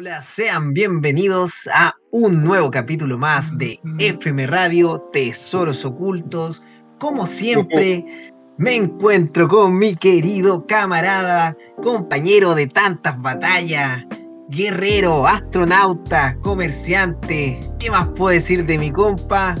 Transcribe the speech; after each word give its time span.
Hola, 0.00 0.22
sean 0.22 0.74
bienvenidos 0.74 1.68
a 1.74 1.92
un 2.12 2.44
nuevo 2.44 2.70
capítulo 2.70 3.18
más 3.18 3.58
de 3.58 3.80
FM 3.98 4.46
Radio 4.46 5.00
Tesoros 5.12 5.84
Ocultos. 5.84 6.62
Como 7.00 7.26
siempre, 7.26 8.30
me 8.58 8.76
encuentro 8.76 9.48
con 9.48 9.76
mi 9.76 9.96
querido 9.96 10.64
camarada, 10.66 11.56
compañero 11.82 12.54
de 12.54 12.68
tantas 12.68 13.20
batallas, 13.20 14.04
guerrero, 14.50 15.26
astronauta, 15.26 16.36
comerciante. 16.42 17.68
¿Qué 17.80 17.90
más 17.90 18.06
puedo 18.14 18.34
decir 18.34 18.64
de 18.66 18.78
mi 18.78 18.92
compa? 18.92 19.56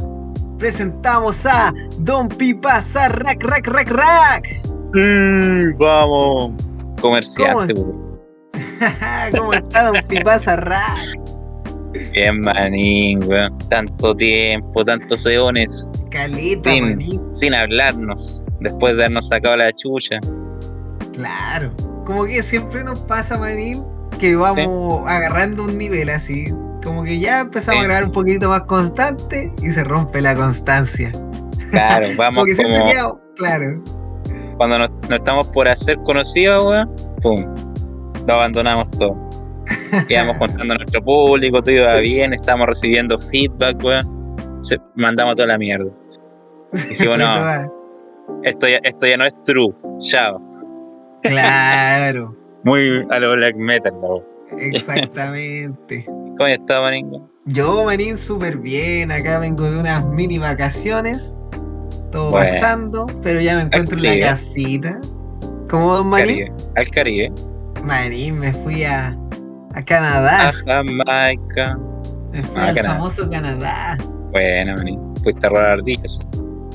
Presentamos 0.56 1.46
a 1.46 1.74
Don 1.98 2.28
Pipasa 2.28 3.08
Rack 3.08 3.42
Rack 3.42 3.66
Rack 3.66 3.90
Rack. 3.90 4.46
Sí, 4.94 5.74
vamos. 5.80 6.52
Comerciante, 7.00 7.74
¿Cómo, 9.30 9.38
¿Cómo 9.38 9.52
está 9.54 9.84
Don 9.90 10.02
Pipasa 10.08 10.56
Rack? 10.56 10.98
Bien, 12.12 12.40
manín, 12.40 13.24
weón. 13.24 13.56
Tanto 13.70 14.14
tiempo, 14.14 14.84
tantos 14.84 15.24
eones. 15.26 15.88
Caleta, 16.10 16.58
Sin, 16.70 16.84
manín. 16.84 17.20
sin 17.32 17.54
hablarnos. 17.54 18.42
Después 18.60 18.96
de 18.96 19.04
habernos 19.04 19.28
sacado 19.28 19.56
la 19.56 19.72
chucha. 19.72 20.16
Claro. 21.14 21.72
Como 22.04 22.24
que 22.24 22.42
siempre 22.42 22.84
nos 22.84 22.98
pasa, 23.00 23.36
manín, 23.38 23.84
que 24.18 24.36
vamos 24.36 25.08
agarrando 25.08 25.64
un 25.64 25.78
nivel 25.78 26.10
así. 26.10 26.46
Como 26.82 27.02
que 27.04 27.18
ya 27.18 27.40
empezamos 27.40 27.80
Sí. 27.80 27.84
a 27.84 27.88
grabar 27.88 28.04
un 28.06 28.12
poquito 28.12 28.48
más 28.48 28.62
constante 28.62 29.52
y 29.62 29.70
se 29.72 29.84
rompe 29.84 30.20
la 30.20 30.34
constancia. 30.36 31.12
Claro, 31.70 32.06
vamos 32.16 32.40
Porque 32.46 32.56
como 32.56 32.86
que, 32.86 32.94
claro, 33.36 33.82
cuando 34.56 34.78
nos, 34.78 34.90
nos 35.08 35.18
estamos 35.18 35.46
por 35.48 35.68
hacer 35.68 35.96
conocidos, 36.04 36.64
weón. 36.66 36.96
Pum. 37.22 37.67
Lo 38.28 38.34
abandonamos 38.34 38.90
todo. 38.90 39.16
Íbamos 40.06 40.36
contando 40.38 40.74
a 40.74 40.76
nuestro 40.76 41.02
público, 41.02 41.62
todo 41.62 41.70
iba 41.74 41.96
bien, 41.96 42.34
estábamos 42.34 42.66
recibiendo 42.68 43.18
feedback, 43.18 43.82
weón. 43.82 44.60
Mandamos 44.96 45.34
toda 45.34 45.48
la 45.48 45.58
mierda. 45.58 45.90
Dijimos, 46.72 47.18
no, 47.18 47.34
Toma. 47.34 47.72
esto 48.42 48.68
ya, 48.68 48.80
esto 48.82 49.06
ya 49.06 49.16
no 49.16 49.24
es 49.24 49.34
true. 49.44 49.74
Chao. 50.00 50.42
Claro, 51.22 52.36
Muy 52.64 53.06
a 53.08 53.18
lo 53.18 53.32
black 53.34 53.56
metal, 53.56 53.94
¿no? 54.02 54.22
exactamente. 54.58 56.04
¿Cómo 56.06 56.46
está, 56.46 56.82
manín? 56.82 57.10
Yo, 57.46 57.84
manín, 57.84 58.18
súper 58.18 58.58
bien. 58.58 59.10
Acá 59.10 59.38
vengo 59.38 59.70
de 59.70 59.80
unas 59.80 60.04
mini 60.04 60.38
vacaciones. 60.38 61.34
Todo 62.12 62.30
Bueno. 62.30 62.46
pasando, 62.50 63.06
pero 63.22 63.40
ya 63.40 63.56
me 63.56 63.62
encuentro 63.62 63.96
en 63.96 64.20
la 64.20 64.26
casita. 64.26 65.00
¿Cómo, 65.70 65.94
don 65.94 66.08
Manín? 66.08 66.46
Caribe. 66.46 66.52
Al 66.76 66.90
Caribe. 66.90 67.32
Manín, 67.88 68.38
me 68.38 68.52
fui 68.52 68.84
a, 68.84 69.16
a 69.74 69.82
Canadá. 69.82 70.50
A 70.50 70.52
Jamaica. 70.52 71.78
Me 72.32 72.42
fui 72.42 72.52
ah, 72.54 72.68
al 72.68 72.74
Canadá. 72.74 72.94
famoso 72.96 73.30
Canadá. 73.30 73.98
Bueno, 74.30 74.76
manín. 74.76 75.00
Fuiste 75.22 75.46
a 75.46 75.48
robar 75.48 75.66
ardillas. 75.78 76.28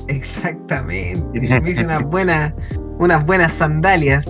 Exactamente. 0.08 1.40
Me 1.40 1.70
hice 1.70 1.84
unas 1.84 2.02
buenas, 2.02 2.52
unas 2.98 3.24
buenas 3.24 3.52
sandalias. 3.52 4.24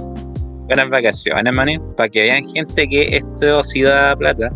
Buenas 0.67 0.91
vacaciones, 0.91 1.55
manín. 1.55 1.81
Para 1.97 2.11
que 2.11 2.21
vean 2.21 2.45
gente 2.45 2.87
que 2.87 3.17
esto 3.17 3.65
sí 3.65 3.83
da 3.83 4.15
plata. 4.15 4.53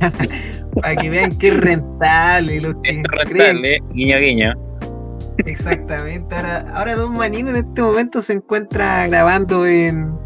Para 0.82 0.94
que 0.96 1.08
vean 1.08 1.38
que 1.38 1.48
es 1.48 1.56
rentable. 1.56 2.60
Los 2.60 2.74
que 2.82 3.00
es 3.00 3.02
creen. 3.06 3.56
rentable. 3.56 3.78
Guiño, 3.94 4.18
guiño. 4.18 4.54
Exactamente. 5.46 6.34
Ahora, 6.34 6.66
ahora 6.74 6.94
Don 6.96 7.16
Manín 7.16 7.48
en 7.48 7.56
este 7.56 7.80
momento 7.80 8.20
se 8.20 8.34
encuentra 8.34 9.06
grabando 9.06 9.66
en. 9.66 10.25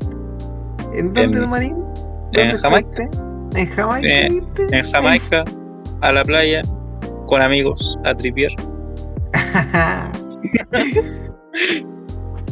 ¿En 0.92 1.12
dónde, 1.12 1.22
En- 1.22 1.40
Don 1.40 1.50
Manín? 1.50 1.70
en 1.70 2.32
¿Dónde 2.32 2.52
está 2.54 2.68
Jamaica. 2.68 2.88
usted? 2.90 3.08
¿En 3.58 3.66
Jamaica? 3.70 4.08
Eh. 4.08 4.42
En 4.72 4.90
Jamaica, 4.90 5.44
a 6.00 6.12
la 6.12 6.24
playa, 6.24 6.62
con 7.26 7.42
amigos, 7.42 7.98
a 8.04 8.14
tripier. 8.14 8.50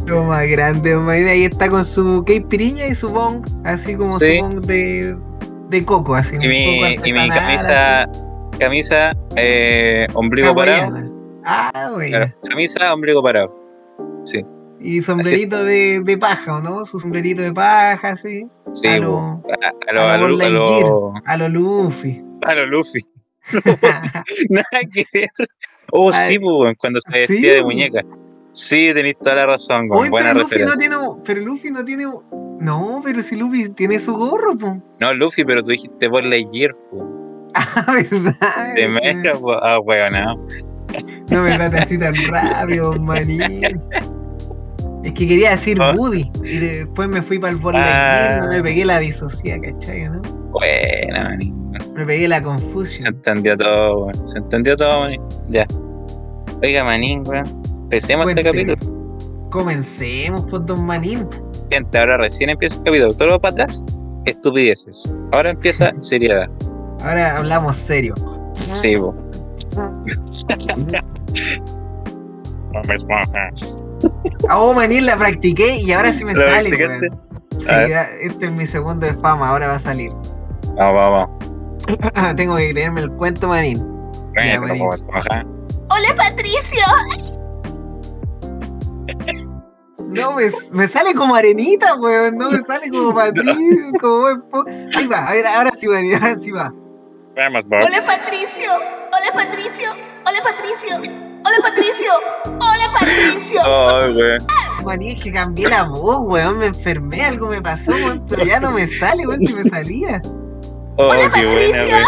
Lo 0.08 0.22
más 0.28 0.46
grande, 0.48 0.92
Don 0.92 1.04
Manín. 1.04 1.28
Ahí 1.28 1.44
está 1.44 1.68
con 1.68 1.84
su 1.84 2.24
caipirinha 2.26 2.86
y 2.86 2.94
su 2.94 3.10
bong, 3.10 3.46
así 3.64 3.94
como 3.94 4.12
Sí. 4.12 4.36
su 4.38 4.42
bong 4.42 4.60
de, 4.66 5.16
de 5.70 5.84
coco, 5.84 6.14
así 6.14 6.36
Y 6.36 6.38
un 6.38 6.48
mi, 6.48 6.94
y 7.04 7.12
mi 7.12 7.28
camisa, 7.28 8.06
camisa, 8.58 9.12
eh, 9.36 10.06
ombligo 10.14 10.54
parado. 10.54 11.10
Ah, 11.44 11.90
bueno. 11.94 12.10
Claro, 12.16 12.32
camisa, 12.48 12.94
ombligo 12.94 13.22
parado. 13.22 13.54
Sí, 14.24 14.44
Y 14.80 15.02
sombrerito 15.02 15.64
de, 15.64 16.00
de 16.04 16.18
paja, 16.18 16.56
¿o 16.58 16.60
¿no? 16.60 16.84
Su 16.84 17.00
sombrerito 17.00 17.42
de 17.42 17.52
paja, 17.52 18.10
así. 18.10 18.46
sí, 18.72 18.86
a 18.86 18.98
lo, 18.98 19.18
a, 19.18 19.88
a 19.88 19.92
lo, 19.92 20.00
a 20.02 20.14
a 20.14 20.18
lo 20.18 20.28
lo, 20.28 20.36
Buzz 20.36 20.44
a 20.44 20.48
lo, 20.50 20.58
Lightyear. 20.60 21.22
a 21.26 21.36
lo 21.36 21.48
Luffy. 21.48 22.24
a 22.46 22.54
lo 22.54 22.66
Luffy. 22.66 23.00
Nada 24.50 24.64
que 24.92 25.04
ver. 25.12 25.28
Oh, 25.90 26.10
Ay, 26.12 26.34
sí, 26.34 26.38
pues, 26.38 26.76
cuando 26.78 27.00
se 27.00 27.26
sí, 27.26 27.32
vestía 27.34 27.54
de 27.54 27.64
muñeca. 27.64 28.02
Sí, 28.52 28.90
tenéis 28.94 29.16
toda 29.18 29.36
la 29.36 29.46
razón, 29.46 29.88
con 29.88 29.98
Oye, 29.98 30.10
buena 30.10 30.32
pero 30.32 30.42
Luffy 30.42 30.58
no 30.58 30.66
referencia. 30.66 30.88
tiene. 30.90 31.22
Pero 31.24 31.40
Luffy 31.42 31.70
no 31.70 31.84
tiene. 31.84 32.04
No, 32.60 33.00
pero 33.04 33.22
si 33.22 33.36
Luffy 33.36 33.68
tiene 33.70 33.98
su 33.98 34.14
gorro, 34.16 34.56
po. 34.58 34.78
No, 35.00 35.14
Luffy, 35.14 35.44
pero 35.44 35.62
tú 35.62 35.68
dijiste 35.68 36.08
por 36.10 36.24
Lightyear, 36.24 36.74
po. 36.90 37.14
Ah, 37.54 37.94
verdad. 37.94 38.74
De 38.74 39.34
po. 39.40 39.52
Ah, 39.52 39.80
weón, 39.80 40.12
no. 40.12 40.46
No 41.30 41.42
me 41.42 41.54
trate 41.54 41.78
así 41.78 41.98
tan 41.98 42.14
rápido, 42.28 42.92
manín. 42.94 43.80
Es 45.08 45.14
que 45.14 45.26
quería 45.26 45.52
decir 45.52 45.78
Ah. 45.80 45.94
Woody. 45.96 46.30
Y 46.44 46.58
después 46.58 47.08
me 47.08 47.22
fui 47.22 47.38
para 47.38 47.52
el 47.52 47.56
Ball 47.58 47.76
Ah. 47.76 48.40
No 48.42 48.48
me 48.48 48.62
pegué 48.62 48.84
la 48.84 48.98
disocia, 48.98 49.58
¿cachai? 49.58 50.06
¿no? 50.10 50.20
Buena, 50.50 51.24
maní. 51.30 51.50
Me 51.94 52.04
pegué 52.04 52.28
la 52.28 52.36
Se 52.38 52.42
confusión. 52.42 53.14
entendió 53.14 53.56
todo, 53.56 54.04
weón. 54.04 54.28
Se 54.28 54.36
entendió 54.38 54.76
todo, 54.76 55.00
maní. 55.00 55.18
Ya. 55.48 55.66
Oiga, 56.62 56.84
manín, 56.84 57.26
weón. 57.26 57.62
Empecemos 57.84 58.28
este 58.28 58.44
capítulo. 58.44 58.76
Comencemos, 59.50 60.44
pues, 60.50 60.66
don 60.66 60.84
Manín. 60.84 61.26
Gente, 61.70 61.98
ahora 61.98 62.18
recién 62.18 62.50
empieza 62.50 62.74
el 62.76 62.82
capítulo. 62.82 63.14
Todo 63.14 63.28
lo 63.28 63.40
para 63.40 63.52
atrás, 63.52 63.82
estupideces. 64.26 65.10
Ahora 65.32 65.48
empieza 65.50 65.90
seriedad. 66.00 66.48
Ahora 67.00 67.38
hablamos 67.38 67.76
serio. 67.76 68.14
Sí. 68.56 68.94
Hombre, 68.96 70.14
esponja. 72.94 73.32
Ah, 73.34 73.50
oh, 74.50 74.74
Manín, 74.74 75.06
la 75.06 75.16
practiqué 75.16 75.76
y 75.76 75.92
ahora 75.92 76.12
sí 76.12 76.24
me 76.24 76.34
¿La 76.34 76.54
sale, 76.54 76.70
weón. 76.70 77.00
Sí, 77.58 77.72
este 78.20 78.46
es 78.46 78.52
mi 78.52 78.66
segundo 78.66 79.06
de 79.06 79.14
fama, 79.14 79.48
ahora 79.48 79.68
va 79.68 79.74
a 79.74 79.78
salir. 79.78 80.12
Vamos, 80.76 80.94
vamos. 80.94 82.36
Tengo 82.36 82.56
que 82.56 82.70
creerme 82.70 83.00
el 83.00 83.10
cuento, 83.12 83.48
Manín. 83.48 83.80
Hola 85.90 86.14
Patricio. 86.16 86.84
No, 89.98 90.34
me, 90.34 90.44
me 90.72 90.86
sale 90.86 91.14
como 91.14 91.34
arenita, 91.34 91.96
weón. 91.96 92.38
No 92.38 92.50
me 92.50 92.58
sale 92.58 92.88
como 92.90 93.14
Patricio, 93.14 93.92
como 94.00 94.26
Ahí 94.94 95.06
va, 95.06 95.26
a 95.28 95.32
ver, 95.32 95.46
ahora 95.46 95.70
sí, 95.72 95.88
Manín, 95.88 96.14
ahora 96.14 96.38
sí 96.38 96.50
va. 96.52 96.72
Vamos. 97.36 97.64
Hola 97.66 98.04
Patricio. 98.06 98.70
Hola 98.72 99.32
Patricio. 99.34 99.90
Hola 100.24 100.38
Patricio. 100.44 101.27
Hola 101.44 101.56
Patricio. 101.62 102.10
Hola 102.44 102.86
Patricio. 102.98 103.60
Ay, 103.64 104.12
weón. 104.14 104.46
Manín, 104.84 105.16
es 105.16 105.22
que 105.24 105.32
cambié 105.32 105.68
la 105.68 105.84
voz, 105.84 106.18
weón. 106.22 106.58
Me 106.58 106.66
enfermé, 106.66 107.22
algo 107.22 107.48
me 107.48 107.60
pasó, 107.60 107.90
weón. 107.92 108.24
Pero 108.28 108.44
ya 108.44 108.60
no 108.60 108.70
me 108.70 108.86
sale, 108.86 109.26
weón, 109.26 109.40
si 109.40 109.54
me 109.54 109.64
salía. 109.70 110.22
Oh, 110.96 111.08
qué 111.34 111.46
buena, 111.46 111.84
weón. 111.84 112.04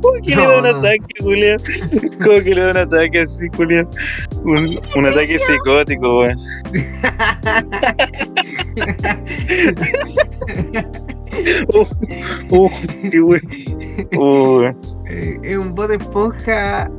¿Cómo 0.00 0.14
que 0.22 0.36
le 0.36 0.46
da 0.46 0.56
un 0.58 0.64
No, 0.64 0.70
ataque, 0.78 1.06
Julián? 1.20 1.58
¿Cómo 2.22 2.38
que 2.42 2.54
le 2.54 2.60
da 2.62 2.70
un 2.70 2.76
ataque 2.76 3.20
así, 3.20 3.46
Julián? 3.56 3.88
Un, 4.44 4.78
un 4.96 5.06
ataque 5.06 5.38
psicótico, 5.38 6.18
weón. 6.20 6.38
Uh, 11.74 11.84
uh, 12.50 12.70
qué 13.10 13.20
weón. 13.20 13.42
Uh, 14.16 14.72
Eh, 15.08 15.38
es 15.42 15.56
un 15.58 15.74
bot 15.74 15.88
de 15.88 15.96
esponja 15.96 16.90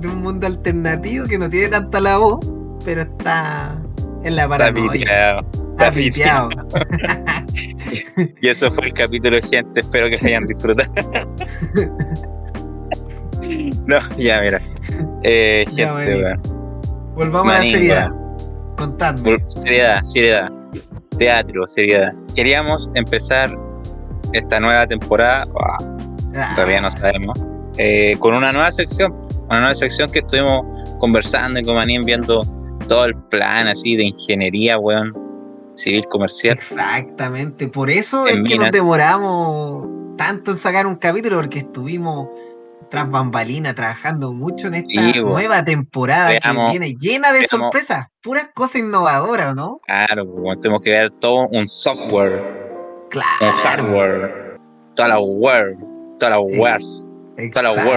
de 0.00 0.08
un 0.08 0.22
mundo 0.22 0.46
alternativo 0.46 1.26
que 1.26 1.38
no 1.38 1.48
tiene 1.50 1.68
tanta 1.68 2.00
la 2.00 2.18
voz, 2.18 2.38
pero 2.84 3.02
está 3.02 3.76
en 4.24 4.36
la 4.36 4.48
paranoia. 4.48 5.40
Está 5.72 5.90
piteado. 5.92 6.48
Y 8.42 8.48
eso 8.48 8.70
fue 8.72 8.84
el 8.84 8.92
capítulo, 8.92 9.38
gente. 9.42 9.80
Espero 9.80 10.08
que 10.10 10.18
lo 10.18 10.26
hayan 10.28 10.46
disfrutado. 10.46 10.92
No, 13.86 13.98
ya, 14.16 14.40
mira. 14.40 14.60
Eh, 15.22 15.64
Ya, 15.72 15.94
gente. 15.96 16.34
Volvamos 17.14 17.52
a 17.54 17.58
la 17.58 17.62
seriedad. 17.62 18.10
Contadme. 18.76 19.30
Vol- 19.36 19.44
Seriedad, 19.48 20.02
seriedad. 20.04 20.50
Teatro, 21.18 21.66
seriedad. 21.66 22.12
Queríamos 22.34 22.90
empezar 22.94 23.56
esta 24.32 24.60
nueva 24.60 24.86
temporada, 24.86 25.46
Ah, 26.36 26.52
todavía 26.54 26.80
no 26.80 26.90
sabemos, 26.90 27.38
eh, 27.78 28.16
con 28.20 28.34
una 28.34 28.52
nueva 28.52 28.70
sección. 28.70 29.14
Una 29.50 29.60
nueva 29.60 29.74
sección 29.74 30.10
que 30.10 30.18
estuvimos 30.20 30.62
conversando 30.98 31.58
y 31.60 31.64
con 31.64 31.76
Manín 31.76 32.04
viendo 32.04 32.44
todo 32.86 33.04
el 33.06 33.14
plan 33.14 33.66
así 33.66 33.96
de 33.96 34.04
ingeniería, 34.04 34.78
weón, 34.78 35.12
civil 35.74 36.04
comercial. 36.08 36.54
Exactamente. 36.56 37.68
Por 37.68 37.90
eso 37.90 38.26
En 38.28 38.44
es 38.46 38.52
que 38.52 38.58
nos 38.58 38.70
demoramos 38.70 39.88
tanto 40.16 40.50
en 40.50 40.56
sacar 40.56 40.86
un 40.86 40.96
capítulo 40.96 41.36
porque 41.36 41.60
estuvimos 41.60 42.28
tras 42.90 43.10
bambalina 43.10 43.74
trabajando 43.74 44.32
mucho 44.32 44.68
en 44.68 44.74
esta 44.76 45.12
Sí, 45.12 45.20
nueva 45.20 45.62
temporada 45.64 46.30
Veamos- 46.30 46.72
que 46.72 46.78
viene 46.78 46.96
llena 46.98 47.32
de 47.32 47.40
veamos- 47.40 47.48
sorpresas, 47.50 48.06
puras 48.22 48.48
cosas 48.54 48.76
innovadoras, 48.82 49.54
¿no? 49.54 49.80
Claro, 49.86 50.24
pues, 50.26 50.40
bueno, 50.42 50.60
tenemos 50.60 50.82
que 50.82 50.90
ver 50.90 51.10
todo 51.12 51.48
un 51.48 51.66
software, 51.66 52.32
un 53.02 53.08
Claro. 53.10 53.56
hardware, 53.62 54.58
toda 54.94 55.08
la 55.08 55.18
ware, 55.20 55.76
toda 56.18 56.30
la 56.30 56.40
wares, 56.40 57.04
toda 57.52 57.62
la 57.62 57.70
Exacto. 57.72 57.90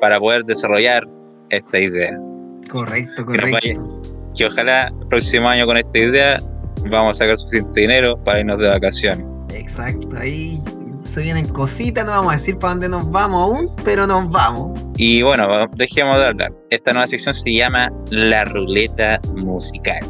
Para 0.00 0.18
poder 0.18 0.44
desarrollar 0.44 1.06
esta 1.50 1.78
idea. 1.78 2.18
Correcto, 2.70 3.26
Que 3.26 3.38
nos 3.38 3.50
vaya- 3.50 3.74
correcto. 3.74 4.02
Que 4.36 4.46
ojalá 4.46 4.88
el 5.00 5.06
próximo 5.08 5.48
año 5.48 5.66
con 5.66 5.76
esta 5.76 5.98
idea 5.98 6.40
vamos 6.88 7.16
a 7.16 7.24
sacar 7.24 7.36
suficiente 7.36 7.80
dinero 7.80 8.16
para 8.24 8.40
irnos 8.40 8.58
de 8.58 8.68
vacaciones. 8.68 9.26
Exacto. 9.52 10.08
Ahí 10.16 10.60
se 11.04 11.22
vienen 11.22 11.48
cositas, 11.48 12.04
no 12.04 12.12
vamos 12.12 12.32
a 12.32 12.36
decir 12.36 12.56
para 12.58 12.74
dónde 12.74 12.88
nos 12.88 13.10
vamos 13.10 13.42
aún, 13.42 13.84
pero 13.84 14.06
nos 14.06 14.30
vamos. 14.30 14.80
Y 14.96 15.22
bueno, 15.22 15.48
dejemos 15.74 16.16
de 16.18 16.26
hablar. 16.26 16.52
Esta 16.70 16.92
nueva 16.92 17.06
sección 17.08 17.34
se 17.34 17.52
llama 17.54 17.90
La 18.10 18.44
Ruleta 18.44 19.20
Musical. 19.34 20.08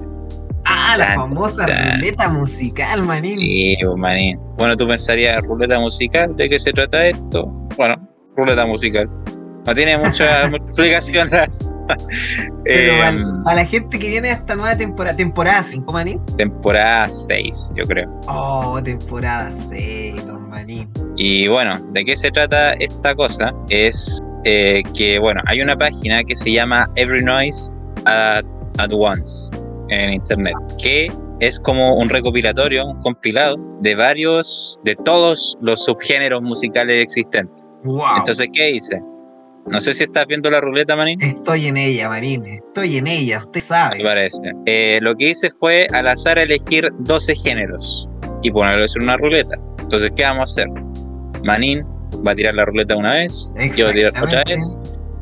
Ah, 0.66 0.96
la 0.98 1.06
Tan, 1.06 1.16
famosa 1.16 1.66
tan. 1.66 1.94
ruleta 1.96 2.28
musical, 2.28 3.02
manín. 3.02 3.32
Sí, 3.32 3.76
pues, 3.82 3.96
manín. 3.96 4.38
Bueno, 4.58 4.76
tú 4.76 4.86
pensarías, 4.86 5.42
ruleta 5.42 5.80
musical, 5.80 6.36
¿de 6.36 6.48
qué 6.50 6.60
se 6.60 6.72
trata 6.72 7.06
esto? 7.06 7.46
Bueno, 7.76 7.96
ruleta 8.36 8.66
musical. 8.66 9.08
No 9.66 9.74
tiene 9.74 9.98
mucha, 9.98 10.48
mucha 10.50 10.64
explicación. 10.64 11.30
Pero 11.30 11.46
Eh, 12.66 13.02
al- 13.02 13.42
a 13.46 13.54
la 13.56 13.64
gente 13.64 13.98
que 13.98 14.08
viene 14.08 14.28
a 14.30 14.34
esta 14.34 14.54
nueva 14.54 14.76
temporada, 14.76 15.16
temporada 15.16 15.60
5, 15.62 15.92
manín. 15.92 16.20
temporada 16.36 17.10
6, 17.10 17.72
yo 17.74 17.84
creo. 17.84 18.08
Oh, 18.28 18.80
temporada 18.82 19.50
6, 19.50 20.22
los 20.24 20.40
manín. 20.42 20.88
Y 21.16 21.48
bueno, 21.48 21.80
¿de 21.92 22.04
qué 22.04 22.16
se 22.16 22.30
trata 22.30 22.74
esta 22.74 23.16
cosa? 23.16 23.52
Es 23.70 24.20
eh, 24.44 24.82
que, 24.94 25.18
bueno, 25.18 25.40
hay 25.46 25.60
una 25.62 25.76
página 25.76 26.22
que 26.22 26.36
se 26.36 26.52
llama 26.52 26.88
Every 26.94 27.24
Noise 27.24 27.72
at, 28.04 28.44
at 28.78 28.90
Once 28.92 29.50
en 29.88 30.12
internet, 30.12 30.54
que 30.80 31.10
es 31.40 31.58
como 31.58 31.96
un 31.96 32.08
recopilatorio, 32.08 32.86
un 32.86 33.00
compilado 33.00 33.56
de 33.80 33.96
varios, 33.96 34.78
de 34.84 34.94
todos 34.94 35.58
los 35.60 35.84
subgéneros 35.86 36.40
musicales 36.42 37.02
existentes. 37.02 37.66
Wow. 37.82 38.18
Entonces, 38.18 38.46
¿qué 38.52 38.70
hice? 38.70 39.00
No 39.66 39.80
sé 39.80 39.92
si 39.94 40.04
estás 40.04 40.26
viendo 40.26 40.50
la 40.50 40.60
ruleta, 40.60 40.96
Manín. 40.96 41.20
Estoy 41.22 41.66
en 41.66 41.76
ella, 41.76 42.08
manín. 42.08 42.44
Estoy 42.46 42.96
en 42.96 43.06
ella, 43.06 43.38
usted 43.38 43.54
Me 43.54 43.60
sabe. 43.60 44.02
parece. 44.02 44.42
Eh, 44.66 44.98
lo 45.02 45.14
que 45.14 45.30
hice 45.30 45.50
fue 45.60 45.86
al 45.92 46.08
azar 46.08 46.38
elegir 46.38 46.88
12 47.00 47.36
géneros 47.36 48.08
y 48.42 48.50
ponerlos 48.50 48.96
en 48.96 49.02
una 49.04 49.16
ruleta. 49.16 49.56
Entonces, 49.78 50.10
¿qué 50.16 50.22
vamos 50.24 50.40
a 50.40 50.62
hacer? 50.62 50.66
Manín 51.44 51.84
va 52.26 52.32
a 52.32 52.34
tirar 52.34 52.54
la 52.54 52.64
ruleta 52.64 52.96
una 52.96 53.12
vez, 53.14 53.52
yo 53.76 53.86
voy 53.86 53.92
a 53.92 54.10
tirar 54.10 54.24
otra 54.24 54.42
vez, 54.44 54.76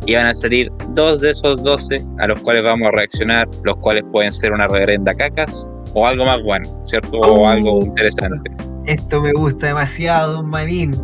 y 0.07 0.15
van 0.15 0.27
a 0.27 0.35
salir 0.35 0.71
dos 0.95 1.21
de 1.21 1.31
esos 1.31 1.63
12 1.63 2.05
a 2.19 2.27
los 2.29 2.41
cuales 2.43 2.63
vamos 2.63 2.89
a 2.89 2.93
reaccionar, 2.93 3.47
los 3.65 3.77
cuales 3.79 4.05
pueden 4.11 4.33
ser 4.33 4.53
una 4.53 4.67
reverenda 4.69 5.15
cacas 5.15 5.71
o 5.95 6.07
algo 6.07 6.25
más 6.25 6.43
bueno, 6.45 6.81
¿cierto? 6.85 7.19
O 7.19 7.43
Oh. 7.43 7.49
algo 7.49 7.83
interesante. 7.83 8.51
Esto 8.87 9.21
me 9.21 9.33
gusta 9.33 9.67
demasiado, 9.67 10.43
Manín. 10.43 10.99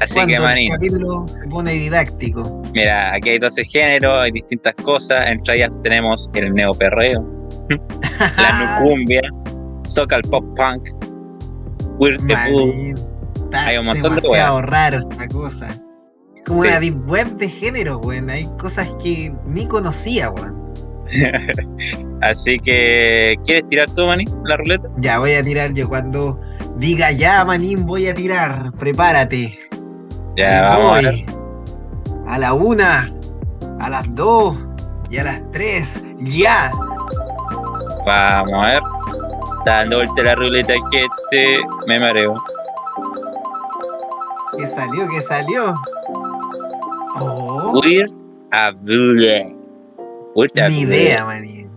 Así 0.00 0.24
que, 0.26 0.34
el 0.36 0.42
Manín, 0.42 0.70
capítulo 0.72 1.26
se 1.28 1.48
pone 1.48 1.72
didáctico. 1.72 2.62
mira, 2.72 3.14
aquí 3.14 3.30
hay 3.30 3.38
12 3.38 3.64
géneros, 3.64 4.18
hay 4.22 4.30
distintas 4.32 4.74
cosas, 4.84 5.26
entre 5.28 5.56
ellas 5.56 5.70
tenemos 5.82 6.30
el 6.34 6.54
neoperreo, 6.54 7.24
la 8.38 8.80
nucumbia, 8.80 9.22
soca 9.86 10.20
pop 10.30 10.44
punk, 10.56 10.88
weird. 11.98 12.20
Está 12.30 13.66
Hay 13.66 13.78
un 13.78 13.86
montón 13.86 14.14
de 14.16 14.20
demasiado 14.20 14.62
raro 14.62 14.98
esta 15.10 15.28
cosa. 15.28 15.80
Es 16.36 16.42
como 16.44 16.62
Sí. 16.62 16.68
una 16.68 16.80
deep 16.80 17.08
web 17.10 17.36
de 17.38 17.48
género, 17.48 17.98
weón. 17.98 18.28
Hay 18.30 18.44
cosas 18.58 18.88
que 19.02 19.32
ni 19.46 19.66
conocía, 19.66 20.30
weón. 20.30 20.56
Así 22.22 22.58
que, 22.58 23.36
¿quieres 23.44 23.66
tirar 23.68 23.90
tú, 23.94 24.04
Manín, 24.06 24.28
la 24.44 24.56
ruleta? 24.58 24.88
Ya 24.98 25.18
voy 25.18 25.32
a 25.32 25.42
tirar 25.42 25.72
yo 25.72 25.88
cuando 25.88 26.38
diga 26.76 27.10
ya, 27.12 27.44
manín, 27.44 27.86
voy 27.86 28.06
a 28.08 28.14
tirar. 28.14 28.72
Prepárate. 28.78 29.58
Ya, 30.38 30.62
vamos 30.62 31.04
a 31.04 31.10
voy. 31.10 31.26
A 32.28 32.38
la 32.38 32.52
una, 32.54 33.12
a 33.80 33.90
las 33.90 34.14
dos 34.14 34.56
y 35.10 35.16
a 35.16 35.24
las 35.24 35.42
tres. 35.50 36.00
Ya. 36.18 36.70
Vamos 38.06 38.54
a 38.54 38.66
ver. 38.74 38.82
Dando 39.66 39.96
vuelta 39.96 40.22
la 40.22 40.36
ruleta, 40.36 40.74
gente. 40.92 41.60
Me 41.88 41.98
mareo. 41.98 42.40
Que 44.56 44.68
salió, 44.68 45.08
que 45.08 45.22
salió. 45.22 45.74
Oh, 47.18 47.80
Weird 47.82 48.12
Abdullah. 48.52 49.42
Ni 50.68 50.80
idea, 50.82 51.24
manín. 51.24 51.68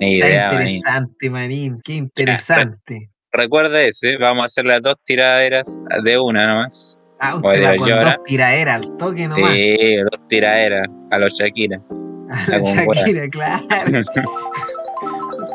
Ni 0.00 0.16
Está 0.16 0.28
idea, 0.28 0.52
manín. 0.52 0.76
interesante, 0.78 1.30
manín. 1.30 1.80
Qué 1.84 1.92
interesante. 1.94 3.10
Recuerda 3.30 3.80
ese. 3.80 4.16
Vamos 4.16 4.42
a 4.42 4.46
hacer 4.46 4.64
las 4.64 4.82
dos 4.82 4.96
tiraderas 5.04 5.80
de 6.02 6.18
una 6.18 6.48
nomás. 6.48 6.98
Ah, 7.18 7.36
usted 7.36 7.64
va 7.64 7.76
con 7.76 7.88
yo 7.88 7.96
dos 8.00 8.14
tiraderas 8.26 8.74
al 8.76 8.96
toque 8.98 9.26
nomás. 9.28 9.52
Sí, 9.52 9.96
dos 10.10 10.20
tiraderas 10.28 10.86
a 11.10 11.18
los 11.18 11.32
Shakira. 11.32 11.80
A 12.30 12.36
fuera. 12.84 13.00
Shakira, 13.02 13.28
claro. 13.30 13.64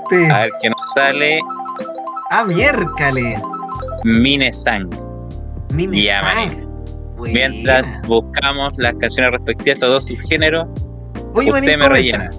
Usted- 0.03 0.29
A 0.31 0.39
ver 0.41 0.51
qué 0.61 0.69
nos 0.69 0.91
sale. 0.93 1.39
Ah, 2.31 2.43
miércale. 2.45 3.41
Ya, 4.03 4.53
Sang. 4.53 4.89
Buena. 7.17 7.33
Mientras 7.33 8.01
buscamos 8.07 8.73
las 8.77 8.93
canciones 8.95 9.31
respectivas 9.33 9.67
a 9.67 9.73
estos 9.73 9.89
dos 9.89 10.05
subgéneros, 10.07 10.65
Oye, 11.35 11.49
usted 11.49 11.61
me 11.61 11.71
comenta. 11.77 11.89
rellena. 11.89 12.31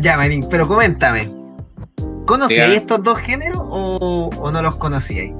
Ya, 0.00 0.16
Manín, 0.16 0.46
pero 0.48 0.68
coméntame. 0.68 1.28
¿Conocíais 2.26 2.74
estos 2.76 3.02
dos 3.02 3.18
géneros 3.18 3.62
o, 3.68 4.30
o 4.38 4.50
no 4.50 4.62
los 4.62 4.76
conocíais? 4.76 5.32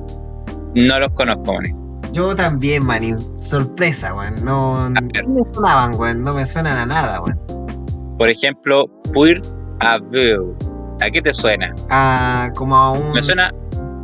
no 0.75 0.99
los 0.99 1.11
conozco, 1.13 1.53
Manín. 1.55 1.77
Yo 2.15 2.35
también, 2.37 2.85
Manín. 2.87 3.19
Sorpresa, 3.41 4.15
weón. 4.15 4.45
No, 4.45 4.89
no 4.89 5.01
me 5.03 5.53
sonaban, 5.53 5.97
weón. 5.99 6.23
No 6.23 6.33
me 6.33 6.47
suenan 6.47 6.77
a 6.79 6.87
nada, 6.87 7.21
weón. 7.21 8.17
Por 8.19 8.29
ejemplo, 8.31 8.87
Puirt 9.13 9.45
Aveu. 9.81 10.57
¿A 11.01 11.11
qué 11.11 11.21
te 11.21 11.33
suena? 11.33 11.75
Ah, 11.91 12.51
como 12.55 12.77
a 12.77 12.93
un. 12.93 13.13
Me 13.13 13.21
suena, 13.21 13.53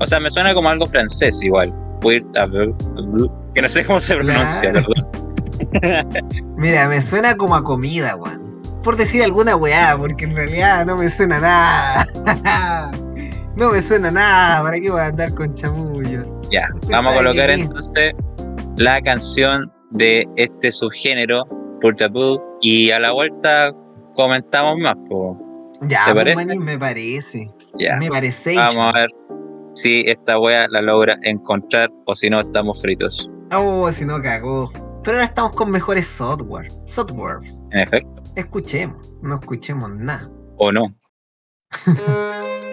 o 0.00 0.06
sea, 0.06 0.18
me 0.18 0.28
suena 0.28 0.52
como 0.54 0.68
algo 0.68 0.88
francés 0.88 1.40
igual. 1.44 1.72
Puirt 2.00 2.26
Aveu. 2.36 2.74
Que 3.54 3.62
no 3.62 3.68
sé 3.68 3.84
cómo 3.84 4.00
se 4.00 4.16
pronuncia, 4.16 4.72
Claro. 4.72 4.88
¿verdad? 5.80 6.12
Mira, 6.56 6.88
me 6.88 7.00
suena 7.00 7.36
como 7.36 7.54
a 7.54 7.62
comida, 7.62 8.16
weón. 8.16 8.40
Por 8.82 8.96
decir 8.96 9.22
alguna 9.22 9.54
weá, 9.54 9.96
porque 9.96 10.24
en 10.24 10.34
realidad 10.34 10.84
no 10.84 10.96
me 10.96 11.08
suena 11.10 11.38
nada. 11.38 12.06
no 13.54 13.70
me 13.70 13.80
suena 13.82 14.10
nada. 14.10 14.62
¿Para 14.64 14.80
qué 14.80 14.90
voy 14.90 15.00
a 15.00 15.06
andar 15.06 15.32
con 15.34 15.54
chamullos? 15.54 16.26
Ya, 16.50 16.68
vamos 16.88 17.14
a 17.14 17.16
colocar 17.18 17.50
entonces 17.50 18.12
la 18.76 19.00
canción 19.00 19.72
de 19.90 20.26
este 20.36 20.72
subgénero, 20.72 21.44
Aveu, 21.82 22.42
y 22.60 22.90
a 22.90 23.00
la 23.00 23.12
vuelta 23.12 23.72
comentamos 24.14 24.78
más, 24.78 24.96
po. 25.08 25.38
Ya, 25.82 26.04
¿Te 26.06 26.12
pues, 26.12 26.24
parece? 26.24 26.46
Manín, 26.46 26.62
me 26.62 26.78
parece. 26.78 27.50
Ya, 27.78 27.96
Me 27.96 28.08
parece. 28.08 28.54
vamos 28.54 28.94
a 28.94 28.98
ver 28.98 29.10
si 29.74 30.02
esta 30.06 30.38
wea 30.38 30.66
la 30.68 30.82
logra 30.82 31.16
encontrar 31.22 31.90
o 32.06 32.14
si 32.14 32.28
no 32.28 32.40
estamos 32.40 32.80
fritos. 32.82 33.30
Oh, 33.52 33.90
si 33.90 34.04
no 34.04 34.20
cagó. 34.20 34.70
Pero 35.02 35.16
ahora 35.16 35.24
estamos 35.24 35.52
con 35.52 35.70
mejores 35.70 36.06
software. 36.06 36.70
Software. 36.84 37.38
En 37.70 37.80
efecto, 37.80 38.22
Escuchemos. 38.36 39.10
No 39.22 39.36
escuchemos 39.36 39.90
nada. 39.90 40.28
o 40.58 40.70
no. 40.70 40.94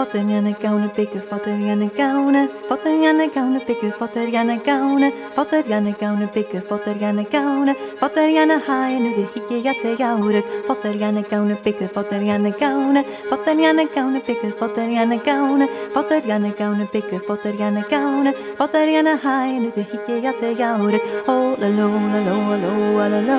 Fatter 0.00 0.24
gjerne 0.24 0.54
gaune, 0.62 0.88
bygge, 0.96 1.20
fatter 1.28 1.58
gjerne 1.60 1.90
gaune. 1.96 2.48
Fatter 2.68 2.94
gjerne 3.02 3.26
gaune, 3.34 3.58
bygge, 3.66 3.90
fatter 3.98 4.30
gjerne 4.32 4.56
gaune. 4.64 5.10
Fatter 5.34 5.62
gjerne 5.62 5.92
gaune, 6.00 6.26
bygge, 6.34 6.62
fatter 6.68 6.94
gjerne 6.94 7.24
gaune. 7.30 7.74
Fatter 8.00 8.28
gjerne 8.32 8.56
hei, 8.66 8.96
nu 8.98 9.10
det 9.12 9.26
hikke 9.34 9.58
jeg 9.66 9.76
til 9.82 9.98
jaurek. 10.00 10.48
Fatter 10.66 10.96
gjerne 10.96 11.22
gaune, 11.28 11.58
bygge, 11.64 11.90
fatter 11.92 12.24
gjerne 12.24 12.52
gaune. 12.62 13.04
Fatter 13.28 13.60
gjerne 13.60 13.84
gaune, 13.94 14.22
bygge, 14.26 14.52
fatter 14.62 14.88
gjerne 14.88 15.18
gaune. 15.26 15.68
Fatter 15.92 16.24
gjerne 16.30 16.54
gaune, 16.62 16.88
bygge, 16.94 17.20
fatter 17.28 17.60
gjerne 17.60 17.84
gaune. 17.90 18.32
Fatter 18.56 18.88
gjerne 18.94 19.18
hei, 19.26 19.58
nu 19.58 19.68
det 19.74 19.84
hikke 19.92 20.22
jeg 20.24 20.34
til 20.40 20.56
jaurek. 20.56 21.04
Oh 21.28 21.52
la 21.60 21.68
lo 21.68 21.90
la 22.14 22.24
lo 22.24 22.38
la 22.56 22.72
lo 22.72 22.72
la 23.04 23.20
lo. 23.28 23.38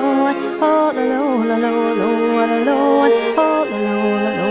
Oh 0.62 0.94
la 0.94 1.10
lo 1.10 1.42
la 1.42 1.58
lo 1.58 1.74
la 2.46 2.62
lo 2.70 2.78
la. 3.10 3.22
Oh 3.48 4.41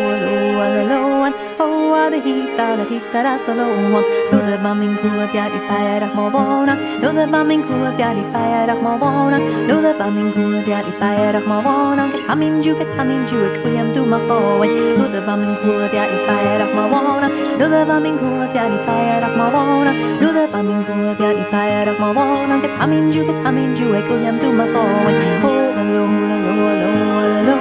gitara, 2.26 2.84
gitarato 2.86 3.54
loan 3.56 4.04
Doordat 4.32 4.62
ma 4.62 4.74
min 4.74 4.96
koe 5.02 5.26
pjari 5.34 5.60
pajarach 5.68 6.14
mo 6.16 6.30
bona 6.30 6.74
Doordat 7.02 7.30
kula 7.30 7.44
min 7.44 7.62
i 7.64 7.92
pjari 7.98 8.24
pajarach 8.34 8.82
mo 8.82 8.98
bona 9.02 9.38
Doordat 9.68 10.00
ma 10.00 10.08
min 10.16 10.32
koe 10.34 10.60
pjari 10.68 10.92
pajarach 11.02 11.48
mo 11.52 11.58
bona 11.66 12.04
Ket 12.12 12.24
ha 12.28 12.36
min 12.36 12.62
ju, 12.64 12.76
ket 12.80 12.92
ha 12.98 13.04
min 13.04 13.26
ju, 13.30 13.38
ek 13.48 13.66
ujem 13.66 13.94
du 13.96 14.06
ma 14.06 14.20
koe 14.30 14.68
Doordat 14.98 15.26
ma 15.28 15.36
min 15.42 15.54
koe 15.62 15.86
pjari 15.94 16.18
pajarach 16.28 16.74
mo 16.78 16.84
bona 16.94 17.28
Doordat 17.60 17.88
ma 17.92 17.98
min 18.06 18.18
koe 18.22 18.46
pjari 18.54 18.80
pajarach 18.88 19.36
mo 19.40 19.48
bona 19.56 19.92
Doordat 20.22 20.52
kula 20.54 20.62
min 20.70 20.82
i 20.88 21.12
pjari 21.20 21.46
pajarach 21.54 22.00
mo 22.00 22.10
bona 22.18 22.56
Ket 22.64 22.74
ha 22.80 22.86
min 22.92 23.12
ju, 23.14 23.22
ket 23.30 23.40
ha 23.44 23.52
min 23.58 23.76
ju, 23.78 23.94
ek 24.00 24.10
ujem 24.16 24.38
du 24.42 24.50
ma 24.60 24.66
koe 24.76 25.12
Oh, 25.44 25.58
la 25.76 25.84
lo, 25.96 26.06
la 26.30 26.38
lo, 26.46 26.54
la 26.70 26.76
lo, 26.82 26.92
la 27.34 27.42
lo 27.50 27.58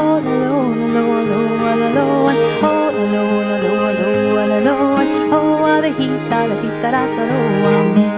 Oh, 0.00 0.14
la 0.26 0.34
lo, 0.42 0.54
la 0.80 0.86
lo, 0.96 1.04
la 1.20 1.32
lo, 1.32 1.40
la 1.80 1.88
lo 1.96 2.59
tarataroam. 6.82 8.09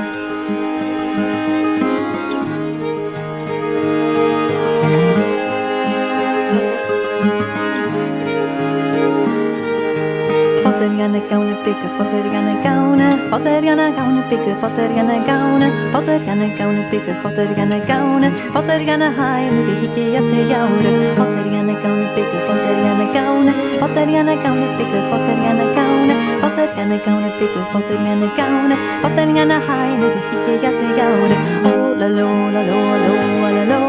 gärna 11.03 11.19
gaune 11.31 11.55
bygge, 11.65 11.89
fatter 11.99 12.25
gärna 12.33 12.55
gaune, 12.63 13.19
fatter 13.31 13.63
gärna 13.63 13.91
gaune 13.91 14.23
bygge, 14.31 14.55
fatter 14.61 14.89
gärna 14.97 15.17
gaune, 15.27 15.69
fatter 15.93 16.19
gärna 16.27 16.47
gaune 16.59 16.83
bygge, 16.91 17.15
fatter 17.23 17.49
gärna 17.59 17.79
gaune, 17.91 18.31
fatter 18.55 18.81
gärna 18.81 19.11
haj, 19.11 19.51
nu 19.51 19.61
det 19.67 19.75
hicke 19.81 20.05
jag 20.15 20.27
till 20.27 20.51
jaure, 20.51 20.93
fatter 21.17 21.45
gärna 21.55 21.73
gaune 21.83 22.07
bygge, 22.15 22.39
fatter 22.47 22.75
gärna 22.85 23.07
gaune, 23.15 23.53
fatter 23.81 24.07
gärna 24.15 24.35
gaune 24.35 24.67
bygge, 24.79 25.01
fatter 25.11 25.37
gärna 25.45 25.65
gaune, 25.77 26.15
fatter 26.41 26.69
gärna 26.77 26.97
gaune 27.07 27.31
bygge, 27.39 27.63
fatter 27.73 27.99
gärna 28.07 28.29
gaune, 28.39 28.77
fatter 29.03 29.27
gärna 29.37 29.59
haj, 29.69 29.99
nu 29.99 30.07
det 30.15 30.23
hicke 30.31 30.67
jag 30.67 30.77
till 30.77 30.93
jaure, 30.99 31.37
oh 31.65 31.99
la 31.99 32.09
lo 32.09 32.31
la 32.55 32.63
lo 32.71 32.81
lo 33.07 33.15
la 33.57 33.65
lo, 33.73 33.83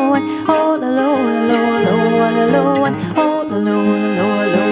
oh 0.48 0.78
la 0.82 0.90
lo 1.00 1.12
la 1.38 1.52
lo 1.52 1.62
lo 1.90 2.28
la 2.38 2.46
lo, 2.56 2.64
oh 3.24 3.44
la 3.50 3.58
lo 3.58 3.78
la 4.02 4.10
lo 4.20 4.30
lo 4.54 4.63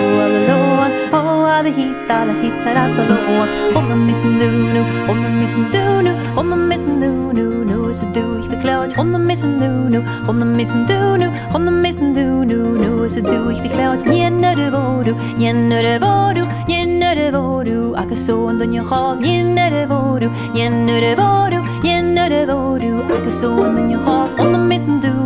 hade 1.61 1.75
hittat, 1.75 2.27
hittat 2.41 2.77
att 2.77 2.97
lån 2.97 3.47
Om 3.75 3.89
de 3.89 4.05
missen 4.05 4.39
doen 4.39 4.73
nu, 4.73 4.81
om 5.11 5.23
de 5.23 5.29
missen 5.41 5.65
doen 5.71 6.03
nu, 6.03 6.13
om 6.35 6.49
de 6.49 6.55
missen 6.55 7.01
doen 7.01 7.35
nu, 7.35 7.65
nu 7.65 7.93
så 7.93 8.05
du 8.13 8.39
Ik 8.39 8.49
verklaut 8.49 8.97
Om 8.97 9.11
de 9.11 9.19
missen 9.19 9.59
doen 9.59 9.91
nu, 9.91 10.03
om 10.27 10.39
de 10.39 10.45
missen 10.45 10.85
doen 10.87 11.19
nu, 11.19 11.29
om 11.53 11.65
de 11.65 11.71
missen 11.71 12.13
doen 12.13 12.47
nu, 12.47 12.55
nu 12.55 13.05
is 13.05 13.15
het 13.15 13.27
ich 13.51 13.61
verklaut 13.61 14.05
Jenner 14.05 14.55
det 14.55 14.71
var 14.71 15.03
du, 15.03 15.15
jenner 15.37 15.83
det 15.83 15.99
var 16.01 16.33
du, 16.33 16.45
jenner 16.67 17.15
det 17.15 17.31
var 17.31 17.63
du 17.63 17.95
Akka 17.95 18.15
son 18.15 18.59
je 18.59 18.75
jag 18.75 18.83
har, 18.83 19.15
je 19.21 19.69
det 19.69 19.85
var 19.89 20.19
du, 20.19 20.29
jenner 20.55 21.01
det 21.01 21.15
var 21.17 21.51
du, 21.51 21.87
jenner 21.87 22.29
det 22.29 22.45
var 22.45 22.79
du 22.79 23.13
Akka 23.13 23.31
son 23.31 23.75
don 23.75 24.60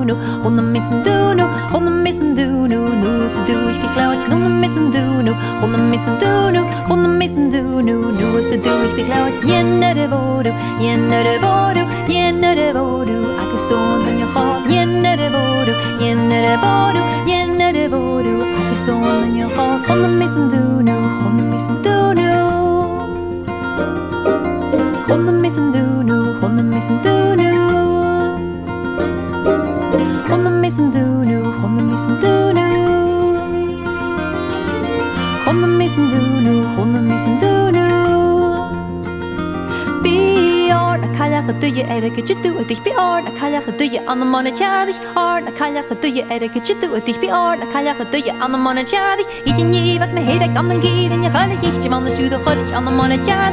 Duno, 0.06 0.18
runde 0.44 0.62
Missen 0.62 1.04
Duno, 1.04 1.50
runde 1.72 1.90
Missen 1.90 2.36
no, 2.36 2.90
nu 2.94 3.28
the 3.28 3.40
du 3.48 3.70
ich 3.70 3.82
wie 3.82 3.88
klaut, 3.94 4.20
runde 4.30 4.50
Missen 4.50 4.92
Duno, 4.92 5.34
runde 5.62 5.78
Missen 5.78 6.20
Duno, 6.20 6.62
runde 6.88 7.08
Missen 7.18 7.50
Duno, 7.50 8.12
nu 8.12 8.44
se 8.44 8.58
du 8.58 8.70
ich 8.86 8.96
wie 8.96 9.04
klaut, 9.04 9.34
jenne 9.44 9.96
de 9.96 10.08
vodu, 10.08 10.52
jenne 10.80 11.24
de 11.24 11.40
vodu, 11.42 11.82
jenne 12.08 12.56
de 12.56 12.72
vodu, 12.74 13.18
ake 13.42 13.58
son 13.68 14.06
den 14.06 14.20
jo 14.20 14.28
hat, 14.36 14.70
jenne 14.70 15.18
de 15.18 15.28
vodu, 15.34 15.74
jenne 16.00 16.38
de 16.46 16.56
vodu, 16.62 17.02
jenne 17.26 17.74
de 17.74 17.88
vodu, 17.88 18.36
ake 18.60 18.78
son 18.86 19.02
den 19.02 19.38
jo 19.40 19.48
hat, 19.58 19.90
runde 19.90 20.08
Missen 20.20 20.50
Duno, 20.50 20.96
runde 21.24 21.44
Missen 21.52 21.82
Duno, 21.82 22.30
runde 25.08 25.32
Missen 25.32 25.72
Duno, 25.74 26.18
runde 26.42 26.64
Missen 26.64 27.02
Duno. 27.02 27.45
som 30.75 30.91
du 30.91 31.00
nu, 31.00 31.44
honom 31.62 31.96
i 31.96 31.98
som 31.98 32.15
du 32.22 32.53
nu 32.53 32.67
Honom 35.46 35.82
i 35.82 35.89
som 35.89 36.10
du 36.10 36.41
nu, 36.41 36.63
honom 36.63 37.08
i 37.08 37.17
du 37.41 37.72
nu 37.72 37.75
kallach 41.46 41.62
du 41.62 41.68
je 41.68 41.84
er 41.84 42.04
ik 42.04 42.16
jitu 42.28 42.58
het 42.58 42.72
ich 42.72 42.82
bi 42.82 42.92
or 42.92 43.22
na 43.22 43.30
kallach 43.40 43.66
je 43.78 44.00
aan 44.06 44.20
de 44.20 44.25
man 44.25 44.46
het 44.46 44.58
jaar 44.58 44.86
dich 44.86 45.00
or 45.16 45.42
na 45.42 45.52
je 46.02 46.24
er 46.30 46.42
ik 46.42 46.54
jitu 46.68 46.94
het 46.94 47.08
ich 47.08 47.20
bi 47.20 47.28
or 47.28 47.56
na 47.58 47.66
kallach 47.66 47.98
je 48.12 48.34
aan 48.40 48.52
de 48.52 48.58
man 48.58 48.75
het 48.75 48.90
jaar 48.90 49.18
dich 49.18 50.00
wat 50.00 50.12
me 50.14 50.20
heet 50.20 50.42
ik 50.42 50.58
an 50.58 50.68
de 50.68 50.78
keer 50.80 51.12
in 51.12 51.22
je 51.24 51.30
gelle 51.30 51.58
gicht 51.62 51.84
je 51.84 51.90
man 51.90 52.04
de 52.04 52.16
shoe 52.16 52.30
de 52.30 52.40
gelle 52.46 52.62
ik 52.68 52.74
an 52.74 52.86
de 52.86 52.92
man 52.92 53.10
het 53.10 53.25
jaar 53.25 53.52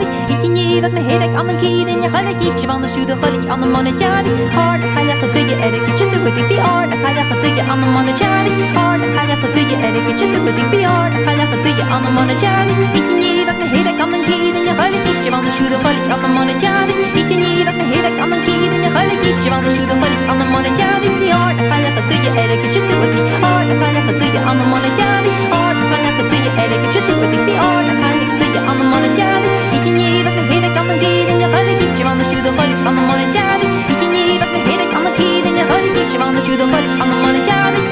wat 0.82 0.92
me 0.92 1.00
heet 1.00 1.22
ik 1.22 1.36
an 1.36 1.46
de 1.46 1.56
keer 1.56 1.88
in 1.88 2.02
je 2.02 2.08
gelle 2.08 2.34
gicht 2.40 2.60
je 2.60 2.66
man 2.66 2.80
de 2.82 2.88
shoe 2.88 3.06
de 3.06 3.14
ik 3.42 3.50
an 3.50 3.60
de 3.60 3.66
man 3.66 3.84
het 3.86 4.00
jaar 4.00 4.22
dich 4.24 4.56
or 4.64 4.76
na 4.78 5.00
je 5.48 5.54
er 5.66 5.74
ik 5.74 5.86
jitu 5.98 6.18
het 6.24 6.36
ich 6.36 6.48
bi 6.48 6.56
or 6.72 6.84
na 6.90 6.96
kallach 7.02 7.56
je 7.56 7.62
aan 7.70 7.80
de 7.80 7.86
man 7.94 8.06
het 8.06 8.18
jaar 8.18 8.44
dich 8.44 8.76
or 8.84 8.96
na 8.98 9.22
je 9.70 9.76
er 9.86 9.94
ik 9.98 10.18
jitu 10.18 10.38
het 10.46 10.58
ich 10.62 10.70
bi 10.70 10.80
or 10.96 11.06
na 11.14 11.18
kallach 11.26 11.54
je 11.78 11.84
aan 11.94 12.02
de 12.04 12.10
man 12.16 12.28
het 12.28 12.40
jaar 12.40 12.64
dich 12.66 13.42
wat 13.46 13.56
me 13.60 13.66
heet 13.74 13.86
ik 13.92 14.00
an 14.00 14.10
de 14.10 14.18
keer 14.26 14.54
in 14.58 14.64
je 14.68 14.74
gelle 14.78 14.98
gicht 15.04 15.24
je 15.24 15.30
man 15.30 15.44
de 15.44 15.50
shoe 15.56 15.68
de 15.68 15.76
ik 15.76 16.12
an 16.12 16.20
de 16.20 16.28
man 16.28 16.48
het 16.48 16.60
jaar 16.60 16.88
ik 16.88 17.28
je 17.28 17.64
wat 17.64 17.81
هيدك 17.90 18.20
عم 18.22 18.34
نكيد 18.34 18.72
خلي 18.96 19.16
فيك 19.22 19.36
شبان 19.44 19.64
شو 19.64 19.84
دخلك 19.84 20.20
عم 20.30 20.52
مانا 20.52 20.68
جاني 20.78 21.28
يار 21.28 21.54
خلي 21.70 21.88
خطية 21.96 22.44
إلك 22.44 22.62
جد 22.74 22.90
ودي 23.00 23.20
آر 23.44 23.66
خلي 23.80 24.00
خطية 24.08 24.40
عم 24.40 24.56
مانا 24.70 24.88
جاني 24.98 25.30
آر 25.52 25.74
خلي 25.90 26.10
خطية 26.18 26.64
إلك 26.64 26.82
جد 26.94 27.08
ودي 27.20 27.36
في 27.46 27.58
آر 27.58 27.84
خلي 28.02 28.24
خطية 28.30 28.60
عم 28.70 28.90
مانا 28.90 29.06
جاني 29.16 29.48
يجيني 29.74 30.22
بك 30.22 30.38
هيدك 30.50 30.76
عم 30.78 30.86
نكيد 30.92 31.28
خلي 31.54 31.76
فيك 31.80 31.92
شبان 31.98 32.18
شو 32.30 32.38
دخلك 32.48 32.86
عم 32.86 32.94
مانا 33.08 33.24
جاني 33.34 33.66
يجيني 33.90 34.38
بك 34.38 34.54
هيدك 34.68 34.94
عم 34.94 35.04
نكيد 35.08 35.44
خلي 35.70 35.90
فيك 35.94 36.08
شبان 36.14 36.34
شو 36.46 36.54
دخلك 36.54 36.90
عم 37.00 37.08
مانا 37.22 37.38
جاني 37.46 37.82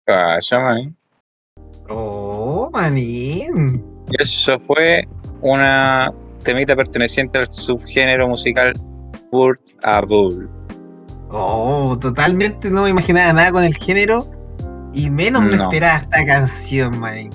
Calla, 0.05 0.59
man. 0.63 0.95
Oh, 1.89 2.69
manín. 2.73 3.81
Eso 4.19 4.57
fue 4.59 5.03
una 5.41 6.11
temita 6.43 6.75
perteneciente 6.75 7.39
al 7.39 7.51
subgénero 7.51 8.27
musical 8.27 8.73
Burt 9.31 9.61
a 9.83 10.01
Bull. 10.01 10.49
Oh, 11.29 11.97
totalmente 11.99 12.69
no 12.69 12.83
me 12.83 12.89
imaginaba 12.89 13.33
nada 13.33 13.51
con 13.51 13.63
el 13.63 13.75
género. 13.75 14.25
Y 14.93 15.09
menos 15.09 15.43
me 15.43 15.57
No. 15.57 15.63
esperaba 15.65 15.97
esta 15.99 16.25
canción, 16.25 16.97
manín. 16.99 17.31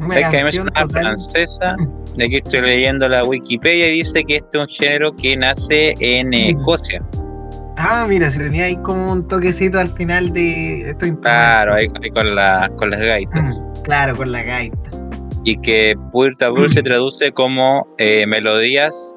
Una 0.00 0.08
¿Sabes 0.08 0.18
que 0.18 0.24
a 0.26 0.30
mí 0.30 0.36
me 0.36 0.42
canción 0.42 0.64
suena 0.74 0.86
total- 0.86 1.02
francesa? 1.02 1.76
De 2.16 2.24
aquí 2.24 2.36
estoy 2.38 2.60
leyendo 2.62 3.08
la 3.08 3.22
Wikipedia 3.24 3.88
y 3.88 3.92
dice 3.98 4.24
que 4.24 4.36
este 4.38 4.58
es 4.58 4.62
un 4.62 4.68
género 4.68 5.14
que 5.14 5.36
nace 5.36 5.94
en 6.00 6.34
Escocia. 6.34 7.00
Ah, 7.82 8.04
mira, 8.06 8.28
se 8.28 8.40
tenía 8.40 8.64
ahí 8.66 8.76
como 8.76 9.10
un 9.12 9.26
toquecito 9.26 9.78
al 9.80 9.88
final 9.90 10.32
de 10.32 10.90
estos 10.90 11.10
Claro, 11.22 11.74
ahí, 11.74 11.86
con, 12.14 12.34
la, 12.34 12.70
con 12.76 12.90
las 12.90 13.00
gaitas. 13.00 13.64
Mm, 13.64 13.82
Claro, 13.82 14.16
con 14.16 14.30
la 14.32 14.42
gaita. 14.42 14.90
Y 15.44 15.56
que 15.62 15.94
Burt 16.12 16.40
a 16.42 16.50
Bull 16.50 16.68
se 16.70 16.82
traduce 16.82 17.32
como 17.32 17.86
eh, 17.96 18.26
melodías 18.26 19.16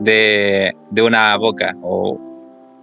de, 0.00 0.72
de 0.92 1.02
una 1.02 1.36
boca 1.36 1.74
o, 1.82 2.16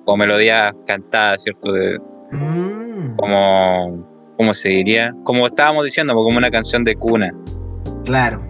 o 0.06 0.18
melodías 0.18 0.74
cantadas, 0.86 1.44
¿cierto? 1.44 1.72
De, 1.72 1.98
Mm, 2.32 3.16
como, 3.18 4.34
¿cómo 4.38 4.54
se 4.54 4.70
diría? 4.70 5.14
Como 5.24 5.46
estábamos 5.46 5.86
diciendo, 5.86 6.14
como 6.16 6.38
una 6.38 6.52
canción 6.52 6.84
de 6.84 6.96
cuna. 6.96 7.32
claro. 8.04 8.42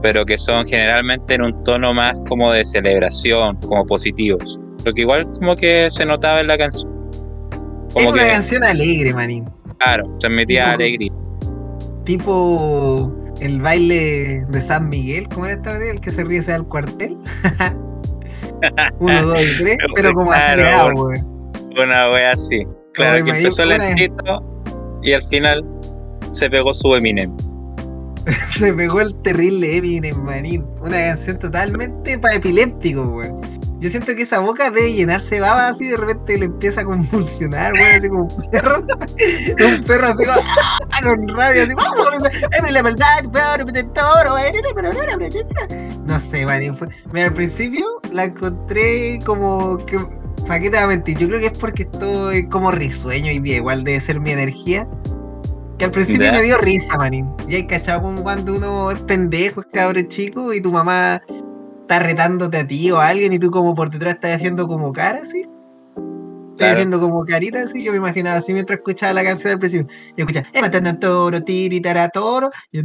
pero 0.00 0.24
que 0.24 0.38
son 0.38 0.66
generalmente 0.66 1.34
en 1.34 1.42
un 1.42 1.64
tono 1.64 1.92
más 1.92 2.18
como 2.28 2.52
de 2.52 2.64
celebración, 2.64 3.56
como 3.62 3.84
positivos. 3.86 4.58
Lo 4.84 4.92
que 4.92 5.02
igual 5.02 5.26
como 5.32 5.56
que 5.56 5.88
se 5.90 6.04
notaba 6.04 6.40
en 6.40 6.46
la 6.46 6.58
canción. 6.58 6.92
Es 7.88 7.94
Como 7.94 8.10
una 8.10 8.22
que, 8.24 8.28
canción 8.28 8.64
alegre, 8.64 9.12
manín. 9.14 9.44
claro, 9.78 10.04
transmitía 10.20 10.72
alegría. 10.72 11.12
Tipo 12.04 13.12
el 13.40 13.60
baile 13.60 14.44
de 14.48 14.60
San 14.60 14.88
Miguel, 14.88 15.28
¿cómo 15.28 15.46
era 15.46 15.54
esta 15.54 15.78
vez? 15.78 15.90
El 15.94 16.00
que 16.00 16.10
se 16.10 16.24
ríe 16.24 16.40
al 16.52 16.66
cuartel. 16.68 17.16
Uno, 18.98 19.22
dos 19.26 19.40
y 19.42 19.62
tres, 19.62 19.76
pero 19.94 20.12
como 20.14 20.30
Claro, 20.30 20.44
acelerado, 20.62 20.90
weón. 20.94 21.52
Una 21.76 22.10
wea 22.12 22.32
así. 22.32 22.62
Claro, 22.94 23.22
Oye, 23.22 23.32
que 23.32 23.38
empezó 23.38 23.62
una- 23.64 23.78
lentito 23.78 24.62
y 25.02 25.12
al 25.12 25.22
final 25.24 25.64
se 26.32 26.48
pegó 26.50 26.72
su 26.74 26.94
Eminem. 26.94 27.34
Se 28.56 28.72
pegó 28.72 29.00
el 29.02 29.14
terrible 29.22 29.76
Eminem, 29.76 30.16
manín. 30.22 30.64
Una 30.80 30.96
canción 30.98 31.38
totalmente 31.38 32.18
para 32.18 32.36
epiléptico, 32.36 33.02
weón. 33.02 33.53
Yo 33.84 33.90
siento 33.90 34.16
que 34.16 34.22
esa 34.22 34.38
boca 34.38 34.70
debe 34.70 34.94
llenarse 34.94 35.34
de 35.34 35.40
baba 35.42 35.68
así 35.68 35.88
de 35.88 35.98
repente 35.98 36.38
le 36.38 36.46
empieza 36.46 36.80
a 36.80 36.84
convulsionar, 36.84 37.74
weón, 37.74 37.96
así 37.98 38.08
como 38.08 38.22
un 38.22 38.50
perro. 38.50 38.78
un 38.80 39.84
perro 39.84 40.06
así 40.06 40.24
como 40.24 40.40
¡ah! 40.62 40.78
con 41.02 41.28
rabia, 41.28 41.64
así 41.64 41.72
¡Ay, 42.64 42.72
la 42.72 42.82
maldad! 42.82 43.24
pero 43.30 43.66
me 43.66 43.82
toro, 43.82 44.38
No 46.06 46.18
sé, 46.18 46.46
man, 46.46 46.74
fue... 46.78 46.88
Mira, 47.12 47.26
al 47.26 47.34
principio 47.34 47.84
la 48.10 48.24
encontré 48.24 49.20
como 49.26 49.76
que. 49.84 49.98
¿Para 50.46 50.60
qué 50.60 50.70
te 50.70 50.78
va 50.78 50.84
a 50.84 50.86
mentir? 50.86 51.18
Yo 51.18 51.28
creo 51.28 51.40
que 51.40 51.46
es 51.48 51.58
porque 51.58 51.82
estoy 51.82 52.48
como 52.48 52.70
risueño 52.70 53.32
y 53.32 53.38
día, 53.38 53.56
igual 53.56 53.84
debe 53.84 54.00
ser 54.00 54.18
mi 54.18 54.30
energía. 54.30 54.88
Que 55.76 55.84
al 55.84 55.90
principio 55.90 56.24
Ya. 56.24 56.32
me 56.32 56.40
dio 56.40 56.56
risa, 56.56 56.96
manín. 56.96 57.28
Y 57.48 57.56
hay 57.56 57.66
cachado 57.66 58.00
como 58.00 58.22
cuando 58.22 58.56
uno 58.56 58.92
es 58.92 59.02
pendejo, 59.02 59.60
es 59.60 59.66
cabrón 59.74 60.08
chico, 60.08 60.54
y 60.54 60.62
tu 60.62 60.72
mamá 60.72 61.20
está 61.84 61.98
retándote 61.98 62.56
a 62.58 62.66
ti 62.66 62.90
o 62.90 62.96
a 62.98 63.08
alguien 63.08 63.32
y 63.32 63.38
tú 63.38 63.50
como 63.50 63.74
por 63.74 63.90
detrás 63.90 64.14
estás 64.14 64.32
haciendo 64.36 64.66
como 64.66 64.92
cara 64.92 65.20
así. 65.22 65.40
Estás 65.40 66.56
Claro. 66.56 66.74
haciendo 66.74 67.00
como 67.00 67.24
carita 67.24 67.62
así. 67.62 67.82
Yo 67.82 67.90
me 67.92 67.98
imaginaba 67.98 68.36
así 68.36 68.52
mientras 68.52 68.78
escuchaba 68.78 69.12
la 69.12 69.24
canción 69.24 69.52
al 69.52 69.58
principio. 69.58 69.88
Y 70.16 70.20
escuchaba, 70.20 70.46
eh, 70.52 70.60
matando 70.60 70.90
a 70.90 70.98
toro, 70.98 71.42
tiritara 71.42 72.08
toro. 72.08 72.50
Y 72.70 72.78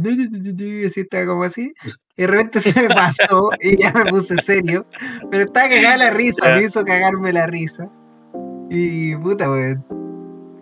así 0.86 1.00
estaba 1.00 1.26
como 1.26 1.44
así. 1.44 1.72
Y 2.16 2.22
de 2.22 2.26
repente 2.26 2.60
se 2.60 2.82
me 2.82 2.88
pasó 2.94 3.50
y 3.60 3.76
ya 3.76 3.92
me 3.92 4.06
puse 4.06 4.36
serio. 4.42 4.84
Pero 5.30 5.44
estaba 5.44 5.68
cagada 5.68 5.96
la 5.96 6.10
risa, 6.10 6.50
me 6.50 6.64
hizo 6.64 6.84
cagarme 6.84 7.32
la 7.32 7.46
risa. 7.46 7.88
Y 8.70 9.14
puta, 9.16 9.50
weón. 9.50 9.84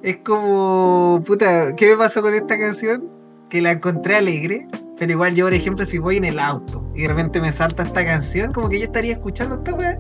Es 0.03 0.19
como, 0.19 1.23
puta, 1.27 1.75
¿qué 1.77 1.89
me 1.89 1.97
pasó 1.97 2.23
con 2.23 2.33
esta 2.35 2.59
canción? 2.59 3.09
Que 3.49 3.61
la 3.63 3.73
encontré 3.73 4.17
alegre, 4.17 4.69
pero 4.99 5.13
igual 5.13 5.35
yo, 5.35 5.45
por 5.47 5.55
ejemplo, 5.55 5.85
si 5.85 5.99
voy 5.99 6.17
en 6.17 6.25
el 6.25 6.39
auto 6.39 6.85
y 6.95 7.03
de 7.03 7.09
repente 7.09 7.41
me 7.41 7.53
salta 7.53 7.83
esta 7.85 8.05
canción, 8.05 8.53
como 8.53 8.69
que 8.69 8.79
yo 8.79 8.85
estaría 8.85 9.13
escuchando 9.13 9.57
esta 9.57 9.75
weá. 9.75 9.99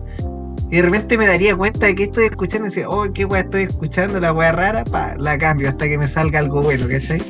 Y 0.71 0.77
de 0.77 0.83
repente 0.83 1.17
me 1.17 1.27
daría 1.27 1.57
cuenta 1.57 1.87
de 1.87 1.95
que 1.95 2.03
estoy 2.05 2.25
escuchando 2.27 2.67
y 2.67 2.71
decir, 2.71 2.85
oh, 2.87 3.07
qué 3.15 3.25
weá 3.25 3.41
estoy 3.41 3.63
escuchando, 3.63 4.21
la 4.21 4.33
weá 4.33 4.53
rara, 4.53 4.85
pa, 4.85 5.15
la 5.17 5.39
cambio 5.39 5.69
hasta 5.71 5.87
que 5.89 5.97
me 5.97 6.07
salga 6.07 6.41
algo 6.41 6.61
bueno, 6.63 6.87
¿cachai? 6.89 7.23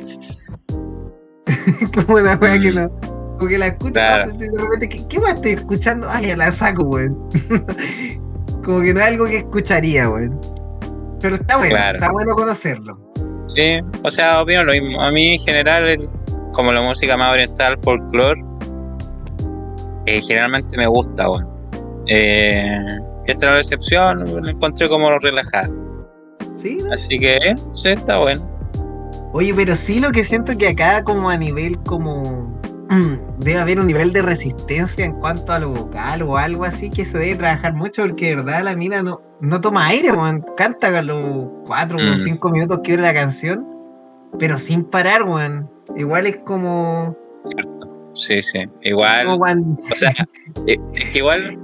como 1.95 2.17
una 2.19 2.35
weá 2.35 2.59
que 2.59 2.71
Mm. 2.71 2.75
no. 2.75 2.89
Porque 3.39 3.57
la 3.57 3.67
escucho 3.67 3.93
Claro. 3.93 4.31
y 4.33 4.37
de 4.37 4.49
repente, 4.61 4.89
¿qué, 4.89 5.07
qué 5.07 5.17
weá 5.19 5.31
estoy 5.33 5.51
escuchando? 5.53 6.07
Ay, 6.09 6.27
ya 6.27 6.35
la 6.37 6.51
saco, 6.51 6.83
weón. 6.83 7.15
como 8.65 8.81
que 8.81 8.93
no 8.93 8.99
es 8.99 9.05
algo 9.05 9.25
que 9.27 9.37
escucharía, 9.37 10.09
weón. 10.09 10.39
Pero 11.21 11.35
está 11.35 11.57
bueno, 11.57 11.75
Claro. 11.75 11.97
está 11.99 12.11
bueno 12.11 12.33
conocerlo. 12.35 12.99
Sí, 13.47 13.79
o 14.03 14.11
sea, 14.11 14.41
opino 14.41 14.63
lo 14.65 14.73
mismo. 14.73 15.01
A 15.01 15.11
mí 15.11 15.33
en 15.35 15.39
general, 15.39 15.87
el- 15.89 16.09
como 16.53 16.71
la 16.71 16.81
música 16.81 17.15
más 17.17 17.33
oriental, 17.33 17.77
folclore, 17.79 18.41
eh, 20.05 20.21
generalmente 20.21 20.77
me 20.77 20.87
gusta, 20.87 21.29
weón. 21.29 21.47
Eh, 22.07 22.79
esta 23.25 23.45
no 23.45 23.51
es 23.51 23.55
la 23.55 23.59
excepción, 23.75 24.43
la 24.43 24.51
encontré 24.51 24.89
como 24.89 25.09
relajada. 25.19 25.69
¿Sí? 26.55 26.79
¿no? 26.83 26.93
Así 26.93 27.19
que, 27.19 27.35
eh, 27.37 27.55
sí, 27.73 27.89
está 27.89 28.17
bueno. 28.17 28.47
Oye, 29.33 29.53
pero 29.53 29.75
sí 29.75 29.99
lo 29.99 30.11
que 30.11 30.23
siento 30.23 30.57
que 30.57 30.69
acá 30.69 31.03
como 31.03 31.29
a 31.29 31.37
nivel 31.37 31.77
como 31.83 32.57
debe 33.37 33.59
haber 33.59 33.79
un 33.79 33.85
nivel 33.85 34.11
de 34.11 34.23
resistencia 34.23 35.05
en 35.05 35.13
cuanto 35.13 35.53
a 35.53 35.59
lo 35.59 35.69
vocal 35.69 36.23
o 36.23 36.35
algo 36.37 36.63
así 36.63 36.89
que 36.89 37.05
se 37.05 37.19
debe 37.19 37.35
trabajar 37.35 37.73
mucho 37.75 38.01
porque 38.01 38.29
de 38.29 38.37
verdad 38.37 38.63
la 38.63 38.75
mina 38.75 39.03
no, 39.03 39.21
no 39.41 39.61
toma 39.61 39.85
aire, 39.87 40.11
weón. 40.11 40.43
Canta 40.57 40.87
a 40.97 41.01
los 41.03 41.47
cuatro 41.67 41.99
o 41.99 42.01
Mm. 42.01 42.17
cinco 42.17 42.49
minutos 42.49 42.79
que 42.83 42.93
dura 42.93 43.03
la 43.03 43.13
canción, 43.13 43.67
pero 44.39 44.57
sin 44.57 44.83
parar, 44.83 45.21
weón. 45.23 45.69
Igual 45.97 46.27
es 46.27 46.37
como, 46.45 47.15
Cierto. 47.43 48.11
Sí, 48.13 48.41
sí. 48.41 48.59
Igual, 48.83 49.37
cuando- 49.37 49.81
o 49.91 49.95
sea, 49.95 50.11
eh, 50.67 50.75
es 50.93 51.09
que 51.09 51.19
igual, 51.19 51.57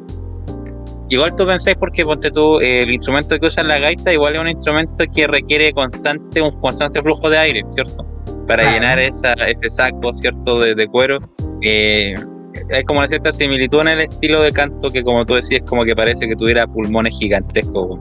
igual 1.10 1.36
tú 1.36 1.46
pensáis 1.46 1.76
porque 1.80 2.06
ponte 2.06 2.32
tú, 2.32 2.60
eh, 2.60 2.84
el 2.84 2.92
instrumento 2.92 3.38
que 3.38 3.48
usa 3.48 3.64
la 3.64 3.78
gaita 3.80 4.14
igual 4.14 4.36
es 4.36 4.42
un 4.42 4.50
instrumento 4.50 5.04
que 5.14 5.28
requiere 5.28 5.74
constante, 5.74 6.42
un 6.42 6.52
constante 6.62 7.02
flujo 7.02 7.30
de 7.30 7.38
aire, 7.38 7.62
¿cierto? 7.70 8.06
Para 8.48 8.64
Claro. 8.64 8.72
llenar 8.74 9.00
esa, 9.00 9.34
ese 9.34 9.70
saco, 9.70 10.14
¿cierto? 10.14 10.60
De, 10.60 10.76
de 10.76 10.88
cuero. 10.88 11.18
Eh, 11.62 12.16
hay 12.74 12.84
como 12.84 13.00
una 13.00 13.08
cierta 13.08 13.32
similitud 13.32 13.82
en 13.82 13.88
el 13.90 14.02
estilo 14.02 14.42
de 14.42 14.52
canto 14.54 14.92
que 14.92 15.04
como 15.04 15.26
tú 15.26 15.34
decías, 15.34 15.62
como 15.68 15.84
que 15.84 15.96
parece 15.96 16.28
que 16.28 16.36
tuviera 16.36 16.66
pulmones 16.68 17.18
gigantescos. 17.20 18.00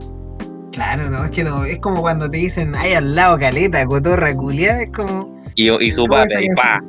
Claro, 0.71 1.09
no, 1.09 1.25
es 1.25 1.31
que 1.31 1.43
no, 1.43 1.65
es 1.65 1.79
como 1.79 2.01
cuando 2.01 2.29
te 2.29 2.37
dicen, 2.37 2.73
ay, 2.75 2.93
al 2.93 3.15
lado 3.15 3.37
caleta, 3.39 3.85
cotorra 3.85 4.35
culiada, 4.35 4.83
es 4.83 4.91
como, 4.91 5.34
Y, 5.55 5.71
y 5.83 5.91
su 5.91 6.05
¿Cómo 6.05 6.23
esa 6.23 6.35
papel, 6.35 6.45
y 6.51 6.55
pa, 6.55 6.83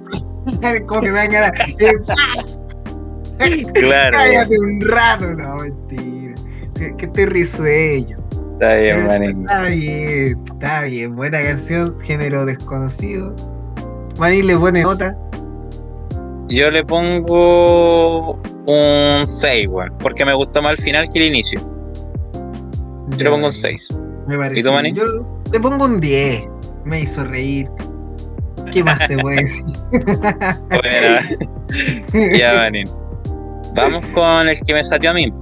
como 0.86 1.00
que 1.02 1.12
me 1.12 1.18
dan 1.18 1.32
ganas, 1.32 1.52
claro, 3.74 4.16
cállate 4.16 4.58
un 4.58 4.80
rato, 4.80 5.34
no, 5.34 5.56
mentira. 5.56 6.34
Que 6.74 7.06
estoy 7.06 7.26
risueño. 7.26 8.18
está 8.54 8.74
bien, 8.76 9.06
manín. 9.06 9.40
Está 9.42 9.62
bien, 9.64 10.44
está 10.46 10.82
bien. 10.82 11.16
Buena 11.16 11.42
canción, 11.42 11.98
género 12.00 12.44
desconocido. 12.44 13.34
Manín 14.18 14.46
le 14.46 14.56
pone 14.56 14.82
nota. 14.82 15.16
Yo 16.48 16.70
le 16.70 16.84
pongo 16.84 18.40
un 18.66 19.26
6, 19.26 19.68
weón, 19.68 19.92
porque 19.98 20.24
me 20.24 20.34
gustó 20.34 20.62
más 20.62 20.72
el 20.72 20.78
final 20.78 21.08
que 21.12 21.18
el 21.18 21.24
inicio. 21.26 21.60
Yo 23.10 23.24
le 23.24 23.30
pongo 23.30 23.46
un 23.46 23.52
6. 23.52 23.94
Me 24.26 24.36
parece. 24.36 24.60
¿Y 24.60 24.62
tú, 24.62 24.72
Manín? 24.72 24.94
Yo 24.94 25.04
le 25.50 25.60
pongo 25.60 25.84
un 25.84 26.00
10. 26.00 26.44
Me 26.84 27.00
hizo 27.00 27.24
reír. 27.24 27.68
¿Qué 28.72 28.82
más 28.84 29.06
se 29.06 29.16
puede 29.18 29.36
decir? 29.42 29.64
Bueno, 30.70 31.46
ya, 32.36 32.54
manín. 32.54 32.90
Vamos 33.74 34.04
con 34.12 34.48
el 34.48 34.58
que 34.60 34.72
me 34.74 34.84
salió 34.84 35.10
a 35.10 35.14
mí. 35.14 35.32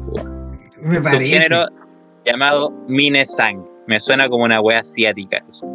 Me 0.82 1.00
parece. 1.00 1.10
Subgénero 1.24 1.66
llamado 2.24 2.72
Minesang. 2.88 3.64
Me 3.86 4.00
suena 4.00 4.28
como 4.28 4.44
una 4.44 4.60
wea 4.60 4.80
asiática. 4.80 5.38
eso. 5.48 5.66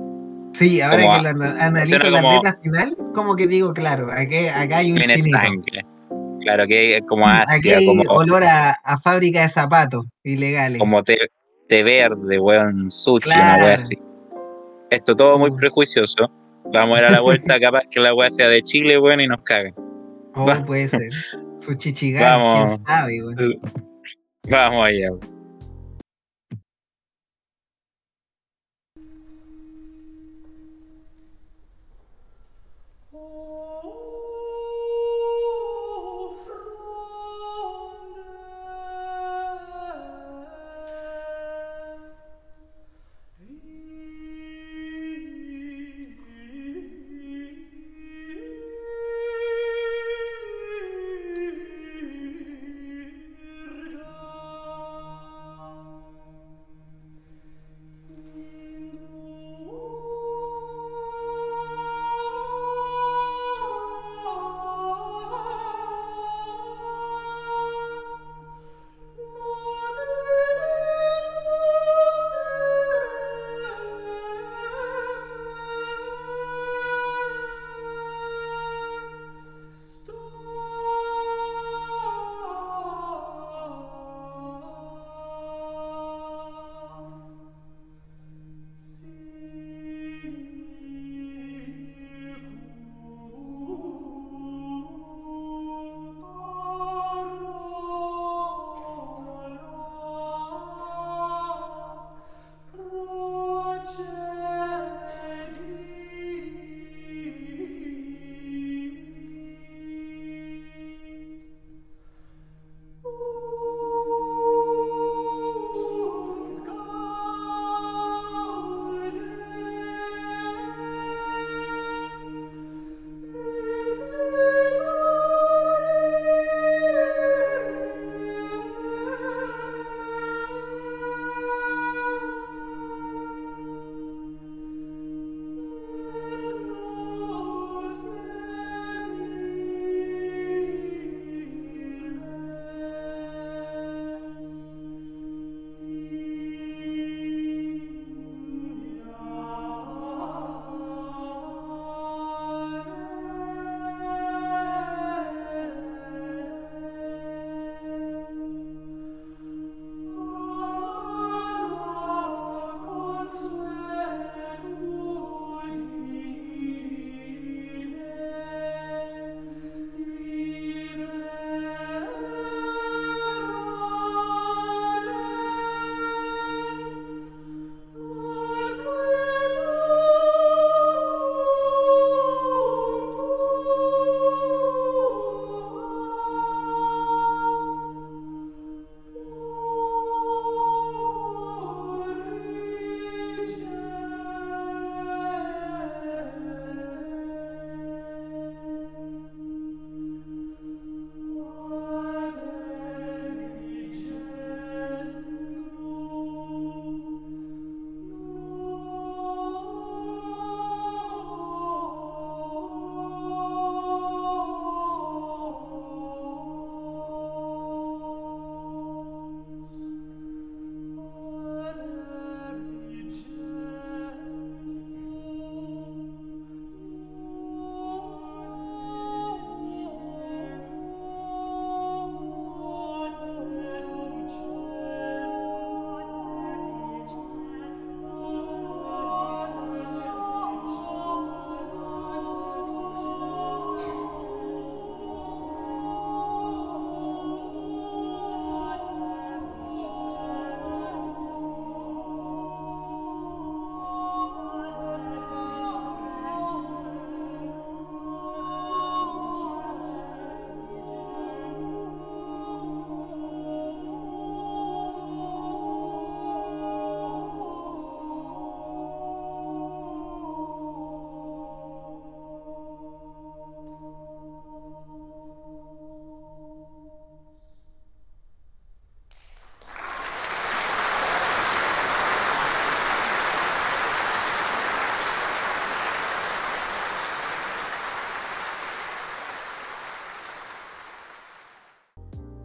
Sí, 0.54 0.82
ahora 0.82 1.02
como 1.04 1.16
que 1.18 1.22
lo 1.24 1.30
ana- 1.30 1.66
analizo 1.66 1.98
la 2.10 2.22
como- 2.22 2.34
letra 2.36 2.60
final, 2.62 2.98
como 3.14 3.36
que 3.36 3.48
digo, 3.48 3.74
claro, 3.74 4.08
aquí, 4.12 4.48
acá 4.48 4.78
hay 4.78 4.92
un. 4.92 4.98
Minesang. 5.00 5.64
Claro 6.42 6.66
que 6.68 6.98
es 6.98 7.02
como 7.08 7.28
Aquí 7.28 7.44
Asia, 7.50 7.78
hay 7.78 7.86
como, 7.86 8.04
olor 8.14 8.44
a, 8.44 8.72
a 8.72 8.98
fábrica 9.00 9.42
de 9.42 9.50
zapatos 9.50 10.06
ilegales. 10.24 10.80
como 10.80 11.04
té, 11.04 11.18
té 11.68 11.84
verde, 11.84 12.40
weón, 12.40 12.90
sushi, 12.90 13.30
una 13.36 13.58
wea 13.58 13.76
así. 13.76 13.98
Esto 14.90 15.16
todo 15.16 15.38
muy 15.38 15.52
prejuicioso. 15.52 16.32
Vamos 16.74 16.98
a 16.98 17.02
ir 17.02 17.08
a 17.08 17.12
la 17.12 17.22
vuelta, 17.22 17.60
capaz 17.60 17.84
que 17.90 18.00
la 18.00 18.14
wea 18.14 18.30
sea 18.30 18.48
de 18.48 18.62
Chile, 18.62 18.98
weón, 19.00 19.22
y 19.22 19.28
nos 19.28 19.42
cagan. 19.42 19.74
Oh, 20.36 20.46
Va- 20.46 20.64
puede 20.66 20.88
ser. 20.88 21.10
Su 21.60 21.74
chichigán, 21.74 22.40
Vamos. 22.40 22.70
quién 22.76 22.86
sabe, 22.86 23.24
weón. 23.24 23.36
Vamos 24.50 24.86
allá. 24.86 25.12
weón. 25.12 25.39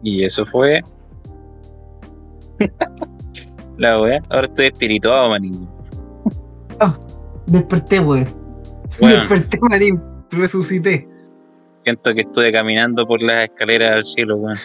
Y 0.05 0.23
eso 0.23 0.45
fue. 0.45 0.81
la 3.77 3.99
wea. 3.99 4.21
Ahora 4.29 4.45
estoy 4.47 4.67
espirituado, 4.67 5.29
manín. 5.31 5.67
Desperté, 7.47 7.99
weón. 7.99 8.27
Weón, 9.01 9.19
Desperté, 9.19 9.59
manín. 9.69 10.01
Resucité. 10.31 11.07
siento 11.75 12.13
que 12.13 12.21
estuve 12.21 12.51
caminando 12.51 13.05
por 13.05 13.21
las 13.21 13.45
escaleras 13.49 13.91
al 13.93 14.03
cielo, 14.03 14.37
weón. 14.37 14.57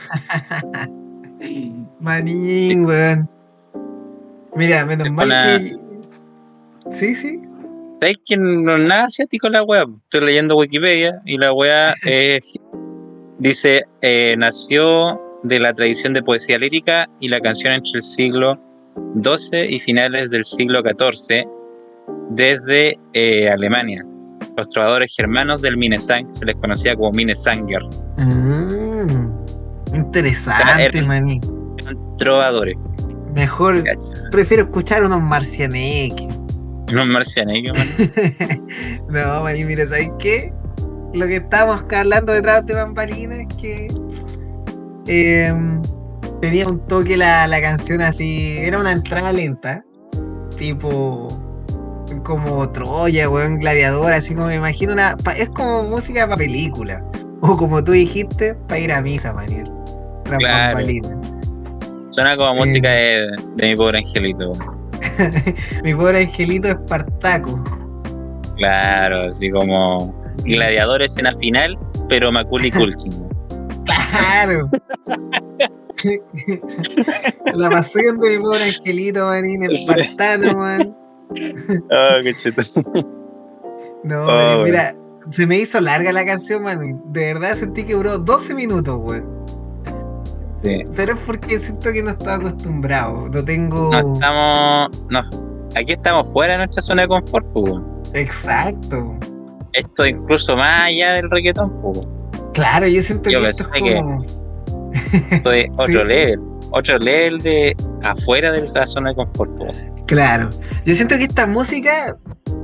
Manín, 2.00 2.62
Sí. 2.62 2.76
weón. 2.81 3.29
Mira, 4.57 4.85
menos 4.85 5.11
mal 5.11 5.29
que. 5.29 5.79
Sí, 6.90 7.14
sí. 7.14 7.40
¿Sabes 7.92 8.16
que 8.24 8.37
no 8.37 8.76
es 8.76 8.83
nada 8.88 9.05
asiático 9.05 9.48
la 9.48 9.62
weá? 9.62 9.85
Estoy 10.05 10.20
leyendo 10.26 10.57
Wikipedia 10.57 11.20
y 11.24 11.37
la 11.38 11.53
weá 11.53 11.94
eh, 12.07 12.40
dice: 13.38 13.85
eh, 14.03 14.35
nació 14.38 15.20
de 15.42 15.59
la 15.59 15.72
tradición 15.74 16.12
de 16.12 16.22
poesía 16.22 16.59
lírica 16.59 17.09
y 17.20 17.29
la 17.29 17.40
canción 17.40 17.72
entre 17.74 17.92
el 17.94 18.03
siglo 18.03 18.59
XII 19.22 19.66
y 19.68 19.81
finales 19.81 20.31
del 20.31 20.44
siglo 20.44 20.81
XIV 20.83 21.46
desde 22.31 22.98
eh, 23.12 23.48
Alemania. 23.50 24.05
Los 24.57 24.68
trovadores 24.68 25.14
germanos 25.16 25.62
del 25.62 25.76
Minnesang 25.76 26.31
se 26.31 26.44
les 26.44 26.55
conocía 26.57 26.94
como 26.94 27.12
Minnesanger. 27.12 27.83
Mm, 28.18 29.94
interesante, 29.94 30.85
Era- 30.98 31.07
manín. 31.07 31.40
Eran 31.79 31.96
trovadores, 32.18 32.76
Mejor, 33.35 33.85
prefiero 34.33 34.64
escuchar 34.64 35.05
unos 35.05 35.22
marcianeques. 35.22 36.26
Unos 36.90 37.07
marcianeques, 37.07 37.72
no, 39.09 39.42
manín, 39.44 39.68
mira, 39.68 39.87
¿sabes 39.87 40.11
qué? 40.18 40.53
Lo 41.14 41.26
que 41.26 41.37
estábamos 41.37 41.85
acá 41.85 42.00
hablando 42.00 42.33
detrás 42.33 42.66
de 42.66 42.74
bambalinas 42.74 43.38
es 43.40 43.46
que 43.61 43.88
em, 45.11 45.83
tenía 46.40 46.66
un 46.66 46.81
toque 46.87 47.16
la, 47.16 47.46
la 47.46 47.61
canción 47.61 48.01
así, 48.01 48.57
era 48.59 48.79
una 48.79 48.92
entrada 48.92 49.33
lenta, 49.33 49.85
tipo 50.57 51.37
como 52.25 52.68
Troya, 52.70 53.29
weón, 53.31 53.59
gladiador, 53.61 54.12
así 54.12 54.35
como 54.35 54.49
me 54.49 54.57
imagino 54.57 54.92
una, 54.92 55.16
pa- 55.16 55.33
es 55.33 55.49
como 55.51 55.85
música 55.85 56.27
para 56.27 56.37
película, 56.38 57.05
o 57.40 57.57
como 57.57 57.83
tú 57.83 57.92
dijiste, 57.92 58.55
para 58.68 58.79
ir 58.81 58.92
a 58.92 59.01
misa, 59.01 59.35
tras 60.25 60.38
Claro. 60.38 60.79
Suena 62.11 62.37
como 62.37 62.55
música 62.57 62.90
de, 62.90 63.29
de 63.57 63.66
mi 63.68 63.77
pobre 63.77 63.99
angelito. 63.99 64.53
Mi 65.85 65.94
pobre 65.94 66.25
angelito 66.25 66.68
Espartaco. 66.68 67.62
Claro, 68.57 69.23
así 69.23 69.51
como 69.51 70.12
gladiador 70.44 71.03
escena 71.03 71.33
final, 71.37 71.79
pero 72.09 72.31
Macaulay 72.33 72.70
Culkin. 72.73 73.19
Claro. 74.11 74.70
La 77.55 77.70
pasión 77.70 78.18
de 78.20 78.31
mi 78.38 78.44
pobre 78.44 78.64
angelito, 78.64 79.27
manín, 79.27 79.68
Sí. 79.70 79.92
espartano, 79.92 80.59
man. 80.59 80.96
Ah, 81.92 82.16
qué 82.23 82.35
cheto. 82.35 82.62
No, 84.05 84.23
Oh, 84.23 84.27
manín, 84.27 84.49
weón. 84.55 84.64
mira, 84.64 84.96
se 85.31 85.46
me 85.46 85.59
hizo 85.59 85.81
larga 85.81 86.12
la 86.12 86.25
canción, 86.25 86.62
man. 86.62 87.01
De 87.12 87.35
verdad 87.35 87.55
sentí 87.57 87.85
que 87.85 87.94
duró 87.94 88.18
12 88.18 88.55
minutos, 88.55 88.99
weón. 89.03 89.40
Sí. 90.55 90.83
Pero 90.96 91.12
es 91.14 91.18
porque 91.27 91.61
siento 91.61 91.92
que 91.92 92.03
no 92.03 92.11
estaba 92.11 92.35
acostumbrado. 92.37 93.29
No 93.29 93.44
tengo. 93.44 93.90
No 93.92 93.99
estamos. 94.14 94.90
no- 95.11 95.70
aquí 95.77 95.92
estamos 95.92 96.33
fuera 96.33 96.53
de 96.55 96.59
nuestra 96.59 96.83
zona 96.83 97.03
de 97.03 97.09
confort, 97.09 97.46
weón. 97.55 98.03
Exacto. 98.14 99.18
Esto 99.73 100.05
incluso 100.07 100.57
más 100.57 100.83
allá 100.88 101.12
del 101.12 101.31
reggaetón, 101.31 101.70
weón. 101.83 102.19
Claro, 102.54 102.86
yo 102.86 103.00
siento 103.02 103.30
Yo 103.30 103.40
que 103.40 103.48
esto 103.48 103.68
es 103.74 103.82
que- 103.82 103.94
como. 103.96 104.24
Esto 105.30 105.52
es 105.52 105.66
otro 105.76 105.86
sí. 106.02 106.08
level. 106.08 106.40
Otro 106.72 106.98
level 106.98 107.40
de 107.40 107.72
afuera 108.02 108.52
de 108.52 108.62
esa 108.62 108.86
zona 108.86 109.10
de 109.10 109.16
confort. 109.16 109.50
Claro. 110.06 110.50
Yo 110.84 110.94
siento 110.94 111.16
que 111.16 111.24
esta 111.24 111.46
música 111.46 112.16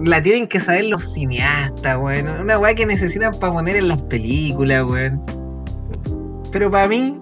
la 0.04 0.22
tienen 0.22 0.46
que 0.48 0.60
saber 0.60 0.86
los 0.86 1.12
cineastas, 1.12 1.98
weón. 1.98 2.28
Una 2.40 2.58
weá 2.58 2.74
que 2.74 2.86
necesitan 2.86 3.38
para 3.38 3.52
poner 3.52 3.76
en 3.76 3.88
las 3.88 4.00
películas, 4.02 4.84
weón. 4.84 5.22
Pero 6.52 6.70
para 6.70 6.88
mí, 6.88 7.18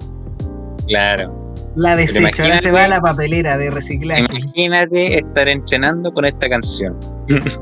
Claro. 0.89 1.35
La 1.77 1.97
desecho. 1.97 2.19
Ahora 2.21 2.29
imagínate- 2.31 2.63
se 2.63 2.71
va 2.73 2.85
a 2.85 2.89
la 2.89 3.01
papelera 3.01 3.59
de 3.59 3.71
reciclaje. 3.71 4.27
Imagínate 4.31 5.19
estar 5.19 5.49
entrenando 5.49 6.13
con 6.13 6.25
esta 6.25 6.49
canción. 6.49 6.99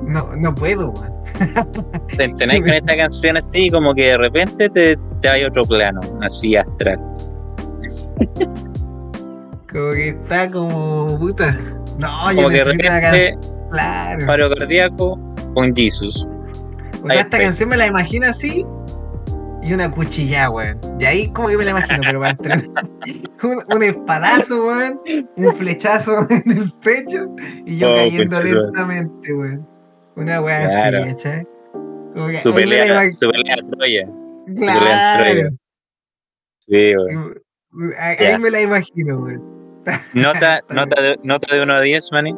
No, 0.03 0.35
no 0.37 0.55
puedo, 0.55 0.91
weón. 0.91 1.13
Te 2.17 2.25
entrenáis 2.25 2.61
con 2.61 2.71
esta 2.73 2.97
canción 2.97 3.37
así, 3.37 3.71
como 3.71 3.95
que 3.95 4.09
de 4.09 4.19
repente 4.19 4.69
te, 4.69 4.99
te 5.21 5.29
hay 5.29 5.45
otro 5.45 5.65
plano, 5.65 6.01
así 6.21 6.57
astral. 6.57 6.99
Como 9.71 9.93
que 9.93 10.09
está 10.09 10.51
como 10.51 11.19
puta. 11.19 11.57
No, 11.99 12.33
yo 12.33 12.49
que 12.49 12.57
de 12.59 12.65
necesito 12.65 12.89
una 12.89 13.01
repente, 13.01 13.31
canción. 13.37 13.53
Claro. 13.71 14.27
paro 14.27 14.51
cardíaco 14.55 15.19
con 15.55 15.75
Jesus. 15.75 16.27
O 17.03 17.07
sea, 17.07 17.13
ahí 17.17 17.19
esta 17.21 17.39
canción 17.39 17.69
me 17.71 17.77
la 17.79 17.87
imagino 17.87 18.27
así 18.27 18.67
y 19.63 19.73
una 19.73 19.91
cuchilla, 19.91 20.51
weón. 20.51 20.79
Y 20.99 21.05
ahí 21.05 21.29
como 21.33 21.49
que 21.49 21.57
me 21.57 21.65
la 21.65 21.71
imagino, 21.73 21.99
pero 22.05 22.19
para 22.21 22.31
entrenar. 22.33 22.65
un, 23.43 23.77
un 23.77 23.83
espadazo, 23.83 24.67
weón. 24.67 25.01
Un 25.37 25.55
flechazo 25.57 26.27
en 26.31 26.51
el 26.51 26.73
pecho 26.83 27.29
y 27.67 27.79
yo 27.79 27.93
Oh, 27.93 27.97
cayendo 27.97 28.37
conchetumare. 28.37 28.65
lentamente, 28.67 29.35
weón. 29.35 29.69
Una 30.17 30.41
weá 30.43 30.67
Claro. 30.69 30.99
así, 31.05 31.13
¿cachai? 31.13 31.47
Como 32.15 32.27
que 32.29 32.39
Su 32.39 32.53
pelea, 32.55 32.87
imag- 32.87 33.13
su 33.13 33.31
pelea 33.31 33.55
a 33.55 33.71
Troya. 33.71 34.09
Claro. 34.57 35.23
Troya. 35.25 35.51
Sí, 36.61 36.95
weón. 36.97 37.35
Ahí, 37.99 38.17
Ya. 38.21 38.29
ahí 38.29 38.39
me 38.39 38.51
la 38.51 38.61
imagino, 38.61 39.19
weón. 39.19 39.43
Nota, 40.15 40.61
nota, 40.71 41.01
de, 41.03 41.19
nota 41.23 41.55
de 41.55 41.63
1 41.63 41.73
a 41.75 41.81
10, 41.81 42.09
maní. 42.13 42.33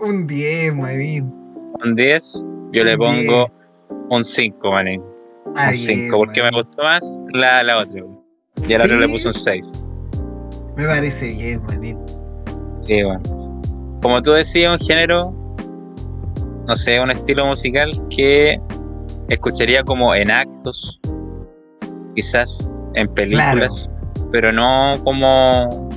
Un 0.00 0.26
10, 0.26 0.74
manín. 0.74 1.32
Un 1.84 1.94
10. 1.94 2.46
Yo 2.72 2.84
le 2.84 2.94
Un 2.94 2.98
pongo 2.98 3.50
un 4.10 4.24
5, 4.24 4.70
maní. 4.72 5.00
Ah, 5.56 5.68
Un 5.68 5.74
5. 5.74 6.16
Porque 6.16 6.42
me 6.42 6.50
gustó 6.50 6.82
más 6.82 7.20
la, 7.32 7.62
la 7.62 7.78
otra. 7.78 8.02
Y 8.68 8.72
a 8.74 8.78
la 8.78 8.84
otra 8.84 8.96
le 8.98 9.08
puse 9.08 9.28
un 9.28 9.34
6. 9.34 9.72
Me 10.76 10.84
parece 10.86 11.30
bien, 11.30 11.62
manín. 11.64 11.98
Sí, 12.80 13.02
bueno. 13.02 13.22
Como 14.02 14.20
tú 14.22 14.32
decías, 14.32 14.72
un 14.78 14.86
género, 14.86 15.32
no 16.68 16.76
sé, 16.76 17.00
un 17.00 17.10
estilo 17.10 17.46
musical 17.46 17.90
que 18.14 18.60
escucharía 19.28 19.82
como 19.82 20.14
en 20.14 20.30
actos, 20.30 21.00
quizás 22.14 22.68
en 22.94 23.08
películas, 23.08 23.90
pero 24.32 24.52
no 24.52 25.00
como 25.04 25.88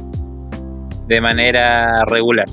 de 1.07 1.19
manera 1.21 2.03
regular. 2.05 2.47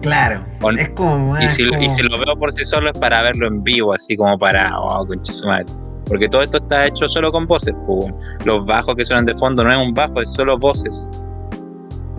Claro. 0.00 0.44
O- 0.62 0.70
Es 0.70 0.88
como 0.90 1.32
más. 1.32 1.44
Y 1.44 1.48
si, 1.48 1.68
como- 1.68 1.82
y 1.82 1.90
si 1.90 2.02
lo 2.02 2.18
veo 2.18 2.36
por 2.38 2.52
sí 2.52 2.64
solo 2.64 2.90
es 2.90 2.98
para 2.98 3.22
verlo 3.22 3.46
en 3.48 3.62
vivo, 3.62 3.92
así 3.92 4.16
como 4.16 4.38
para, 4.38 4.78
oh, 4.80 5.06
concha 5.06 5.32
su 5.32 5.46
madre. 5.46 5.66
Porque 6.06 6.28
todo 6.28 6.42
esto 6.42 6.58
está 6.58 6.86
hecho 6.86 7.08
solo 7.08 7.32
con 7.32 7.46
voces, 7.46 7.74
bueno. 7.86 8.18
Los 8.44 8.64
bajos 8.64 8.94
que 8.94 9.04
suenan 9.04 9.24
de 9.26 9.34
fondo 9.34 9.64
no 9.64 9.72
es 9.72 9.78
un 9.78 9.92
bajo, 9.92 10.22
es 10.22 10.32
solo 10.32 10.56
voces. 10.58 11.10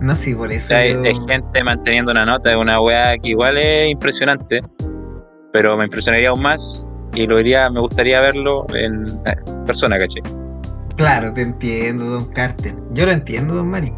No 0.00 0.14
sé, 0.14 0.34
por 0.36 0.48
O 0.48 0.52
eso. 0.52 0.68
sea, 0.68 0.78
hay, 0.78 0.92
yo- 0.92 1.02
hay 1.02 1.14
gente 1.26 1.64
manteniendo 1.64 2.12
una 2.12 2.24
nota 2.26 2.50
de 2.50 2.56
una 2.56 2.80
weá 2.80 3.16
que 3.18 3.30
igual 3.30 3.56
es 3.58 3.90
impresionante, 3.90 4.60
pero 5.52 5.76
me 5.76 5.84
impresionaría 5.84 6.28
aún 6.28 6.42
más 6.42 6.86
y 7.14 7.26
lo 7.26 7.40
iría, 7.40 7.68
me 7.70 7.80
gustaría 7.80 8.20
verlo 8.20 8.66
en 8.74 9.08
eh, 9.26 9.34
persona, 9.66 9.98
¿caché? 9.98 10.20
Claro, 10.96 11.32
te 11.32 11.42
entiendo, 11.42 12.04
Don 12.04 12.26
Carter. 12.32 12.74
Yo 12.92 13.06
lo 13.06 13.12
entiendo, 13.12 13.54
Don 13.54 13.68
Manny. 13.68 13.92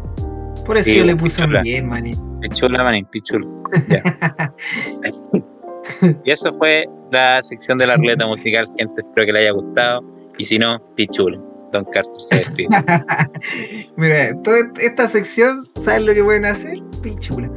Por 0.65 0.77
eso 0.77 0.85
Sí, 0.85 0.97
yo 0.97 1.03
le 1.03 1.13
un 1.13 1.19
puse 1.19 1.41
un 1.41 1.47
pichula. 1.49 1.61
10, 1.61 1.83
Manny. 1.83 2.15
Pichula, 2.41 2.83
manín, 2.83 3.05
pichula. 3.11 3.45
Ya. 3.89 4.01
y 6.25 6.31
eso 6.31 6.51
fue 6.53 6.85
la 7.11 7.41
sección 7.41 7.77
de 7.77 7.87
la 7.87 7.95
ruleta 7.97 8.25
musical, 8.27 8.65
gente. 8.77 9.01
Espero 9.01 9.25
que 9.25 9.33
le 9.33 9.39
haya 9.39 9.51
gustado. 9.51 10.01
Y 10.37 10.43
si 10.45 10.57
no, 10.59 10.79
pichula. 10.95 11.39
Don 11.71 11.85
Carter 11.85 12.11
se 12.19 12.35
despide. 12.37 12.67
Mira, 13.95 14.35
toda 14.43 14.59
esta 14.81 15.07
sección, 15.07 15.65
¿sabes 15.75 16.05
lo 16.05 16.13
que 16.13 16.23
pueden 16.23 16.45
hacer? 16.45 16.77
Pichula. 17.01 17.49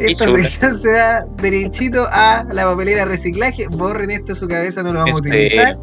Esta 0.00 0.24
Pichula. 0.26 0.44
sección 0.44 0.78
se 0.78 0.88
va 0.92 1.24
derechito 1.42 2.06
a 2.10 2.44
la 2.50 2.64
papelera 2.64 3.04
reciclaje. 3.04 3.66
Borren 3.68 4.10
esto 4.10 4.32
de 4.32 4.34
su 4.38 4.48
cabeza, 4.48 4.82
no 4.82 4.92
lo 4.92 5.00
vamos 5.00 5.16
a 5.22 5.24
Este, 5.26 5.28
utilizar. 5.28 5.78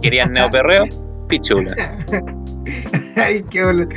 ¿Querían 0.00 0.32
neoperreo? 0.32 0.84
Pichula. 1.28 1.74
Ay, 3.16 3.44
qué 3.50 3.64
bol- 3.64 3.88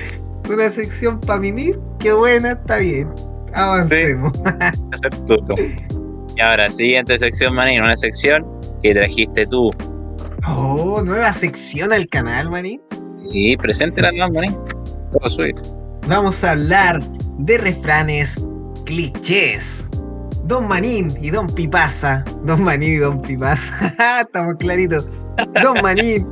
Una 0.50 0.70
sección 0.70 1.20
para 1.22 1.40
mimir, 1.40 1.80
qué 2.00 2.12
buena, 2.14 2.52
está 2.52 2.78
bien. 2.78 3.10
Avancemos. 3.54 4.34
Acertuto. 4.92 5.56
Y 6.36 6.42
ahora, 6.42 6.70
siguiente 6.70 7.18
sección, 7.18 7.54
manín. 7.54 7.82
Una 7.82 7.96
sección 7.96 8.46
que 8.82 8.94
trajiste 8.94 9.46
tú. 9.48 9.72
Oh, 10.48 11.02
nueva 11.04 11.34
sección 11.34 11.92
al 11.92 12.08
canal, 12.08 12.50
Manny. 12.50 12.80
Y 13.32 13.58
preséntela 13.58 14.12
manín. 14.12 14.58
Todo 15.12 15.30
suyo. 15.30 15.56
Vamos 16.08 16.44
a 16.44 16.52
hablar 16.52 17.02
de 17.40 17.58
refranes 17.58 18.44
clichés. 18.86 19.90
Don 20.44 20.68
Manín 20.68 21.18
y 21.22 21.32
Don 21.32 21.48
Pipasa. 21.48 22.24
Don 22.44 22.64
Manín 22.64 22.94
y 22.94 22.98
Don 22.98 23.20
Pipasa. 23.22 24.22
Estamos 24.22 24.56
claritos. 24.60 25.08
Don 25.64 25.82
Manín. 25.82 26.28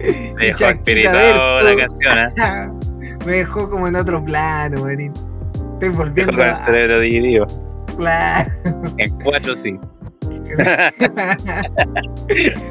Me 0.36 0.46
dejó 0.46 0.64
espiritado 0.64 1.60
la 1.60 1.76
canción, 1.76 2.18
¿eh? 2.18 3.16
me 3.26 3.32
dejó 3.36 3.68
como 3.70 3.86
en 3.86 3.94
otro 3.94 4.24
plano, 4.24 4.80
Marín. 4.80 5.12
Estoy 5.74 5.90
volviendo 5.90 6.32
Con 6.32 6.42
el 6.42 6.50
a... 6.50 6.54
cerebro 6.54 7.00
dividido. 7.00 7.46
Claro. 8.00 8.50
En 8.98 9.18
cuatro 9.20 9.54
sí. 9.54 9.78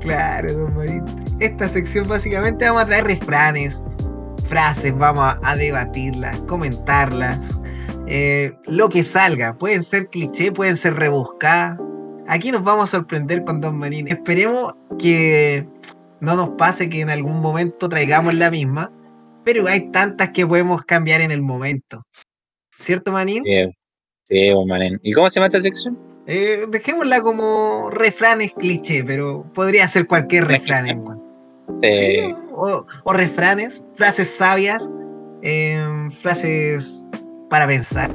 claro, 0.00 0.52
don 0.52 0.74
Marín. 0.76 1.04
Esta 1.40 1.68
sección 1.68 2.08
básicamente 2.08 2.64
vamos 2.66 2.82
a 2.82 2.86
traer 2.86 3.04
refranes, 3.06 3.82
frases, 4.46 4.96
vamos 4.96 5.24
a, 5.24 5.38
a 5.42 5.56
debatirlas, 5.56 6.40
comentarlas. 6.48 7.40
eh, 8.06 8.52
lo 8.66 8.88
que 8.88 9.04
salga. 9.04 9.56
Pueden 9.58 9.82
ser 9.84 10.08
cliché, 10.08 10.52
pueden 10.52 10.76
ser 10.76 10.94
rebuscadas. 10.96 11.78
Aquí 12.28 12.52
nos 12.52 12.64
vamos 12.64 12.86
a 12.94 12.98
sorprender 12.98 13.44
con 13.44 13.60
Don 13.60 13.76
Marín. 13.78 14.08
Esperemos 14.08 14.74
que 14.98 15.68
no 16.20 16.36
nos 16.36 16.50
pase 16.50 16.88
que 16.90 17.00
en 17.02 17.10
algún 17.10 17.40
momento 17.40 17.88
traigamos 17.88 18.34
la 18.34 18.50
misma, 18.50 18.92
pero 19.44 19.66
hay 19.68 19.90
tantas 19.92 20.30
que 20.30 20.46
podemos 20.46 20.82
cambiar 20.84 21.20
en 21.22 21.32
el 21.32 21.42
momento. 21.42 22.04
¿Cierto, 22.78 23.12
Manín? 23.12 23.42
Bien. 23.44 23.72
Sí, 24.28 24.52
manín. 24.66 25.00
¿Y 25.02 25.12
cómo 25.12 25.30
se 25.30 25.36
llama 25.40 25.46
esta 25.46 25.60
sección? 25.60 25.98
Eh, 26.26 26.66
dejémosla 26.68 27.22
como 27.22 27.88
refranes 27.90 28.52
cliché, 28.52 29.02
pero 29.02 29.42
podría 29.54 29.88
ser 29.88 30.06
cualquier 30.06 30.44
refrán. 30.48 31.02
Sí. 31.76 31.90
Sí, 31.90 32.34
o, 32.54 32.84
o 33.04 33.12
refranes, 33.14 33.82
frases 33.94 34.28
sabias, 34.28 34.90
em, 35.42 36.10
frases 36.10 37.02
para 37.48 37.66
pensar, 37.66 38.10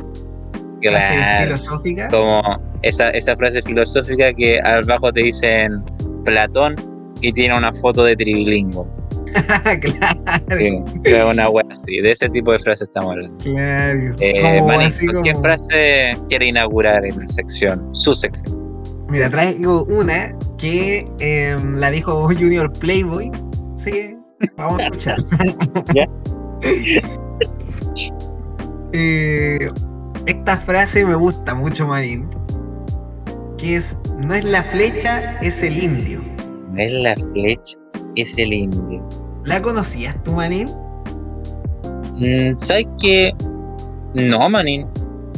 frases 0.83 1.09
Claro. 1.17 1.43
filosóficas. 1.45 2.11
Como 2.11 2.41
esa, 2.83 3.09
esa 3.09 3.35
frase 3.35 3.63
filosófica 3.63 4.31
que 4.33 4.59
abajo 4.63 5.11
te 5.11 5.21
dicen 5.23 5.83
Platón 6.25 6.75
y 7.21 7.31
tiene 7.33 7.57
una 7.57 7.73
foto 7.73 8.03
de 8.03 8.15
tribilingo. 8.15 8.85
claro, 9.81 10.85
Sí, 11.05 11.13
una 11.13 11.49
wea 11.49 11.65
así. 11.71 11.97
De 12.01 12.11
ese 12.11 12.29
tipo 12.29 12.51
de 12.51 12.59
frases 12.59 12.83
estamos 12.89 13.11
hablando. 13.13 13.37
claro. 13.43 14.15
Eh, 14.19 14.41
Como 14.41 14.67
Manín, 14.67 14.87
así 14.87 15.07
¿con 15.07 15.23
¿qué 15.23 15.35
frase 15.35 16.17
quiere 16.29 16.47
inaugurar 16.47 17.05
en 17.05 17.17
la 17.19 17.27
sección? 17.27 17.87
Su 17.95 18.13
sección. 18.13 18.61
Mira, 19.09 19.29
traigo 19.29 19.83
una 19.85 20.35
que 20.57 21.05
em, 21.19 21.75
la 21.77 21.91
dijo 21.91 22.25
Junior 22.27 22.71
Playboy. 22.79 23.31
Así 23.75 23.91
que 23.91 24.17
vamos 24.57 24.79
a 24.79 24.83
escuchar. 24.85 25.17
Ya. 25.93 26.07
Eh, 28.93 29.69
esta 30.25 30.57
frase 30.59 31.05
me 31.05 31.15
gusta 31.15 31.53
mucho, 31.53 31.87
Marín. 31.87 32.29
Que 33.57 33.77
es, 33.77 33.97
no 34.19 34.33
es 34.33 34.45
la 34.45 34.63
flecha, 34.63 35.37
es 35.41 35.61
el 35.61 35.77
indio. 35.83 36.21
No 36.71 36.79
es 36.81 36.91
la 36.91 37.15
flecha, 37.15 37.77
es 38.15 38.37
el 38.37 38.53
indio. 38.53 39.07
¿La 39.43 39.61
conocías 39.61 40.15
tú, 40.23 40.31
Manín? 40.33 40.69
Mm, 42.15 42.57
¿Sabes 42.59 42.87
qué? 43.01 43.33
No, 44.13 44.49
manín. 44.49 44.87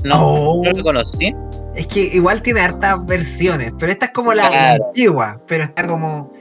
No, 0.03 0.15
Oh. 0.33 0.61
no 0.63 0.71
lo 0.71 0.83
conocí. 0.83 1.33
Es 1.75 1.87
que 1.87 2.01
igual 2.13 2.41
tiene 2.41 2.61
hartas 2.61 3.05
versiones, 3.05 3.73
pero 3.79 3.91
esta 3.91 4.07
es 4.07 4.11
como 4.11 4.33
la, 4.33 4.49
la 4.49 4.71
antigua, 4.73 5.41
pero 5.47 5.63
está 5.63 5.87
como. 5.87 6.31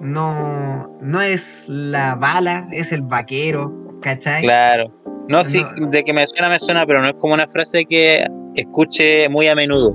No, 0.00 0.90
no 1.00 1.20
es 1.22 1.64
la 1.68 2.14
bala, 2.16 2.68
es 2.72 2.92
el 2.92 3.02
vaquero, 3.02 3.72
¿cachai? 4.02 4.42
Claro. 4.42 4.92
No, 5.28 5.42
sí, 5.44 5.64
No. 5.78 5.88
de 5.88 6.04
que 6.04 6.12
me 6.12 6.26
suena, 6.26 6.48
me 6.50 6.58
suena, 6.58 6.84
pero 6.86 7.00
no 7.00 7.08
es 7.08 7.14
como 7.14 7.32
una 7.34 7.46
frase 7.46 7.84
que 7.86 8.26
escuche 8.54 9.28
muy 9.30 9.48
a 9.48 9.54
menudo. 9.54 9.94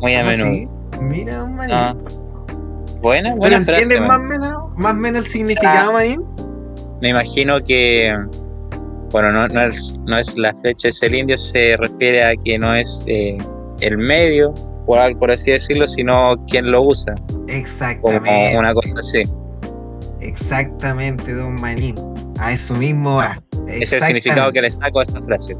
Muy 0.00 0.14
a 0.16 0.24
menudo. 0.24 0.50
sí. 0.52 0.68
Mira, 1.00 1.44
Manín. 1.44 1.74
Ah. 1.76 1.94
Buena, 3.02 3.30
¿Pero 3.30 3.36
buena 3.36 3.60
frase. 3.62 3.82
entiendes 3.82 4.08
man. 4.08 4.08
más 4.08 4.18
o 4.18 4.40
menos, 4.40 4.78
más 4.78 4.92
o 4.92 4.96
menos 4.96 5.26
el 5.26 5.32
significado, 5.32 5.92
Manín? 5.92 6.24
Me 7.00 7.08
imagino 7.08 7.60
que, 7.62 8.16
bueno, 9.10 9.32
no, 9.32 9.48
no, 9.48 9.62
es, 9.62 9.94
no 10.06 10.18
es 10.18 10.38
la 10.38 10.54
flecha, 10.54 10.88
es 10.88 11.02
el 11.02 11.16
indio, 11.16 11.36
se 11.36 11.76
refiere 11.76 12.22
a 12.24 12.36
que 12.36 12.58
no 12.58 12.72
es 12.72 13.04
eh, 13.08 13.36
el 13.80 13.98
medio, 13.98 14.54
por, 14.86 15.30
así 15.30 15.50
decirlo, 15.50 15.88
sino 15.88 16.36
quien 16.46 16.70
lo 16.70 16.82
usa, 16.82 17.14
como 17.14 17.44
Exactamente. 17.48 18.56
una 18.56 18.72
cosa 18.72 18.98
así. 18.98 19.22
Exactamente, 20.20 21.32
don 21.32 21.60
Manín. 21.60 21.98
A 22.38 22.52
eso 22.52 22.74
mismo 22.74 23.16
va. 23.16 23.42
Es 23.66 23.92
el 23.92 24.02
significado 24.02 24.52
que 24.52 24.62
le 24.62 24.70
saco 24.70 25.00
a 25.00 25.02
esta 25.02 25.20
frase. 25.22 25.56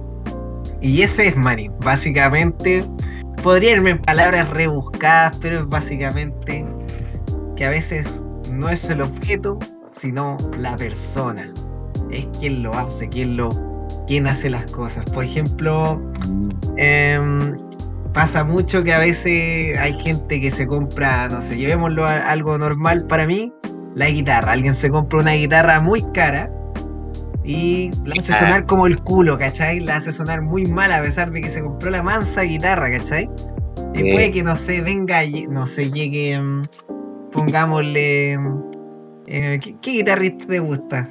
Y 0.80 1.02
ese 1.02 1.28
es 1.28 1.36
Manín. 1.36 1.72
Básicamente, 1.80 2.84
podría 3.42 3.72
irme 3.72 3.90
en 3.90 4.02
palabras 4.02 4.48
rebuscadas, 4.50 5.36
pero 5.40 5.60
es 5.60 5.68
básicamente 5.68 6.64
que 7.62 7.66
a 7.66 7.70
veces 7.70 8.24
no 8.50 8.68
es 8.70 8.90
el 8.90 9.00
objeto, 9.00 9.56
sino 9.92 10.36
la 10.58 10.76
persona. 10.76 11.48
Es 12.10 12.26
quien 12.40 12.64
lo 12.64 12.74
hace, 12.74 13.08
quien 13.08 13.36
lo, 13.36 13.56
quien 14.08 14.26
hace 14.26 14.50
las 14.50 14.66
cosas. 14.72 15.04
Por 15.04 15.22
ejemplo, 15.22 16.02
em, 16.76 17.56
pasa 18.12 18.42
mucho 18.42 18.82
que 18.82 18.92
a 18.92 18.98
veces 18.98 19.78
hay 19.78 19.92
gente 20.00 20.40
que 20.40 20.50
se 20.50 20.66
compra, 20.66 21.28
no 21.28 21.40
sé, 21.40 21.56
llevémoslo 21.56 22.04
a 22.04 22.16
algo 22.32 22.58
normal 22.58 23.06
para 23.06 23.28
mí, 23.28 23.52
la 23.94 24.10
guitarra. 24.10 24.50
Alguien 24.50 24.74
se 24.74 24.90
compra 24.90 25.20
una 25.20 25.34
guitarra 25.34 25.80
muy 25.80 26.02
cara 26.12 26.50
y 27.44 27.92
la 28.04 28.14
hace 28.18 28.32
sonar 28.32 28.66
como 28.66 28.88
el 28.88 29.00
culo, 29.04 29.38
¿cachai? 29.38 29.78
La 29.78 29.98
hace 29.98 30.12
sonar 30.12 30.42
muy 30.42 30.66
mal 30.66 30.90
a 30.90 31.00
pesar 31.00 31.30
de 31.30 31.40
que 31.40 31.48
se 31.48 31.62
compró 31.62 31.90
la 31.90 32.02
mansa 32.02 32.42
guitarra, 32.42 32.90
¿cachai? 32.90 33.28
Y 33.94 34.12
puede 34.12 34.32
que, 34.32 34.42
no 34.42 34.56
sé, 34.56 34.80
venga, 34.80 35.20
no 35.48 35.64
sé, 35.64 35.92
llegue, 35.92 36.40
mm, 36.40 36.62
pongámosle, 37.32 38.32
eh, 39.26 39.58
¿qué, 39.62 39.76
qué 39.80 39.90
guitarrista 39.90 40.46
te 40.46 40.58
gusta? 40.58 41.08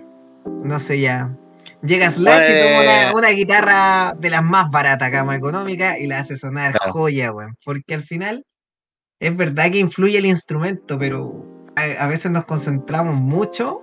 No 0.64 0.80
sé 0.80 1.00
ya. 1.02 1.36
Llega 1.84 2.12
Slash 2.12 2.48
y 2.50 2.60
toma 2.60 2.82
una, 2.82 3.12
Pues- 3.12 3.16
una 3.16 3.30
guitarra 3.30 4.14
de 4.20 4.30
las 4.30 4.44
más 4.44 4.70
baratas, 4.70 5.10
cama 5.12 5.36
económica, 5.36 5.98
y 5.98 6.08
la 6.08 6.20
hace 6.20 6.38
sonar 6.38 6.74
Claro. 6.74 6.92
joya, 6.94 7.32
weón. 7.32 7.56
Porque 7.66 7.96
al 7.96 8.04
final 8.04 8.46
es 9.20 9.36
verdad 9.36 9.72
que 9.72 9.80
influye 9.80 10.18
el 10.18 10.26
instrumento, 10.28 10.98
pero 11.00 11.44
a, 11.76 12.04
a 12.04 12.08
veces 12.08 12.32
nos 12.32 12.46
concentramos 12.46 13.16
mucho 13.16 13.82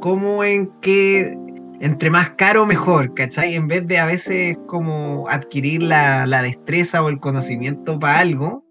como 0.00 0.42
en 0.44 0.68
que 0.80 1.36
entre 1.80 2.10
más 2.10 2.30
caro 2.30 2.66
mejor, 2.66 3.14
¿cachai? 3.14 3.54
En 3.54 3.68
vez 3.68 3.86
de 3.86 3.98
a 3.98 4.06
veces 4.06 4.56
como 4.66 5.26
adquirir 5.28 5.82
la, 5.82 6.26
la 6.26 6.42
destreza 6.42 7.02
o 7.04 7.08
el 7.08 7.20
conocimiento 7.20 7.98
para 8.00 8.18
algo, 8.20 8.64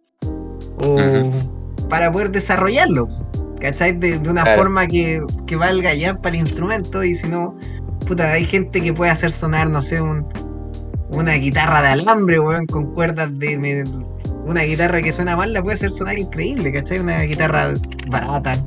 o 0.83 1.31
para 1.89 2.11
poder 2.11 2.31
desarrollarlo, 2.31 3.07
¿cachai? 3.59 3.93
De, 3.97 4.17
de 4.19 4.29
una 4.29 4.43
Claro. 4.43 4.61
forma 4.61 4.87
que, 4.87 5.21
que 5.45 5.55
valga 5.55 5.93
ya 5.93 6.13
para 6.15 6.35
el 6.35 6.41
instrumento 6.47 7.03
y 7.03 7.15
si 7.15 7.27
no, 7.27 7.55
puta, 8.07 8.31
hay 8.33 8.45
gente 8.45 8.81
que 8.81 8.93
puede 8.93 9.11
hacer 9.11 9.31
sonar, 9.31 9.69
no 9.69 9.81
sé, 9.81 10.01
un, 10.01 10.25
una 11.09 11.33
guitarra 11.35 11.81
de 11.81 11.87
alambre, 11.89 12.39
weón, 12.39 12.65
con 12.67 12.93
cuerdas 12.93 13.29
de... 13.39 13.57
me- 13.57 14.07
una 14.45 14.61
guitarra 14.61 15.01
que 15.01 15.11
suena 15.11 15.35
mal 15.35 15.51
la 15.51 15.61
puede 15.61 15.75
hacer 15.75 15.91
sonar 15.91 16.17
increíble, 16.17 16.71
¿cachai? 16.71 16.99
Una 16.99 17.19
guitarra 17.23 17.73
barata. 18.07 18.63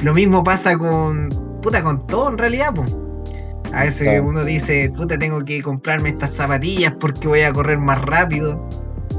Lo 0.00 0.12
mismo 0.12 0.42
pasa 0.42 0.76
con, 0.76 1.28
puta, 1.62 1.84
con 1.84 2.04
todo 2.08 2.30
en 2.30 2.38
realidad, 2.38 2.72
pues. 2.74 2.92
A 3.72 3.84
veces 3.84 4.08
Claro. 4.08 4.24
uno 4.24 4.44
dice, 4.44 4.90
puta, 4.96 5.16
tengo 5.16 5.44
que 5.44 5.62
comprarme 5.62 6.08
estas 6.08 6.34
zapatillas 6.34 6.94
porque 6.98 7.28
voy 7.28 7.42
a 7.42 7.52
correr 7.52 7.78
más 7.78 8.02
rápido. 8.02 8.68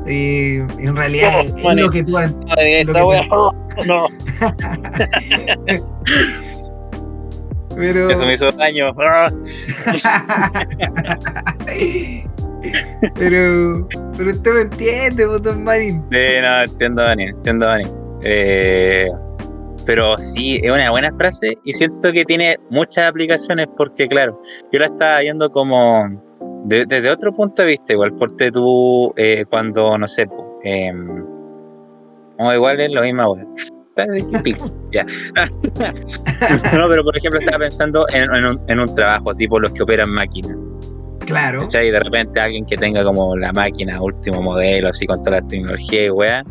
Eh, 0.08 0.66
en 0.80 0.96
realidad 0.96 1.32
No, 1.64 1.72
es, 1.72 1.78
lo 1.78 1.90
que 1.92 2.04
tú 2.04 2.18
has- 2.18 2.32
esta 2.58 3.00
que 3.02 3.22
te- 3.22 3.86
no, 3.88 4.08
Pero... 7.76 8.10
eso 8.10 8.26
me 8.26 8.34
hizo 8.34 8.52
daño. 8.52 8.94
Pero, 13.16 13.88
pero 14.18 14.32
usted 14.32 14.54
me 14.54 14.62
entiende, 14.62 15.26
botón 15.26 15.64
Marín. 15.64 16.04
Sí, 16.12 16.18
no, 16.42 16.62
entiendo, 16.62 17.02
Dani, 17.02 17.24
entiendo, 17.24 17.66
Dani. 17.66 17.86
Eh, 18.22 19.08
pero 19.86 20.16
sí, 20.20 20.60
es 20.62 20.72
una 20.72 20.92
buena 20.92 21.10
frase 21.18 21.54
y 21.64 21.74
siento 21.74 22.12
que 22.12 22.24
tiene 22.24 22.58
muchas 22.70 23.10
aplicaciones 23.10 23.66
porque, 23.78 24.08
claro, 24.08 24.40
yo 24.72 24.80
la 24.80 24.86
estaba 24.86 25.20
viendo 25.22 25.50
como 25.50 26.08
de- 26.66 26.86
desde 26.86 27.10
otro 27.10 27.32
punto 27.34 27.62
de 27.62 27.70
vista, 27.70 27.94
igual, 27.94 28.14
porque 28.16 28.52
tú, 28.52 29.14
eh, 29.18 29.46
cuando, 29.50 29.98
no 29.98 30.08
sé, 30.08 30.28
o 32.38 32.54
igual 32.54 32.80
es 32.80 32.92
lo 32.92 33.02
mismo. 33.02 33.36
Ya. 34.92 35.06
no, 36.78 36.88
pero 36.88 37.04
por 37.04 37.16
ejemplo, 37.16 37.40
estaba 37.40 37.60
pensando 37.60 38.06
en, 38.10 38.24
en 38.34 38.46
un, 38.46 38.62
en 38.68 38.80
un 38.80 38.94
trabajo, 38.94 39.36
tipo 39.36 39.60
los 39.60 39.72
que 39.74 39.84
operan 39.84 40.10
máquinas. 40.10 40.58
Claro. 41.20 41.62
¿cachai? 41.64 41.90
Y 41.90 41.92
de 41.92 42.00
repente 42.00 42.40
alguien 42.40 42.66
que 42.66 42.78
tenga 42.78 43.04
como 43.04 43.36
la 43.38 43.54
máquina 43.54 44.02
último 44.02 44.42
modelo, 44.42 44.88
así 44.88 45.06
con 45.06 45.22
toda 45.22 45.42
la 45.42 45.48
tecnología 45.48 46.06
y 46.06 46.10
weá. 46.10 46.44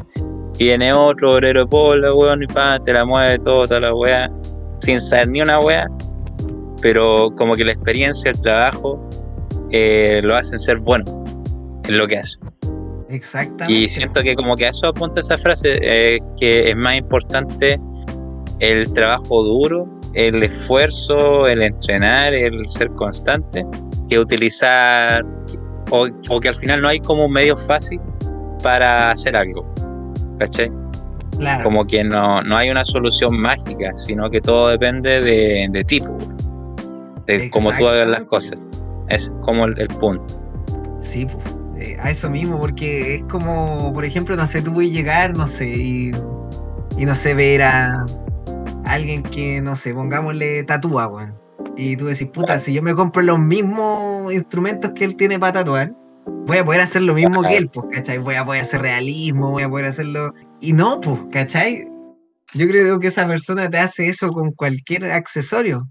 Y 0.59 0.65
viene 0.65 0.93
otro 0.93 1.35
obrero 1.35 1.67
polo, 1.67 2.15
weón, 2.15 2.43
y 2.43 2.47
pa, 2.47 2.79
te 2.79 2.93
la 2.93 3.05
mueve 3.05 3.39
todo, 3.41 3.67
toda 3.67 3.81
la 3.81 3.95
weá, 3.95 4.31
sin 4.79 5.01
saber 5.01 5.29
ni 5.29 5.41
una 5.43 5.59
weá. 5.59 5.87
Pero 6.83 7.31
como 7.37 7.57
que 7.57 7.65
la 7.65 7.73
experiencia, 7.73 8.31
el 8.31 8.41
trabajo, 8.43 9.10
eh, 9.71 10.21
lo 10.23 10.37
hacen 10.37 10.59
ser 10.59 10.79
bueno 10.79 11.25
en 11.85 11.97
lo 11.97 12.07
que 12.07 12.19
hace. 12.19 12.39
Exactamente. 13.09 13.73
Y 13.73 13.89
siento 13.89 14.23
que 14.23 14.35
como 14.37 14.57
que 14.57 14.67
a 14.67 14.71
eso 14.71 14.87
apunta 14.87 15.21
esa 15.21 15.37
frase, 15.39 15.79
eh, 15.83 16.19
que 16.39 16.71
es 16.71 16.77
más 16.77 16.97
importante 16.97 17.81
el 18.61 18.93
trabajo 18.93 19.43
duro 19.43 20.01
el 20.15 20.43
esfuerzo, 20.43 21.47
el 21.47 21.63
entrenar, 21.63 22.35
el 22.35 22.67
ser 22.67 22.91
constante, 22.93 23.65
que 24.09 24.19
utilizar, 24.19 25.25
o, 25.91 26.09
o 26.29 26.41
que 26.41 26.49
al 26.49 26.55
final 26.55 26.83
no 26.83 26.89
hay 26.89 27.01
como 27.01 27.27
un 27.27 27.33
medio 27.33 27.57
fácil 27.57 28.01
para 28.63 29.11
hacer 29.11 29.37
algo. 29.37 29.67
¿Cachai? 30.39 30.71
Claro. 31.39 31.65
Como 31.65 31.85
que 31.85 32.03
no, 32.03 32.43
no 32.43 32.57
hay 32.57 32.71
una 32.71 32.85
solución 32.85 33.41
mágica, 33.41 33.97
sino 33.97 34.29
que 34.31 34.41
todo 34.41 34.69
depende 34.69 35.21
de, 35.21 35.69
de 35.71 35.85
ti, 35.85 36.01
po, 36.01 36.19
de 37.27 37.49
cómo 37.51 37.73
tú 37.73 37.87
hagas 37.87 38.09
las 38.09 38.23
cosas. 38.25 38.61
Es 39.11 39.31
como 39.43 39.65
el, 39.65 39.79
el 39.79 39.89
punto. 39.89 40.41
Sí, 41.01 41.27
pues, 41.27 41.47
eh, 41.79 41.97
a 42.01 42.11
eso 42.11 42.31
mismo, 42.31 42.59
porque 42.59 43.17
es 43.17 43.25
como, 43.25 43.93
por 43.93 44.05
ejemplo, 44.05 44.37
no 44.37 44.47
sé, 44.47 44.63
tú 44.63 44.73
voy 44.73 44.89
a 44.89 44.93
llegar, 44.93 45.37
no 45.37 45.47
sé, 45.47 45.69
y, 45.69 46.13
y 46.97 47.05
no 47.05 47.15
sé, 47.15 47.35
ver 47.35 47.63
a 47.63 48.07
alguien 48.85 49.23
que, 49.23 49.61
no 49.61 49.77
sé, 49.77 49.95
pongámosle 49.95 50.65
tatúa, 50.65 51.09
weón. 51.09 51.35
Y 51.77 51.97
tú 51.97 52.07
decís, 52.07 52.29
puta, 52.29 52.59
si 52.59 52.73
yo 52.73 52.83
me 52.83 52.95
compro 52.95 53.23
los 53.23 53.39
mismos 53.39 54.33
instrumentos 54.33 54.93
que 54.95 55.05
él 55.05 55.17
tiene 55.17 55.39
para 55.39 55.55
tatuar, 55.55 55.93
voy 56.47 56.59
a 56.59 56.65
poder 56.65 56.83
hacer 56.83 57.03
lo 57.03 57.15
mismo 57.15 57.43
que 57.43 57.57
él, 57.57 57.71
pues, 57.71 57.87
¿cachai? 57.93 58.19
Voy 58.19 58.35
a 58.35 58.45
poder 58.45 58.63
hacer 58.63 58.83
realismo, 58.83 59.51
voy 59.51 59.63
a 59.63 59.69
poder 59.69 59.87
hacerlo. 59.87 60.35
Y 60.61 60.73
no, 60.73 61.01
pues, 61.01 61.19
¿cachai? 61.33 61.89
Yo 62.53 62.69
creo 62.69 63.01
que 63.01 63.09
esa 63.09 63.27
persona 63.27 63.71
te 63.71 63.79
hace 63.79 64.09
eso 64.09 64.29
con 64.29 64.51
cualquier 64.53 65.05
accesorio. 65.05 65.89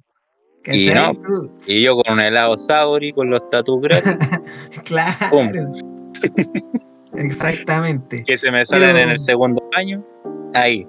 Y 0.66 0.90
no. 0.90 1.14
Y 1.66 1.84
yo 1.84 1.96
con 1.96 2.14
un 2.14 2.20
helado 2.20 2.58
Sauri, 2.58 3.14
con 3.14 3.30
los 3.30 3.50
tatu 3.50 3.80
gratis, 3.80 4.14
claro. 4.86 5.50
Exactamente. 7.16 8.24
que 8.26 8.38
se 8.38 8.52
me 8.52 8.66
salen 8.66 8.90
Pero- 8.90 9.00
en 9.00 9.10
el 9.10 9.18
segundo 9.18 9.64
año, 9.76 10.04
ahí. 10.54 10.88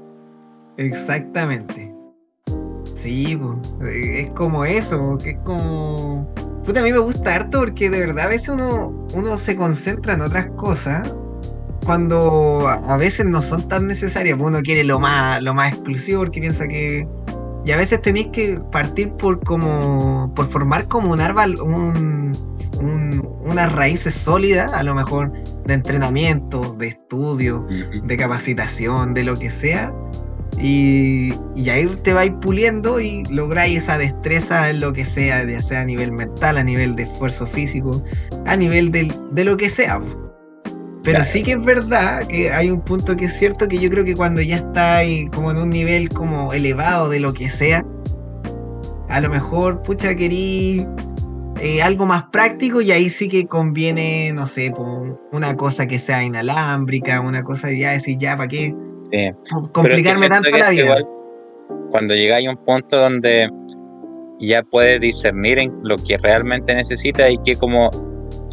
Exactamente. 0.77 1.93
Sí, 2.95 3.37
po, 3.37 3.61
es 3.87 4.31
como 4.33 4.65
eso, 4.65 5.17
que 5.23 5.31
es 5.31 5.39
como... 5.45 6.33
Puta, 6.65 6.81
a 6.81 6.83
mí 6.83 6.93
me 6.93 6.99
gusta 6.99 7.37
harto 7.37 7.61
porque 7.61 7.89
de 7.89 8.01
verdad 8.07 8.27
a 8.27 8.29
veces 8.29 8.51
uno, 8.51 8.89
uno 9.15 9.39
se 9.39 9.57
concentra 9.57 10.15
en 10.15 10.21
otras 10.21 10.47
cosas 10.57 11.11
cuando 11.87 12.69
a 12.69 12.97
veces 12.99 13.25
no 13.25 13.41
son 13.41 13.67
tan 13.69 13.87
necesarias. 13.87 14.37
Uno 14.39 14.61
quiere 14.61 14.85
lo 14.85 15.01
más, 15.01 15.43
lo 15.43 15.55
más 15.55 15.73
exclusivo 15.73 16.21
porque 16.21 16.41
piensa 16.41 16.69
que... 16.69 17.09
Y 17.65 17.73
a 17.73 17.77
veces 17.77 18.01
tenéis 18.03 18.29
que 18.29 18.59
partir 18.73 19.13
por 19.13 19.43
como 19.45 20.33
por 20.35 20.47
formar 20.49 20.89
como 20.89 21.11
un 21.13 21.21
árbol, 21.21 21.61
un, 21.61 22.37
un- 22.79 23.29
unas 23.45 23.73
raíces 23.73 24.15
sólidas, 24.15 24.73
a 24.73 24.83
lo 24.83 24.95
mejor 24.95 25.33
de 25.67 25.75
entrenamiento, 25.75 26.75
de 26.79 26.89
estudio, 26.89 27.67
de 28.05 28.17
capacitación, 28.17 29.13
de 29.15 29.25
lo 29.25 29.39
que 29.39 29.51
sea. 29.51 29.93
Y, 30.59 31.33
y 31.55 31.69
ahí 31.71 31.87
te 32.03 32.13
vais 32.13 32.33
puliendo 32.41 33.01
y 33.01 33.25
lográis 33.31 33.79
esa 33.79 33.97
destreza 33.99 34.69
en 34.71 34.81
lo 34.81 34.93
que 34.93 35.05
sea, 35.05 35.45
ya 35.45 35.63
sea 35.63 35.83
a 35.83 35.85
nivel 35.85 36.13
mental, 36.13 36.59
a 36.59 36.65
nivel 36.65 36.97
de 36.97 37.05
esfuerzo 37.05 37.47
físico, 37.47 38.03
a 38.47 38.57
nivel 38.57 38.91
del- 38.91 39.15
de 39.33 39.45
lo 39.45 39.57
que 39.57 39.69
sea. 39.71 40.01
Pero 41.03 41.17
Claro. 41.17 41.25
sí 41.25 41.43
que 41.43 41.53
es 41.53 41.63
verdad 41.65 42.27
que 42.27 42.51
hay 42.51 42.71
un 42.71 42.81
punto 42.83 43.17
que 43.17 43.25
es 43.27 43.33
cierto 43.33 43.67
que 43.69 43.79
yo 43.79 43.89
creo 43.89 44.05
que 44.05 44.15
cuando 44.15 44.43
ya 44.43 44.57
estáis 44.57 45.31
como 45.31 45.51
en 45.51 45.57
un 45.57 45.71
nivel 45.71 46.11
como 46.11 46.53
elevado 46.53 47.09
de 47.09 47.21
lo 47.21 47.33
que 47.33 47.49
sea, 47.49 47.85
a 49.09 49.21
lo 49.21 49.31
mejor, 49.31 49.83
pucha, 49.83 50.15
querí 50.15 50.87
eh, 51.61 51.83
algo 51.83 52.07
más 52.07 52.25
práctico 52.31 52.81
y 52.81 52.91
ahí 52.93 53.09
sí 53.11 53.29
que 53.29 53.47
conviene, 53.47 54.33
no 54.35 54.47
sé, 54.47 54.73
una 55.33 55.57
cosa 55.57 55.87
que 55.87 55.99
sea 55.99 56.23
inalámbrica, 56.23 57.21
una 57.21 57.43
cosa 57.43 57.73
ya 57.73 57.93
decir, 57.93 58.19
ya, 58.19 58.37
¿para 58.37 58.49
qué? 58.49 58.75
Sí. 59.11 59.11
Pero 59.11 59.31
es 59.31 59.67
que 59.67 59.73
complicarme 59.73 60.29
tanto 60.29 60.51
la 60.51 60.71
vida. 60.71 60.85
igual 60.85 61.07
cuando 61.91 62.15
llegáis 62.15 62.47
a 62.47 62.51
un 62.53 62.57
punto 62.65 62.97
donde 62.97 63.51
ya 64.39 64.63
puedes 64.63 65.01
discernir 65.01 65.59
en 65.59 65.73
lo 65.83 65.97
que 65.99 66.17
realmente 66.19 66.73
necesitas 66.75 67.31
y 67.31 67.39
que 67.39 67.57
como, 67.57 67.91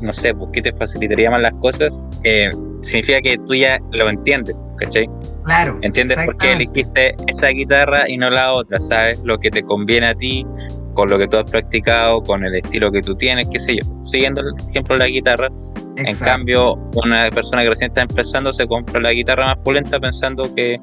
no 0.01 0.13
sé, 0.13 0.33
pues 0.33 0.49
qué 0.53 0.61
te 0.61 0.71
facilitaría 0.73 1.31
más 1.31 1.41
las 1.41 1.53
cosas, 1.55 2.05
eh, 2.23 2.51
significa 2.81 3.21
que 3.21 3.37
tú 3.45 3.55
ya 3.55 3.79
lo 3.91 4.09
entiendes, 4.09 4.55
¿cachai? 4.77 5.09
Claro. 5.45 5.79
¿Entiendes 5.81 6.17
por 6.25 6.37
qué 6.37 6.53
elegiste 6.53 7.15
esa 7.27 7.47
guitarra 7.47 8.09
y 8.09 8.17
no 8.17 8.29
la 8.29 8.53
otra? 8.53 8.79
¿Sabes? 8.79 9.17
Lo 9.23 9.39
que 9.39 9.49
te 9.49 9.63
conviene 9.63 10.07
a 10.07 10.13
ti, 10.15 10.45
con 10.93 11.09
lo 11.09 11.17
que 11.17 11.27
tú 11.27 11.37
has 11.37 11.45
practicado, 11.45 12.21
con 12.23 12.43
el 12.43 12.55
estilo 12.55 12.91
que 12.91 13.01
tú 13.01 13.15
tienes, 13.15 13.47
qué 13.51 13.59
sé 13.59 13.77
yo. 13.77 13.83
Siguiendo 14.01 14.41
el 14.41 14.47
ejemplo 14.69 14.95
de 14.95 14.99
la 14.99 15.07
guitarra, 15.07 15.49
en 15.97 16.15
cambio, 16.17 16.73
una 16.93 17.29
persona 17.31 17.63
que 17.63 17.69
recién 17.69 17.89
está 17.91 18.01
empezando 18.01 18.53
se 18.53 18.67
compra 18.67 19.01
la 19.01 19.13
guitarra 19.13 19.45
más 19.45 19.57
pulenta 19.57 19.99
pensando 19.99 20.53
que 20.53 20.79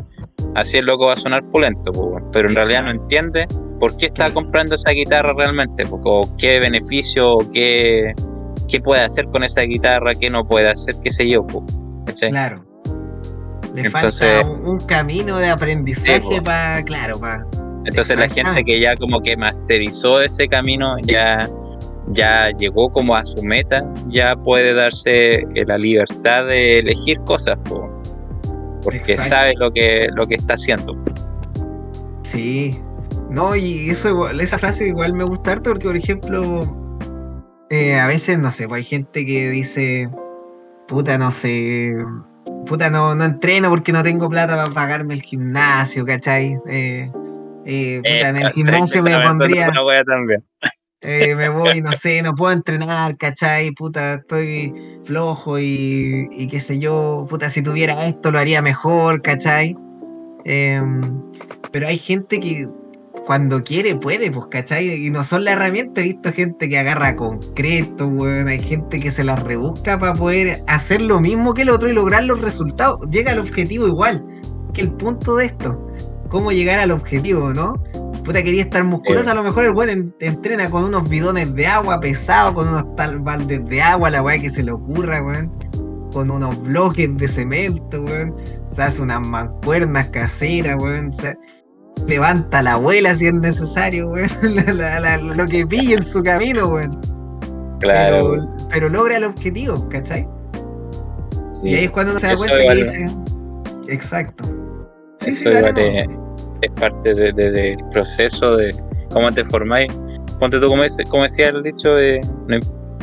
así 0.54 0.78
el 0.78 0.86
loco 0.86 1.06
va 1.06 1.14
a 1.14 1.16
sonar 1.16 1.48
pulento, 1.50 1.92
weón. 1.92 2.30
pero 2.32 2.48
en 2.48 2.56
realidad 2.56 2.84
no 2.84 2.90
entiende 2.90 3.46
por 3.78 3.96
qué 3.96 4.06
está 4.06 4.32
comprando 4.32 4.74
esa 4.74 4.90
guitarra 4.90 5.34
realmente, 5.36 5.86
o 5.90 6.28
qué 6.36 6.58
beneficio, 6.58 7.36
o 7.36 7.48
qué, 7.48 8.14
qué 8.74 8.80
puede 8.80 9.02
hacer 9.02 9.26
con 9.26 9.44
esa 9.44 9.60
guitarra, 9.62 10.16
qué 10.16 10.28
no 10.30 10.44
puede 10.44 10.68
hacer, 10.68 10.96
qué 11.00 11.08
sé 11.08 11.28
yo. 11.28 11.46
Claro. 12.18 12.64
Le 13.72 13.82
Entonces- 13.82 14.42
falta 14.42 14.50
un, 14.50 14.66
un 14.66 14.80
camino 14.80 15.36
de 15.38 15.48
aprendizaje 15.48 16.42
para, 16.42 16.82
claro, 16.82 17.20
para. 17.20 17.46
Entonces 17.84 18.18
la 18.18 18.28
gente 18.28 18.64
que 18.64 18.80
ya 18.80 18.96
como 18.96 19.20
que 19.20 19.36
masterizó 19.36 20.20
ese 20.20 20.48
camino, 20.48 20.96
ya, 21.04 21.48
ya 22.08 22.50
llegó 22.50 22.90
como 22.90 23.14
a 23.14 23.22
su 23.24 23.42
meta, 23.44 23.80
ya 24.08 24.34
puede 24.34 24.74
darse 24.74 25.34
eh, 25.36 25.64
la 25.66 25.78
libertad 25.78 26.46
de 26.46 26.80
elegir 26.80 27.20
cosas, 27.20 27.56
po, 27.68 27.88
porque 28.82 29.12
Exacto. 29.12 29.22
sabe 29.22 29.54
lo 29.58 29.70
que, 29.70 30.08
lo 30.14 30.26
que 30.26 30.34
está 30.34 30.54
haciendo. 30.54 30.96
Sí. 32.22 32.80
No, 33.30 33.54
y 33.54 33.90
eso 33.90 34.28
esa 34.30 34.58
frase 34.58 34.88
igual 34.88 35.12
me 35.12 35.24
gusta 35.24 35.52
harto 35.52 35.70
porque, 35.70 35.86
por 35.86 35.96
ejemplo, 35.96 36.83
eh, 37.70 37.98
a 37.98 38.06
veces, 38.06 38.38
no 38.38 38.50
sé, 38.50 38.68
pues 38.68 38.78
hay 38.78 38.84
gente 38.84 39.24
que 39.24 39.50
dice, 39.50 40.08
puta, 40.86 41.18
no 41.18 41.30
sé, 41.30 41.94
puta, 42.66 42.90
no, 42.90 43.14
no 43.14 43.24
entreno 43.24 43.70
porque 43.70 43.92
no 43.92 44.02
tengo 44.02 44.28
plata 44.28 44.56
para 44.56 44.70
pagarme 44.70 45.14
el 45.14 45.22
gimnasio, 45.22 46.04
¿cachai? 46.04 46.58
Eh, 46.68 47.10
eh, 47.64 47.96
puta, 47.98 48.28
en 48.28 48.36
el 48.36 48.50
gimnasio 48.50 49.02
me 49.02 49.18
pondría, 49.20 49.72
también. 50.06 50.44
eh, 51.00 51.34
me 51.34 51.48
voy, 51.48 51.80
no 51.80 51.92
sé, 51.92 52.22
no 52.22 52.34
puedo 52.36 52.52
entrenar, 52.52 53.16
¿cachai? 53.16 53.70
Puta, 53.72 54.14
estoy 54.14 54.72
flojo 55.04 55.58
y, 55.58 56.28
y 56.32 56.48
qué 56.48 56.60
sé 56.60 56.78
yo, 56.78 57.26
puta, 57.28 57.50
si 57.50 57.62
tuviera 57.62 58.06
esto 58.06 58.30
lo 58.30 58.38
haría 58.38 58.62
mejor, 58.62 59.22
¿cachai? 59.22 59.76
Em, 60.44 61.22
pero 61.72 61.86
hay 61.88 61.98
gente 61.98 62.38
que 62.38 62.66
cuando 63.26 63.62
quiere 63.62 63.96
puede, 63.96 64.30
pues, 64.30 64.46
¿cachai? 64.50 65.06
Y 65.06 65.10
no 65.10 65.24
son 65.24 65.44
la 65.44 65.52
herramienta, 65.52 66.00
he 66.00 66.04
visto 66.04 66.32
gente 66.32 66.68
que 66.68 66.78
agarra 66.78 67.16
concreto, 67.16 68.06
weón, 68.08 68.48
hay 68.48 68.60
gente 68.60 69.00
que 69.00 69.10
se 69.10 69.24
la 69.24 69.36
rebusca 69.36 69.98
para 69.98 70.14
poder 70.14 70.62
hacer 70.66 71.00
lo 71.00 71.20
mismo 71.20 71.54
que 71.54 71.62
el 71.62 71.70
otro 71.70 71.88
y 71.88 71.92
lograr 71.94 72.24
los 72.24 72.40
resultados. 72.40 72.98
Llega 73.10 73.32
al 73.32 73.38
objetivo 73.38 73.86
igual, 73.86 74.24
que 74.72 74.82
el 74.82 74.92
punto 74.92 75.36
de 75.36 75.46
esto. 75.46 75.80
Cómo 76.28 76.52
llegar 76.52 76.78
al 76.80 76.90
objetivo, 76.90 77.52
¿no? 77.52 77.74
Puta, 78.24 78.42
quería 78.42 78.62
estar 78.62 78.82
musculoso, 78.84 79.28
Eh. 79.28 79.32
a 79.32 79.34
lo 79.34 79.42
mejor 79.42 79.66
el 79.66 79.72
weón 79.72 79.90
en- 79.90 80.14
entrena 80.20 80.70
con 80.70 80.84
unos 80.84 81.08
bidones 81.08 81.54
de 81.54 81.66
agua 81.66 82.00
pesados, 82.00 82.54
con 82.54 82.68
unos 82.68 82.94
tal 82.96 83.18
baldes 83.20 83.64
de 83.66 83.82
agua, 83.82 84.10
la 84.10 84.22
weá 84.22 84.38
que 84.38 84.50
se 84.50 84.62
le 84.62 84.72
ocurra, 84.72 85.22
weón. 85.22 85.52
Con 86.12 86.30
unos 86.30 86.60
bloques 86.62 87.14
de 87.16 87.28
cemento, 87.28 88.02
weón. 88.02 88.34
Se 88.72 88.82
hace 88.82 89.02
unas 89.02 89.20
mancuernas 89.20 90.08
caseras, 90.08 90.76
weón. 90.78 91.12
Se 91.14 91.36
levanta 92.06 92.62
la 92.62 92.72
abuela 92.74 93.14
si 93.16 93.26
es 93.26 93.34
necesario, 93.34 94.08
weón. 94.10 94.28
Lo 95.36 95.46
que 95.46 95.66
pille 95.66 95.94
en 95.94 96.04
su 96.04 96.22
camino, 96.22 96.68
weón. 96.68 97.00
Claro. 97.80 98.30
Pero, 98.32 98.68
pero 98.70 98.88
logra 98.88 99.16
el 99.16 99.24
objetivo, 99.24 99.88
¿cachai? 99.88 100.26
sí. 101.52 101.68
Y 101.68 101.74
ahí 101.74 101.84
es 101.84 101.90
cuando 101.90 102.12
uno 102.12 102.20
se 102.20 102.26
da 102.28 102.36
cuenta 102.36 102.56
que 102.56 102.74
dice. 102.74 103.10
Exacto. 103.88 104.44
Sí, 105.20 105.28
Eso 105.30 105.50
sí, 105.50 105.56
igual 105.56 105.78
es, 105.78 106.08
es 106.62 106.70
parte 106.72 107.14
de- 107.14 107.32
de- 107.32 107.50
del 107.50 107.76
proceso 107.90 108.56
de 108.56 108.74
cómo 109.12 109.32
te 109.32 109.44
formáis. 109.44 109.90
Ponte 110.38 110.58
tú, 110.58 110.68
como, 110.68 110.82
dice- 110.82 111.04
como 111.04 111.22
decía 111.22 111.48
el 111.48 111.62
dicho, 111.62 111.94
de 111.94 112.20
no, 112.48 112.58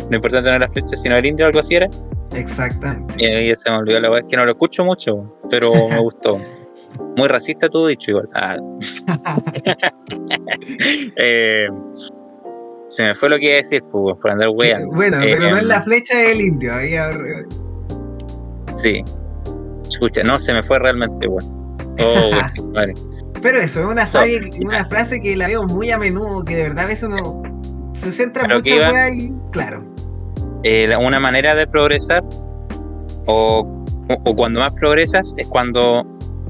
no 0.10 0.16
importa 0.16 0.42
tener 0.44 0.60
la 0.60 0.68
flecha, 0.68 0.96
sino 0.96 1.16
el 1.16 1.26
indio, 1.26 1.46
algo 1.46 1.60
así 1.60 1.76
era. 1.76 1.88
Exactamente. 2.34 3.14
Y 3.18 3.26
ahí 3.26 3.56
se 3.56 3.70
me 3.70 3.78
olvidó 3.78 4.00
la 4.00 4.10
weá, 4.10 4.20
es 4.20 4.26
que 4.28 4.36
no 4.38 4.46
lo 4.46 4.52
escucho 4.52 4.84
mucho, 4.84 5.38
pero 5.50 5.72
me 5.90 6.00
gustó. 6.00 6.40
Muy 7.18 7.28
racista 7.28 7.68
tu 7.70 7.86
dicho 7.88 8.12
igual. 8.12 8.30
Ah. 8.34 8.58
Eh, 11.18 11.68
se 12.88 13.04
me 13.04 13.16
fue 13.16 13.30
lo 13.30 13.38
que 13.38 13.46
iba 13.46 13.54
a 13.54 13.58
decir, 13.58 13.84
pues, 13.92 14.18
por 14.22 14.32
andar 14.32 14.50
weando. 14.54 14.94
bueno, 14.96 15.18
pero 15.22 15.40
no 15.50 15.56
es 15.58 15.62
Em, 15.62 15.68
la 15.68 15.82
flecha 15.84 16.18
del 16.18 16.42
indio. 16.42 16.74
Había... 16.74 17.10
Sí. 18.76 19.02
Escucha, 19.88 20.24
no, 20.24 20.40
se 20.40 20.54
me 20.54 20.64
fue 20.64 20.80
realmente, 20.80 21.28
weón. 21.28 21.78
Oh, 22.00 22.30
madre. 22.74 22.94
Pero 23.42 23.60
eso, 23.60 23.80
es 23.82 23.86
una, 23.88 24.06
So- 24.06 24.20
sabe- 24.20 24.40
una 24.66 24.86
frase 24.86 25.20
que 25.20 25.36
la 25.36 25.48
veo 25.48 25.64
muy 25.64 25.90
a 25.92 25.98
menudo, 25.98 26.44
que 26.44 26.56
de 26.56 26.64
verdad 26.64 26.86
a 26.86 26.88
veces 26.88 27.08
uno 27.10 27.42
se 27.94 28.12
centra 28.12 28.44
en 28.46 28.62
iba- 28.66 28.92
weas 28.92 29.14
y 29.16 29.34
claro. 29.52 29.84
Eh, 30.64 30.88
la- 30.88 31.00
una 31.00 31.20
manera 31.20 31.56
de 31.56 31.68
progresar, 31.68 32.24
o, 33.26 33.66
o- 34.10 34.22
o 34.26 34.36
cuando 34.36 34.60
más 34.60 34.74
progresas, 34.74 35.34
es 35.38 35.48
cuando 35.48 36.06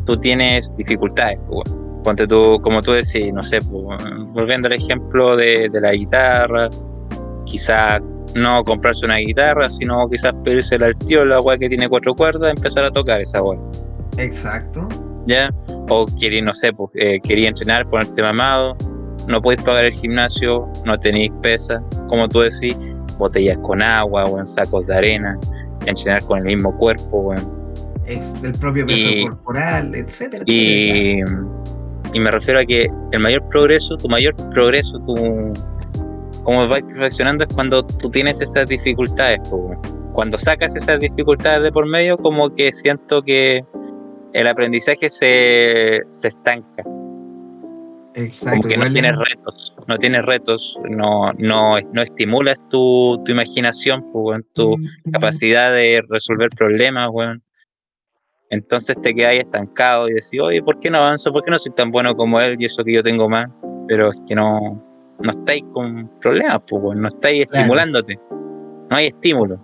tú 0.06 0.18
tienes 0.18 0.74
dificultades, 0.76 1.40
pues, 1.50 1.70
ponte 2.04 2.28
tú, 2.28 2.60
como 2.62 2.82
tú 2.82 2.92
decís, 2.92 3.34
no 3.34 3.44
sé, 3.44 3.62
pues, 3.62 4.00
volviendo 4.34 4.68
al 4.68 4.74
ejemplo 4.74 5.36
de, 5.36 5.70
de 5.70 5.82
la 5.82 5.94
guitarra, 5.94 6.70
quizá 7.46 8.00
no 8.36 8.64
comprarse 8.64 9.06
una 9.06 9.18
guitarra, 9.18 9.70
sino 9.70 10.08
quizás 10.10 10.34
pedírsela 10.44 10.88
al 10.88 10.96
tío, 10.98 11.26
la 11.26 11.42
weá 11.42 11.58
que 11.58 11.70
tiene 11.70 11.90
cuatro 11.90 12.16
cuerdas, 12.16 12.54
empezar 12.56 12.84
a 12.84 12.92
tocar 12.92 13.22
esa 13.22 13.42
weá. 13.42 13.60
Exacto. 14.18 14.88
¿Ya? 15.28 15.54
O 15.90 16.08
quería, 16.20 16.42
no 16.42 16.54
sé, 16.54 16.74
pues, 16.74 16.90
eh, 16.96 17.20
quería 17.22 17.50
entrenar, 17.50 17.88
ponerte 17.90 18.22
mamado, 18.22 18.76
no 19.28 19.42
podéis 19.42 19.62
pagar 19.64 19.86
el 19.86 19.94
gimnasio, 19.94 20.68
no 20.86 20.98
tenéis 20.98 21.32
pesas, 21.42 21.82
como 22.08 22.28
tú 22.28 22.40
decís, 22.40 22.76
botellas 23.18 23.58
con 23.60 23.82
agua 23.82 24.26
o 24.26 24.40
en 24.40 24.46
sacos 24.46 24.88
de 24.88 24.96
arena, 24.96 25.38
entrenar 25.86 26.24
con 26.24 26.40
el 26.40 26.46
mismo 26.46 26.76
cuerpo, 26.78 27.20
weón. 27.20 27.61
Ex- 28.06 28.34
el 28.44 28.54
propio 28.56 28.86
peso 28.86 29.08
Y- 29.10 29.24
corporal, 29.26 29.94
etcétera. 29.96 30.44
etcétera. 30.48 31.46
Y, 32.14 32.20
me 32.20 32.32
refiero 32.32 32.60
a 32.60 32.66
que 32.66 32.88
el 33.12 33.20
mayor 33.20 33.48
progreso, 33.50 33.96
tu 33.98 34.10
mayor 34.10 34.36
progreso, 34.50 35.00
tu 35.06 35.16
cómo 36.44 36.68
vais 36.68 36.84
perfeccionando 36.84 37.44
es 37.46 37.54
cuando 37.54 37.84
tú 37.86 38.10
tienes 38.10 38.42
esas 38.42 38.68
dificultades. 38.68 39.40
Cuando 40.14 40.38
sacas 40.38 40.76
esas 40.76 41.00
dificultades 41.00 41.62
de 41.64 41.72
por 41.72 41.86
medio, 41.88 42.18
como 42.18 42.50
que 42.50 42.72
siento 42.72 43.22
que 43.22 43.64
el 44.34 44.48
aprendizaje 44.48 45.10
se, 45.10 46.02
se 46.10 46.28
estanca. 46.28 46.84
Exacto. 48.14 48.58
Como 48.62 48.70
que 48.74 48.78
no 48.78 48.92
tienes 48.92 49.14
es- 49.14 49.20
retos, 49.30 49.76
no 49.88 49.98
tienes 49.98 50.26
retos, 50.26 50.80
no, 50.90 51.32
no, 51.38 51.76
no 51.94 52.02
estimulas 52.02 52.62
tu, 52.70 53.22
tu 53.24 53.32
imaginación, 53.32 54.06
tu 54.54 54.78
Mm, 54.78 55.12
capacidad 55.14 55.72
de 55.72 56.04
resolver 56.10 56.50
problemas, 56.50 57.10
weón. 57.14 57.42
Entonces 58.52 58.98
te 59.02 59.14
quedas 59.16 59.32
ahí 59.32 59.38
estancado 59.40 60.08
y 60.10 60.14
decís, 60.14 60.40
oye, 60.42 60.62
¿por 60.62 60.78
qué 60.80 60.90
no 60.90 60.98
avanzo? 61.00 61.32
¿Por 61.32 61.44
qué 61.44 61.52
no 61.52 61.58
soy 61.58 61.72
tan 61.74 61.90
bueno 61.90 62.16
como 62.16 62.40
él 62.40 62.56
y 62.60 62.66
eso 62.66 62.84
que 62.84 62.94
yo 62.94 63.02
tengo 63.02 63.28
más? 63.30 63.48
Pero 63.88 64.10
es 64.10 64.22
que 64.28 64.36
no, 64.36 64.60
no 65.20 65.30
estáis 65.30 65.64
con 65.74 66.10
problemas, 66.20 66.60
pues, 66.68 66.98
no 66.98 67.08
estáis 67.08 67.48
Claro. 67.48 67.62
estimulándote. 67.62 68.20
No 68.90 68.98
hay 68.98 69.08
estímulo. 69.08 69.58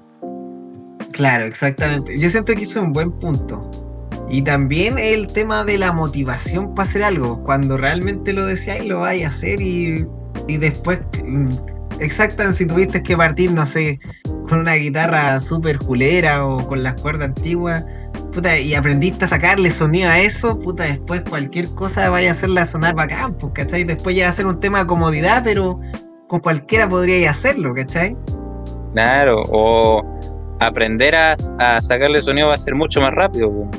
Claro, 1.12 1.46
exactamente. 1.46 2.18
Yo 2.20 2.30
siento 2.30 2.54
que 2.56 2.64
eso 2.64 2.80
es 2.80 2.86
un 2.86 2.94
buen 2.94 3.12
punto. 3.12 3.70
Y 4.30 4.42
también 4.42 4.98
el 4.98 5.28
tema 5.34 5.64
de 5.64 5.78
la 5.78 5.92
motivación 5.92 6.74
para 6.76 6.88
hacer 6.88 7.04
algo. 7.04 7.44
Cuando 7.44 7.78
realmente 7.78 8.34
lo 8.34 8.46
deseáis, 8.46 8.86
lo 8.88 9.00
vais 9.02 9.26
a 9.26 9.30
hacer 9.30 9.62
y, 9.62 10.06
y 10.48 10.58
después, 10.58 11.00
mm, 11.26 11.56
exactamente, 12.00 12.58
si 12.60 12.66
tuviste 12.66 13.04
que 13.04 13.18
partir, 13.18 13.52
no 13.52 13.66
sé, 13.66 14.00
con 14.48 14.60
una 14.60 14.76
guitarra 14.76 15.40
súper 15.42 15.78
julera 15.78 16.46
o 16.46 16.66
con 16.68 16.84
las 16.84 16.94
cuerdas 17.02 17.30
antiguas, 17.30 17.84
puta, 18.38 18.56
y 18.60 18.76
aprendiste 18.76 19.26
a 19.26 19.28
sacarle 19.28 19.72
sonido 19.72 20.10
a 20.12 20.20
eso, 20.20 20.60
puta, 20.60 20.84
después 20.84 21.24
cualquier 21.28 21.74
cosa 21.74 22.08
vaya 22.12 22.30
a 22.30 22.32
hacerla 22.34 22.68
sonar 22.68 22.94
bacán, 22.94 23.34
pues, 23.34 23.52
¿cachai? 23.54 23.84
Después 23.84 24.16
ya 24.16 24.26
va 24.26 24.30
a 24.30 24.34
ser 24.34 24.46
un 24.46 24.60
tema 24.60 24.80
de 24.82 24.86
comodidad, 24.86 25.42
pero 25.44 25.80
con 26.28 26.40
cualquiera 26.42 26.88
podríais 26.88 27.32
hacerlo, 27.32 27.74
¿cachai? 27.74 28.16
Claro, 28.94 29.44
o 29.50 30.04
aprender 30.60 31.16
a, 31.16 31.34
a 31.58 31.82
sacarle 31.82 32.22
sonido 32.22 32.50
va 32.50 32.54
a 32.54 32.58
ser 32.60 32.76
mucho 32.76 33.02
más 33.02 33.12
rápido, 33.16 33.50
weón, 33.50 33.72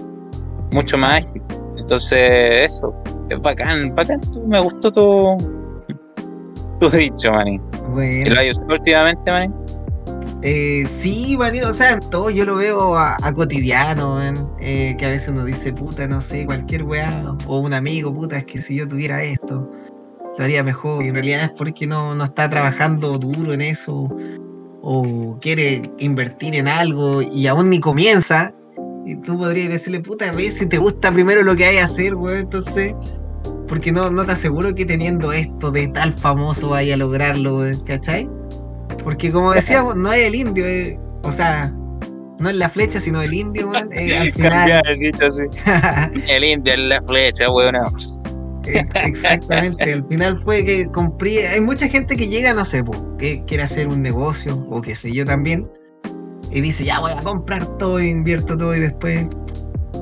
mucho 0.72 0.98
más 0.98 1.24
ágil. 1.24 1.40
Entonces, 1.76 2.18
eso, 2.72 2.92
es 3.30 3.38
bacán, 3.38 3.94
bacán, 3.94 4.20
tú, 4.32 4.44
me 4.48 4.60
gustó 4.60 4.90
tu, 4.90 5.36
tu 6.80 6.90
dicho, 6.90 7.30
maní. 7.30 7.54
¿Y 7.54 7.90
Bueno. 7.92 8.34
lo 8.34 8.40
has 8.40 8.50
usado 8.50 8.74
últimamente, 8.74 9.30
maní? 9.30 9.54
Eh, 10.42 10.86
sí, 10.86 11.36
Manilo, 11.36 11.68
o 11.70 11.72
sea, 11.72 11.98
todo 11.98 12.30
yo 12.30 12.44
lo 12.44 12.56
veo 12.56 12.96
a, 12.96 13.16
cotidiano, 13.34 14.20
eh, 14.60 14.94
que 14.96 15.06
a 15.06 15.08
veces 15.08 15.30
uno 15.30 15.44
dice, 15.44 15.72
puta, 15.72 16.06
no 16.06 16.20
sé, 16.20 16.46
cualquier 16.46 16.84
weá, 16.84 17.36
o 17.46 17.58
un 17.58 17.72
amigo, 17.72 18.14
puta, 18.14 18.38
es 18.38 18.44
que 18.44 18.62
si 18.62 18.76
yo 18.76 18.86
tuviera 18.86 19.22
esto, 19.22 19.68
lo 20.38 20.44
haría 20.44 20.62
mejor. 20.62 21.04
Y 21.04 21.08
en 21.08 21.14
realidad 21.14 21.44
es 21.44 21.50
porque 21.50 21.88
no, 21.88 22.22
está 22.22 22.48
trabajando 22.48 23.18
duro 23.18 23.52
en 23.52 23.62
eso, 23.62 24.08
o 24.80 25.38
quiere 25.40 25.82
invertir 25.98 26.54
en 26.54 26.68
algo 26.68 27.20
y 27.20 27.48
aún 27.48 27.70
ni 27.70 27.80
comienza. 27.80 28.54
Y 29.06 29.16
tú 29.16 29.38
podrías 29.38 29.70
decirle, 29.70 30.00
puta, 30.00 30.30
ve 30.32 30.52
si 30.52 30.66
te 30.66 30.78
gusta 30.78 31.10
primero 31.10 31.42
lo 31.42 31.56
que 31.56 31.64
hay 31.64 31.76
que 31.76 31.82
hacer, 31.82 32.14
weón, 32.14 32.38
entonces, 32.38 32.94
porque 33.66 33.90
no, 33.90 34.08
no 34.10 34.24
te 34.24 34.32
aseguro 34.32 34.72
que 34.72 34.86
teniendo 34.86 35.32
esto 35.32 35.72
de 35.72 35.88
tal 35.88 36.12
famoso 36.12 36.68
vaya 36.68 36.94
a 36.94 36.96
lograrlo, 36.98 37.64
¿cachai? 37.84 38.28
Porque 39.02 39.30
como 39.30 39.52
decíamos, 39.52 39.96
no 39.96 40.12
es 40.12 40.26
el 40.26 40.34
indio, 40.34 40.66
eh, 40.66 40.98
o 41.22 41.32
sea, 41.32 41.72
no 42.38 42.48
es 42.48 42.56
la 42.56 42.68
flecha, 42.68 43.00
sino 43.00 43.20
el 43.20 43.34
indio, 43.34 43.68
man. 43.68 43.88
eh, 43.92 44.16
al 44.18 44.32
final, 44.32 44.82
el 44.86 44.98
dicho 44.98 45.26
así. 45.26 45.44
El 46.28 46.44
indio 46.44 46.74
en 46.74 46.88
la 46.88 47.02
flecha, 47.02 47.50
weón. 47.50 47.74
eh, 48.66 48.86
exactamente, 49.04 49.92
al 49.92 50.04
final 50.04 50.40
fue 50.44 50.64
que 50.64 50.86
compré, 50.90 51.48
hay 51.48 51.60
mucha 51.60 51.88
gente 51.88 52.16
que 52.16 52.28
llega, 52.28 52.52
no 52.54 52.64
sé, 52.64 52.84
po, 52.84 53.16
que 53.16 53.42
quiere 53.46 53.62
hacer 53.62 53.88
un 53.88 54.02
negocio, 54.02 54.64
o 54.70 54.80
qué 54.80 54.94
sé 54.94 55.12
yo 55.12 55.24
también, 55.24 55.68
y 56.50 56.60
dice, 56.60 56.84
ya 56.84 57.00
voy 57.00 57.12
a 57.12 57.22
comprar 57.22 57.66
todo, 57.78 58.00
invierto 58.00 58.56
todo, 58.56 58.74
y 58.74 58.80
después, 58.80 59.26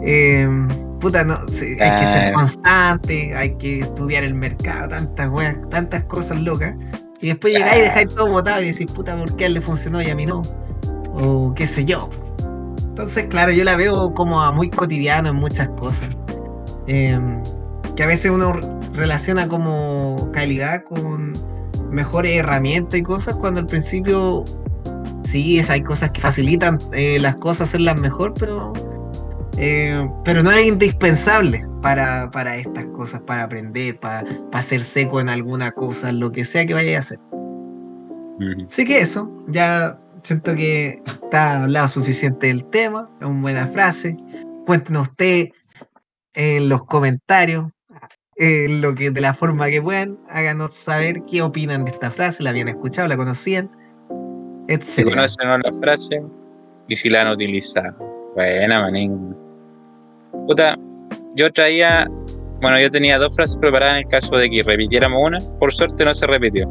eh, 0.03 0.49
puta, 1.01 1.25
no, 1.25 1.35
hay 1.35 2.01
que 2.01 2.07
ser 2.07 2.33
constante, 2.33 3.35
hay 3.35 3.57
que 3.57 3.81
estudiar 3.81 4.25
el 4.25 4.35
mercado, 4.35 4.89
tantas 4.89 5.29
weas, 5.31 5.57
tantas 5.71 6.05
cosas 6.05 6.41
locas, 6.41 6.75
y 7.21 7.29
después 7.29 7.53
llegáis 7.55 7.79
y 7.79 7.83
dejáis 7.83 8.09
todo 8.14 8.31
botado 8.31 8.62
y 8.62 8.67
decís, 8.73 8.87
puta, 8.93 9.17
¿por 9.17 9.35
qué 9.37 9.45
a 9.45 9.47
él 9.49 9.55
le 9.55 9.61
funcionó 9.61 10.03
y 10.03 10.11
a 10.11 10.14
mí 10.14 10.27
no? 10.27 10.43
O 11.14 11.55
qué 11.55 11.67
sé 11.67 11.85
yo. 11.85 12.11
Entonces, 12.89 13.27
claro, 13.29 13.53
yo 13.53 13.64
la 13.64 13.77
veo 13.77 14.12
como 14.14 14.43
a 14.43 14.53
muy 14.53 14.71
cotidiano 14.71 15.29
en 15.31 15.37
muchas 15.37 15.69
cosas. 15.71 16.09
Em, 16.87 17.43
que 17.97 18.03
a 18.03 18.07
veces 18.07 18.31
uno 18.31 18.53
relaciona 18.93 19.49
como 19.49 20.31
calidad 20.33 20.85
con 20.85 21.39
mejores 21.91 22.37
herramientas 22.39 22.99
y 23.01 23.03
cosas, 23.03 23.35
cuando 23.37 23.61
al 23.61 23.67
principio 23.67 24.45
sí, 25.25 25.59
es- 25.59 25.71
hay 25.71 25.83
cosas 25.83 26.11
que 26.12 26.21
facilitan 26.21 26.79
eh, 26.93 27.19
las 27.21 27.37
cosas, 27.37 27.69
hacerlas 27.69 27.97
mejor, 27.97 28.35
pero, 28.39 28.73
eh, 29.59 30.09
pero 30.25 30.43
no 30.43 30.51
es 30.51 30.67
indispensable 30.67 31.65
para, 31.83 32.31
para 32.31 32.57
estas 32.57 32.87
cosas, 32.87 33.21
para 33.23 33.45
aprender, 33.45 33.99
para, 33.99 34.25
para 34.51 34.63
ser 34.63 34.85
seco 34.85 35.21
en 35.21 35.29
alguna 35.29 35.71
cosa, 35.73 36.13
lo 36.13 36.33
que 36.33 36.45
sea 36.45 36.67
que 36.67 36.75
vaya 36.75 36.97
a 36.97 37.01
hacer. 37.01 37.19
Ujú. 38.39 38.67
Así 38.69 38.85
que 38.85 38.99
eso, 38.99 39.31
ya 39.49 39.99
siento 40.23 40.55
que 40.55 41.03
está 41.07 41.63
hablado 41.63 41.89
suficiente 41.89 42.49
del 42.49 42.65
tema, 42.67 43.09
es 43.21 43.27
una 43.27 43.41
buena 43.41 43.67
frase. 43.69 44.17
Cuéntenos 44.67 45.09
usted 45.09 45.49
en 46.35 46.69
los 46.69 46.85
comentarios, 46.85 47.71
en 48.37 48.83
lo 48.83 48.95
que 48.95 49.11
de 49.11 49.21
la 49.21 49.33
forma 49.33 49.69
que 49.69 49.81
puedan, 49.81 50.19
háganos 50.29 50.75
saber 50.75 51.23
qué 51.23 51.41
opinan 51.43 51.85
de 51.85 51.93
esta 51.93 52.11
frase, 52.11 52.43
la 52.43 52.51
habían 52.51 52.69
escuchado, 52.69 53.09
la 53.09 53.17
conocían, 53.17 53.71
Si 54.83 55.01
etc. 55.01 55.09
conocen 55.09 55.49
o 55.49 55.59
no 55.59 55.59
la 55.59 55.73
frase 55.79 56.23
y 56.89 56.97
si 56.97 57.09
la 57.09 57.23
han 57.23 57.29
utilizado. 57.29 57.97
Buena, 58.35 58.83
manín. 58.83 59.46
Puta, 60.47 60.77
yo 61.35 61.53
traía. 61.53 62.07
Bueno, 62.61 62.81
yo 62.81 62.91
tenía 62.91 63.19
dos 63.19 63.35
frases 63.35 63.57
preparadas 63.59 63.99
en 63.99 64.05
el 64.07 64.09
caso 64.11 64.37
de 64.37 64.49
que 64.49 64.63
repitiéramos 64.63 65.21
una. 65.23 65.41
Por 65.59 65.73
suerte 65.75 66.05
no 66.05 66.15
se 66.15 66.27
repitió. 66.27 66.67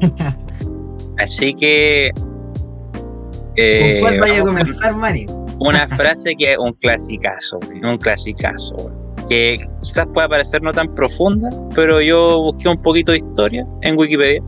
Así 1.18 1.54
que. 1.54 2.10
eh, 3.56 4.00
¿Con 4.00 4.08
cuál 4.10 4.20
vaya 4.20 4.40
a 4.40 4.44
comenzar, 4.44 4.96
Mari? 4.96 5.26
Una 5.60 5.86
frase 5.96 6.34
que 6.36 6.52
es 6.52 6.58
un 6.58 6.72
clasicazo, 6.74 7.60
un 7.82 7.98
clasicazo, 7.98 8.90
que 9.28 9.58
quizás 9.80 10.06
pueda 10.12 10.28
parecer 10.28 10.62
no 10.62 10.72
tan 10.72 10.92
profunda, 10.94 11.48
pero 11.74 12.00
yo 12.00 12.40
busqué 12.40 12.68
un 12.68 12.80
poquito 12.82 13.12
de 13.12 13.18
historia 13.18 13.64
en 13.82 13.96
Wikipedia 13.96 14.42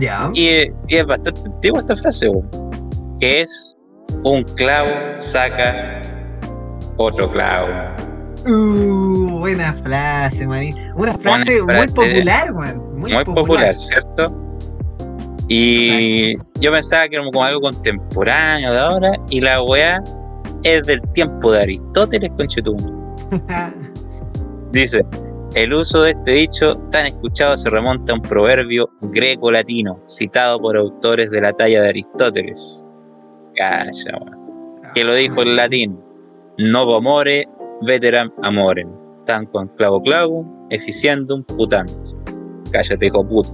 Ya. 0.00 0.30
y, 0.34 0.46
eh, 0.46 0.72
y 0.88 0.96
es 0.96 1.06
bastante 1.06 1.40
antigua 1.44 1.80
esta 1.80 1.96
frase, 1.96 2.28
güey, 2.28 2.42
que 3.20 3.42
es 3.42 3.76
un 4.24 4.42
clavo 4.56 4.90
saca 5.16 6.02
otro 6.96 7.30
clavo. 7.30 7.68
Uh, 8.46 9.38
buena 9.38 9.72
frase, 9.82 10.46
Mari. 10.46 10.74
Una 10.96 11.16
frase, 11.18 11.62
muy 11.62 11.74
frase 11.74 11.94
popular, 11.94 12.52
man. 12.52 12.82
Muy, 12.96 13.12
Muy 13.12 13.24
popular, 13.24 13.76
¿cierto? 13.76 14.32
Y 15.48 16.34
yo 16.60 16.72
pensaba 16.72 17.08
que 17.08 17.16
era 17.16 17.24
como 17.24 17.44
algo 17.44 17.60
contemporáneo 17.60 18.72
de 18.72 18.78
ahora, 18.78 19.12
y 19.30 19.40
la 19.40 19.62
weá 19.62 20.02
es 20.62 20.82
del 20.84 21.00
tiempo 21.12 21.52
de 21.52 21.62
Aristóteles, 21.62 22.30
conchetum. 22.36 22.76
Dice, 24.72 25.02
el 25.54 25.74
uso 25.74 26.02
de 26.02 26.12
este 26.12 26.32
dicho 26.32 26.76
tan 26.90 27.06
escuchado 27.06 27.56
se 27.56 27.68
remonta 27.68 28.12
a 28.12 28.16
un 28.16 28.22
proverbio 28.22 28.88
greco-latino, 29.02 30.00
citado 30.06 30.58
por 30.58 30.76
autores 30.76 31.30
de 31.30 31.40
la 31.42 31.52
talla 31.52 31.82
de 31.82 31.88
Aristóteles. 31.90 32.84
Calla, 33.56 34.18
weón. 34.20 34.42
Que 34.94 35.04
lo 35.04 35.14
dijo 35.14 35.42
en 35.42 35.56
latín. 35.56 36.11
Novo 36.58 36.96
amore, 36.96 37.44
veteram 37.82 38.30
amorem. 38.42 38.88
Tanquam 39.26 39.68
clavo 39.76 40.00
clavum, 40.02 40.46
efficiendum 40.70 41.42
putant. 41.44 41.90
Cállate, 42.72 43.06
hijo 43.06 43.26
puto. 43.26 43.50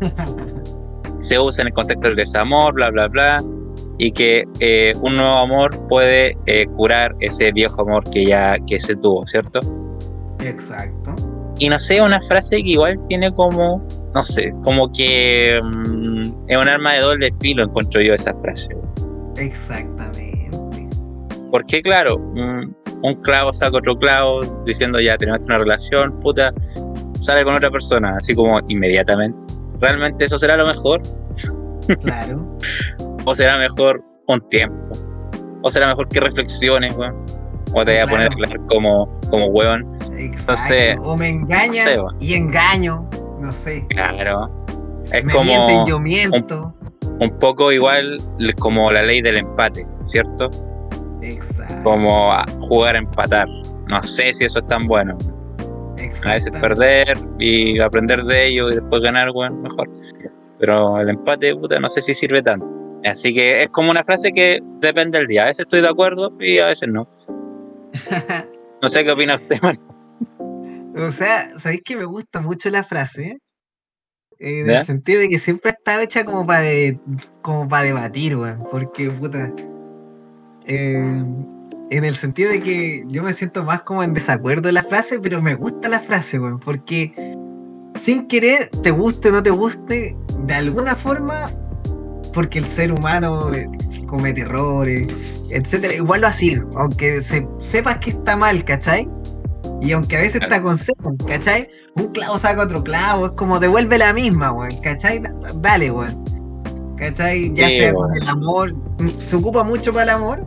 Se 1.18 1.38
usa 1.38 1.62
en 1.62 1.68
el 1.68 1.74
contexto 1.74 2.08
del 2.08 2.16
desamor, 2.16 2.74
bla, 2.74 2.90
bla, 2.90 3.08
bla. 3.08 3.44
Y 3.98 4.12
que 4.12 4.44
eh, 4.60 4.94
un 5.02 5.16
nuevo 5.16 5.38
amor 5.38 5.76
puede 5.88 6.36
eh, 6.46 6.66
curar 6.76 7.14
ese 7.20 7.50
viejo 7.50 7.82
amor 7.82 8.08
que 8.10 8.24
ya 8.26 8.56
que 8.66 8.78
se 8.78 8.94
tuvo, 8.94 9.26
¿cierto? 9.26 9.60
Exacto. 10.40 11.16
y 11.58 11.68
no 11.68 11.78
sé, 11.78 12.00
una 12.00 12.20
frase 12.22 12.62
que 12.62 12.70
igual 12.70 12.94
tiene 13.06 13.32
como, 13.34 13.82
no 14.14 14.22
sé, 14.22 14.50
como 14.62 14.90
que 14.92 15.60
mm, 15.62 16.34
es 16.46 16.56
un 16.56 16.68
arma 16.68 16.94
de 16.94 17.00
doble 17.00 17.30
filo, 17.40 17.64
encuentro 17.64 18.00
yo 18.00 18.14
esa 18.14 18.32
frase. 18.34 18.76
Exactamente. 19.36 20.07
Porque 21.50 21.82
claro, 21.82 22.16
un 22.16 23.14
clavo 23.22 23.52
saca 23.52 23.78
otro 23.78 23.96
clavo 23.98 24.40
diciendo 24.64 25.00
ya 25.00 25.16
tenemos 25.16 25.42
una 25.42 25.58
relación, 25.58 26.18
puta, 26.20 26.52
sale 27.20 27.44
con 27.44 27.54
otra 27.54 27.70
persona, 27.70 28.16
así 28.16 28.34
como 28.34 28.60
inmediatamente. 28.68 29.38
¿Realmente 29.80 30.24
eso 30.24 30.38
será 30.38 30.56
lo 30.56 30.66
mejor? 30.66 31.02
Claro. 32.02 32.58
¿O 33.24 33.34
será 33.34 33.58
mejor 33.58 34.02
un 34.26 34.40
tiempo? 34.48 34.96
¿O 35.62 35.70
será 35.70 35.86
mejor 35.86 36.08
que 36.08 36.20
reflexiones, 36.20 36.94
weón? 36.96 37.14
¿O 37.72 37.84
te 37.84 37.92
voy 37.92 38.00
a 38.00 38.06
poner 38.06 38.28
Claro. 38.30 38.66
como, 38.66 39.20
como 39.30 39.46
weón? 39.46 39.86
Exacto. 40.16 40.74
Entonces, 40.74 40.98
o 41.02 41.16
me 41.16 41.28
engañan 41.28 41.68
no 41.68 41.72
sé, 41.74 41.96
va. 41.98 42.10
y 42.20 42.34
engaño. 42.34 43.08
No 43.40 43.52
sé. 43.52 43.86
Claro. 43.90 44.50
Es 45.12 45.24
me 45.24 45.32
como 45.32 45.44
mienten, 45.66 45.86
yo 45.86 45.98
miento. 46.00 46.74
un 47.20 47.38
poco 47.38 47.70
igual 47.72 48.22
como 48.58 48.90
la 48.90 49.02
ley 49.02 49.20
del 49.22 49.36
empate, 49.38 49.86
¿cierto? 50.04 50.50
Exacto. 51.22 51.82
Como 51.82 52.32
jugar 52.60 52.96
a 52.96 52.98
empatar. 52.98 53.48
No 53.88 54.02
sé 54.02 54.34
si 54.34 54.44
eso 54.44 54.58
es 54.58 54.66
tan 54.66 54.86
bueno. 54.86 55.16
A 56.24 56.34
veces 56.34 56.52
perder 56.60 57.18
y 57.38 57.80
aprender 57.80 58.22
de 58.24 58.46
ello 58.46 58.70
y 58.70 58.76
después 58.76 59.02
ganar, 59.02 59.30
weón, 59.30 59.62
mejor. 59.62 59.90
Pero 60.58 61.00
el 61.00 61.08
empate, 61.08 61.54
puta, 61.54 61.78
no 61.80 61.88
sé 61.88 62.02
si 62.02 62.14
sirve 62.14 62.42
tanto. 62.42 62.68
Así 63.04 63.32
que 63.32 63.62
es 63.62 63.68
como 63.70 63.90
una 63.90 64.04
frase 64.04 64.32
que 64.32 64.60
depende 64.80 65.18
del 65.18 65.26
día. 65.26 65.44
A 65.44 65.46
veces 65.46 65.60
estoy 65.60 65.80
de 65.80 65.88
acuerdo 65.88 66.32
y 66.40 66.58
a 66.58 66.66
veces 66.66 66.88
no. 66.88 67.08
No 68.80 68.88
sé 68.88 69.02
qué 69.02 69.10
opina 69.10 69.34
usted, 69.34 69.60
man. 69.60 69.76
O 70.96 71.10
sea, 71.10 71.58
¿sabéis 71.58 71.82
que 71.84 71.96
me 71.96 72.04
gusta 72.04 72.40
mucho 72.40 72.70
la 72.70 72.84
frase? 72.84 73.38
En 74.38 74.68
¿Ya? 74.68 74.80
el 74.80 74.86
sentido 74.86 75.20
de 75.20 75.28
que 75.28 75.40
siempre 75.40 75.72
está 75.72 76.00
hecha 76.00 76.24
como 76.24 76.46
para 76.46 76.62
como 77.42 77.68
para 77.68 77.82
debatir, 77.82 78.36
weón. 78.36 78.64
Porque, 78.70 79.10
puta. 79.10 79.52
Eh, 80.68 81.24
en 81.90 82.04
el 82.04 82.14
sentido 82.16 82.50
de 82.50 82.60
que 82.60 83.04
yo 83.08 83.22
me 83.22 83.32
siento 83.32 83.64
más 83.64 83.82
como 83.82 84.02
en 84.02 84.14
desacuerdo 84.14 84.62
de 84.68 84.72
la 84.72 84.82
frase, 84.84 85.18
pero 85.18 85.40
me 85.42 85.54
gusta 85.54 85.88
la 85.88 86.00
frase, 86.00 86.38
weón. 86.38 86.60
Porque 86.60 87.12
sin 87.96 88.28
querer, 88.28 88.70
te 88.82 88.90
guste 88.90 89.30
o 89.30 89.32
no 89.32 89.42
te 89.42 89.50
guste, 89.50 90.16
de 90.44 90.54
alguna 90.54 90.94
forma, 90.94 91.50
porque 92.32 92.58
el 92.58 92.66
ser 92.66 92.92
humano 92.92 93.52
eh, 93.54 93.66
comete 94.06 94.42
errores, 94.42 95.08
etcétera, 95.50 95.94
igual 95.94 96.20
lo 96.20 96.26
así, 96.28 96.56
aunque 96.76 97.22
se, 97.22 97.46
sepas 97.58 97.98
que 97.98 98.10
está 98.10 98.36
mal, 98.36 98.64
¿cachai? 98.64 99.08
Y 99.80 99.92
aunque 99.92 100.16
a 100.16 100.20
veces 100.20 100.40
te 100.46 100.54
aconsejan, 100.54 101.16
¿cachai? 101.26 101.68
Un 101.96 102.08
clavo 102.08 102.38
saca 102.38 102.62
otro 102.62 102.84
clavo, 102.84 103.26
es 103.26 103.32
como 103.32 103.58
devuelve 103.58 103.96
la 103.98 104.12
misma, 104.12 104.52
weón, 104.52 104.76
¿cachai? 104.82 105.20
Da- 105.20 105.32
Dale, 105.56 105.90
weón. 105.90 106.24
¿Cachai? 106.96 107.50
Ya 107.54 107.68
Sí, 107.68 107.76
sea 107.78 107.92
con 107.94 108.12
el 108.14 108.28
amor, 108.28 108.74
se 109.20 109.36
ocupa 109.36 109.62
mucho 109.64 109.92
para 109.92 110.02
el 110.04 110.10
amor, 110.10 110.44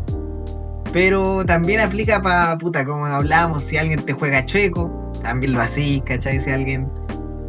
pero 0.92 1.46
también 1.46 1.80
aplica 1.82 2.22
para, 2.22 2.58
puta, 2.58 2.86
como 2.86 3.06
hablábamos, 3.06 3.64
si 3.64 3.78
alguien 3.78 4.06
te 4.06 4.14
juega 4.14 4.46
chueco, 4.46 4.92
también 5.24 5.54
lo 5.54 5.62
así, 5.62 6.02
¿cachai? 6.06 6.39
Si 6.42 6.50
alguien 6.52 6.92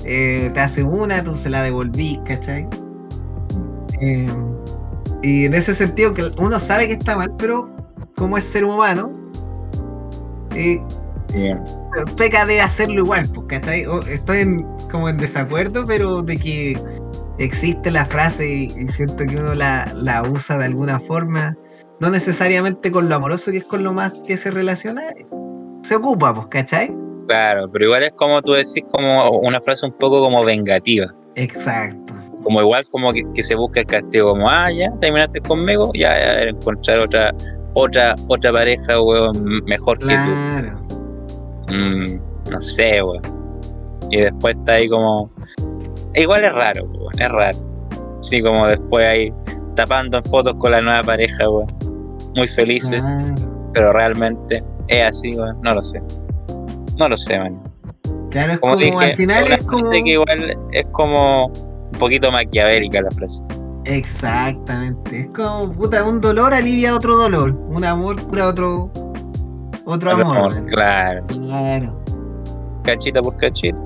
eh, 0.05 0.51
te 0.55 0.61
hace 0.61 0.83
una, 0.83 1.23
tú 1.23 1.37
se 1.37 1.51
la 1.51 1.63
devolvís, 1.63 2.21
¿cachai? 2.27 2.69
Eh, 4.01 4.29
y 5.23 5.45
en 5.47 5.55
ese 5.55 5.75
sentido, 5.75 6.13
que 6.15 6.25
uno 6.39 6.59
sabe 6.59 6.89
que 6.89 6.95
está 6.95 7.17
mal, 7.17 7.33
pero 7.39 7.69
como 8.17 8.39
es 8.39 8.45
ser 8.45 8.65
humano, 8.65 9.13
eh, 10.55 10.87
peca 12.17 12.47
de 12.47 12.61
hacerlo 12.61 12.95
igual, 13.01 13.31
pues, 13.35 13.47
¿cachai? 13.49 13.85
Estoy 14.09 14.41
en- 14.41 14.67
como 14.91 15.09
en 15.09 15.19
desacuerdo, 15.19 15.87
pero 15.87 16.23
de 16.23 16.39
que 16.39 16.83
existe 17.39 17.91
la 17.91 18.07
frase 18.07 18.49
y, 18.49 18.65
y 18.79 18.89
siento 18.89 19.25
que 19.27 19.37
uno 19.37 19.55
la, 19.55 19.93
la 19.95 20.23
usa 20.29 20.59
de 20.59 20.67
alguna 20.67 21.01
forma, 21.01 21.57
no 22.03 22.11
necesariamente 22.11 22.91
con 22.91 23.09
lo 23.09 23.15
amoroso, 23.15 23.53
que 23.53 23.59
es 23.59 23.65
con 23.65 23.85
lo 23.85 23.93
más 23.93 24.13
que 24.27 24.37
se 24.37 24.51
relaciona, 24.51 25.15
se 25.83 25.95
ocupa, 25.95 26.35
pues, 26.35 26.49
¿cachai? 26.49 26.93
Claro, 27.29 27.71
pero 27.71 27.85
igual 27.85 28.03
es 28.03 28.13
como 28.15 28.43
tú 28.43 28.55
decís, 28.55 28.83
como 28.91 29.31
una 29.39 29.61
frase 29.61 29.87
un 29.87 29.93
poco 29.93 30.21
como 30.21 30.43
vengativa. 30.43 31.15
Exacto. 31.37 32.13
Como 32.43 32.61
igual 32.61 32.85
como 32.91 33.13
que, 33.13 33.23
que 33.37 33.43
se 33.45 33.55
busca 33.55 33.79
el 33.79 33.87
castigo, 33.87 34.31
como, 34.31 34.51
ah, 34.51 34.69
ya, 34.73 34.93
terminaste 35.01 35.41
conmigo, 35.43 35.93
ya, 35.95 36.09
ya 36.19 36.43
encontrar 36.43 36.99
otra, 36.99 37.33
otra, 37.75 38.17
otra 38.27 38.53
pareja, 38.53 39.01
weón, 39.01 39.65
mejor 39.67 40.01
que 40.01 40.07
tú. 40.07 40.11
Claro. 40.11 40.83
Mm, 41.69 42.51
no 42.51 42.61
sé, 42.61 43.01
weón. 43.01 43.23
Y 44.11 44.23
después 44.23 44.57
está 44.57 44.73
ahí 44.73 44.89
como. 44.89 45.31
Igual 46.17 46.43
es 46.43 46.53
raro, 46.53 46.85
weón, 46.85 47.21
es 47.21 47.31
raro. 47.31 47.59
Sí, 48.23 48.43
como 48.43 48.67
después 48.67 49.07
ahí 49.07 49.33
tapando 49.77 50.17
en 50.17 50.25
fotos 50.25 50.55
con 50.59 50.73
la 50.73 50.83
nueva 50.83 51.05
pareja, 51.05 51.49
weón. 51.49 51.82
Muy 52.35 52.49
felices, 52.49 53.03
Claro. 53.03 53.71
pero 53.75 53.93
realmente 53.93 54.63
es 54.89 55.05
así, 55.07 55.37
weón. 55.37 55.61
No 55.63 55.75
lo 55.75 55.81
sé. 55.83 56.03
No 56.97 57.09
lo 57.09 57.17
sé, 57.17 57.39
man. 57.39 57.61
Claro, 58.31 58.53
es 58.55 58.59
Como 58.61 58.73
como, 58.75 58.85
dije, 58.85 59.05
al 59.05 59.13
final 59.13 59.53
es 59.53 59.59
como. 59.65 59.85
frase 59.85 60.03
que 60.05 60.11
igual 60.13 60.57
es 60.73 60.87
como 60.93 61.47
un 61.47 61.99
poquito 61.99 62.31
maquiavélica 62.33 63.03
la 63.03 63.11
frase. 63.11 63.45
Exactamente. 63.85 65.21
Es 65.21 65.27
como, 65.29 65.73
puta, 65.73 66.05
un 66.05 66.21
dolor 66.21 66.55
alivia 66.55 66.95
otro 66.95 67.17
dolor. 67.17 67.53
Un 67.69 67.85
amor 67.85 68.23
cura 68.29 68.49
otro. 68.49 68.91
Otro 69.85 70.13
amor. 70.13 70.65
Claro. 70.67 71.27
Claro. 71.27 71.99
Cachita 72.85 73.21
por 73.21 73.37
cachita. 73.37 73.83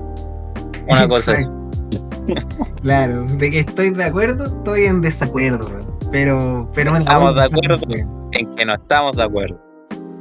Una 0.87 1.07
cosa 1.07 1.33
así. 1.33 1.45
Claro, 2.81 3.23
de 3.23 3.49
que 3.49 3.59
estoy 3.61 3.89
de 3.91 4.03
acuerdo, 4.03 4.47
estoy 4.47 4.81
en 4.83 4.99
desacuerdo. 5.01 5.65
Pero, 6.11 6.69
pero 6.75 6.95
Estamos 6.97 7.35
de 7.35 7.43
acuerdo. 7.43 7.77
En 8.33 8.55
que 8.55 8.65
no 8.65 8.73
estamos 8.75 9.15
de 9.15 9.23
acuerdo. 9.23 9.67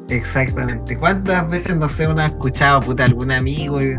Exactamente. 0.09 0.97
¿Cuántas 0.97 1.49
veces, 1.49 1.77
no 1.77 1.89
sé, 1.89 2.07
uno 2.07 2.23
ha 2.23 2.27
escuchado, 2.27 2.81
puta, 2.81 3.05
algún 3.05 3.33
amigo 3.33 3.83
y, 3.83 3.97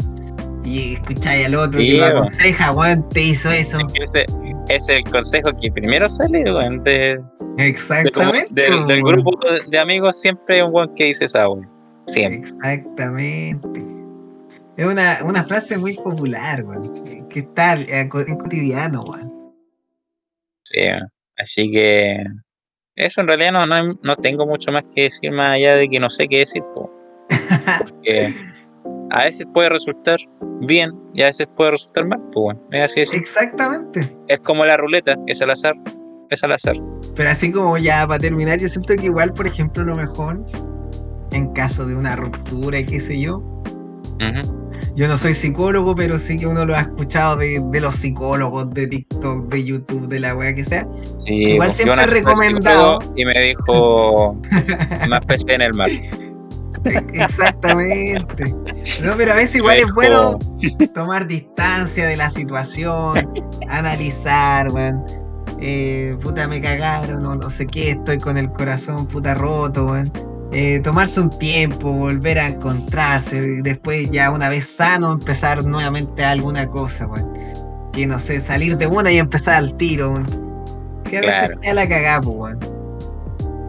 y 0.64 0.94
escucháis 0.94 1.46
al 1.48 1.56
otro 1.56 1.80
Sí, 1.80 1.88
que 1.88 1.98
lo 1.98 2.06
aconseja, 2.06 2.72
weón, 2.72 3.10
te 3.10 3.22
hizo 3.22 3.50
eso? 3.50 3.78
Ese 3.96 4.26
es 4.70 4.90
el 4.90 5.04
consejo 5.12 5.50
que 5.62 5.72
primero 5.72 6.08
sale, 6.08 6.44
weón, 6.44 6.82
de, 6.82 7.18
de 7.58 7.68
Exactamente. 7.68 8.62
del, 8.62 8.86
del 8.86 9.02
grupo 9.02 9.38
de, 9.70 9.80
amigos 9.80 10.20
siempre 10.20 10.56
hay 10.56 10.62
un 10.62 10.74
weón 10.74 10.94
que 10.96 11.06
dice 11.06 11.26
esa 11.26 11.50
weón. 11.50 11.70
Siempre. 12.08 12.40
Exactamente. 12.40 13.86
Es 14.78 14.86
una, 14.86 15.18
una 15.26 15.44
frase 15.44 15.78
muy 15.78 15.96
popular, 15.96 16.64
weón. 16.64 17.28
Que 17.28 17.40
está 17.40 17.74
en 17.74 18.08
cotidiano, 18.08 19.04
weón. 19.04 19.54
Sí. 20.64 20.82
Así 21.38 21.70
que 21.72 22.24
eso 22.98 23.22
en 23.22 23.28
realidad 23.28 23.52
no, 23.54 23.66
no, 23.66 23.98
no 24.02 24.16
tengo 24.16 24.46
mucho 24.46 24.72
más 24.72 24.84
que 24.94 25.04
decir 25.04 25.32
más 25.32 25.56
allá 25.56 25.76
de 25.76 25.88
que 25.88 26.00
no 26.00 26.10
sé 26.10 26.28
qué 26.28 26.40
decir. 26.40 26.64
po. 26.74 26.92
Porque 27.80 28.36
a 29.12 29.24
veces 29.24 29.48
puede 29.54 29.70
resultar 29.70 30.18
bien 30.62 30.92
y 31.14 31.22
a 31.22 31.28
veces 31.28 31.48
puede 31.56 31.72
resultar 31.72 32.06
mal. 32.06 32.20
Pues 32.34 32.44
bueno, 32.44 32.62
es 32.72 32.92
así. 32.92 33.16
Exactamente. 33.16 34.18
Es 34.28 34.40
como 34.40 34.66
la 34.66 34.78
ruleta, 34.78 35.16
es 35.28 35.42
al 35.42 35.52
azar. 35.52 35.76
Es 36.30 36.44
al 36.44 36.52
azar. 36.52 36.76
Pero 37.16 37.30
así 37.30 37.52
como 37.52 37.78
ya 37.78 38.06
para 38.08 38.20
terminar, 38.20 38.60
yo 38.60 38.68
siento 38.68 38.96
que 38.96 39.06
igual, 39.06 39.32
por 39.32 39.48
ejemplo, 39.48 39.84
lo 39.84 39.96
mejor, 39.96 40.44
en 41.32 41.54
caso 41.54 41.86
de 41.86 41.96
una 41.96 42.16
ruptura 42.16 42.80
y 42.80 42.86
qué 42.86 43.00
sé 43.00 43.22
yo, 43.22 43.38
Ujú. 44.20 44.57
Yo 44.96 45.08
no 45.08 45.18
soy 45.18 45.34
psicólogo, 45.34 45.96
pero 45.96 46.18
sí 46.18 46.38
que 46.38 46.48
uno 46.48 46.66
lo 46.66 46.76
ha 46.76 46.82
escuchado 46.82 47.38
de, 47.38 47.62
de 47.72 47.82
los 47.82 47.96
psicólogos, 47.96 48.74
de 48.74 48.88
TikTok, 48.88 49.48
de 49.50 49.64
YouTube, 49.64 50.08
de 50.08 50.20
la 50.20 50.36
wea 50.36 50.56
que 50.56 50.66
sea. 50.66 50.88
Sí, 51.18 51.34
Igual 51.52 51.68
pues, 51.70 51.78
siempre 51.78 52.02
al 52.02 52.10
recomendado. 52.10 53.00
Y 53.16 53.26
me 53.26 53.40
dijo, 53.40 54.40
más 55.10 55.26
pez 55.26 55.44
en 55.48 55.62
el 55.62 55.74
mar. 55.74 55.90
Exactamente. 57.14 58.54
No, 59.04 59.16
pero 59.18 59.34
a 59.34 59.36
veces 59.36 59.58
igual 59.58 59.78
es 59.78 59.94
bueno 59.94 60.40
tomar 60.94 61.28
distancia 61.28 62.06
de 62.06 62.18
la 62.18 62.30
situación, 62.30 63.30
analizar, 63.70 64.70
weón. 64.70 65.04
Eh, 65.60 66.16
puta, 66.22 66.48
me 66.48 66.62
cagaron, 66.62 67.26
o 67.26 67.36
no 67.36 67.50
sé 67.50 67.66
qué, 67.66 67.92
estoy 67.92 68.20
con 68.20 68.38
el 68.38 68.52
corazón 68.52 69.08
puta 69.08 69.34
roto, 69.34 69.88
weón. 69.88 70.12
Eh, 70.52 70.80
tomarse 70.82 71.20
un 71.20 71.38
tiempo, 71.40 71.92
volver 71.92 72.40
a 72.40 72.48
encontrarse, 72.48 73.36
y 73.36 73.62
después 73.62 74.10
ya 74.12 74.32
una 74.32 74.48
vez 74.48 74.66
sano 74.66 75.12
empezar 75.12 75.64
nuevamente 75.64 76.24
alguna 76.24 76.70
cosa, 76.70 77.06
weón. 77.08 77.34
Que 77.92 78.08
no 78.08 78.18
sé, 78.18 78.40
salir 78.40 78.78
de 78.78 78.88
una 78.88 79.12
y 79.12 79.18
empezar 79.18 79.56
al 79.56 79.76
tiro, 79.76 80.14
weón. 80.14 81.04
Que 81.04 81.18
a 81.18 81.22
veces 81.22 81.50
te 81.62 81.74
la 81.74 81.88
cagada, 81.88 82.22
pues, 82.22 82.38
weón. 82.38 82.78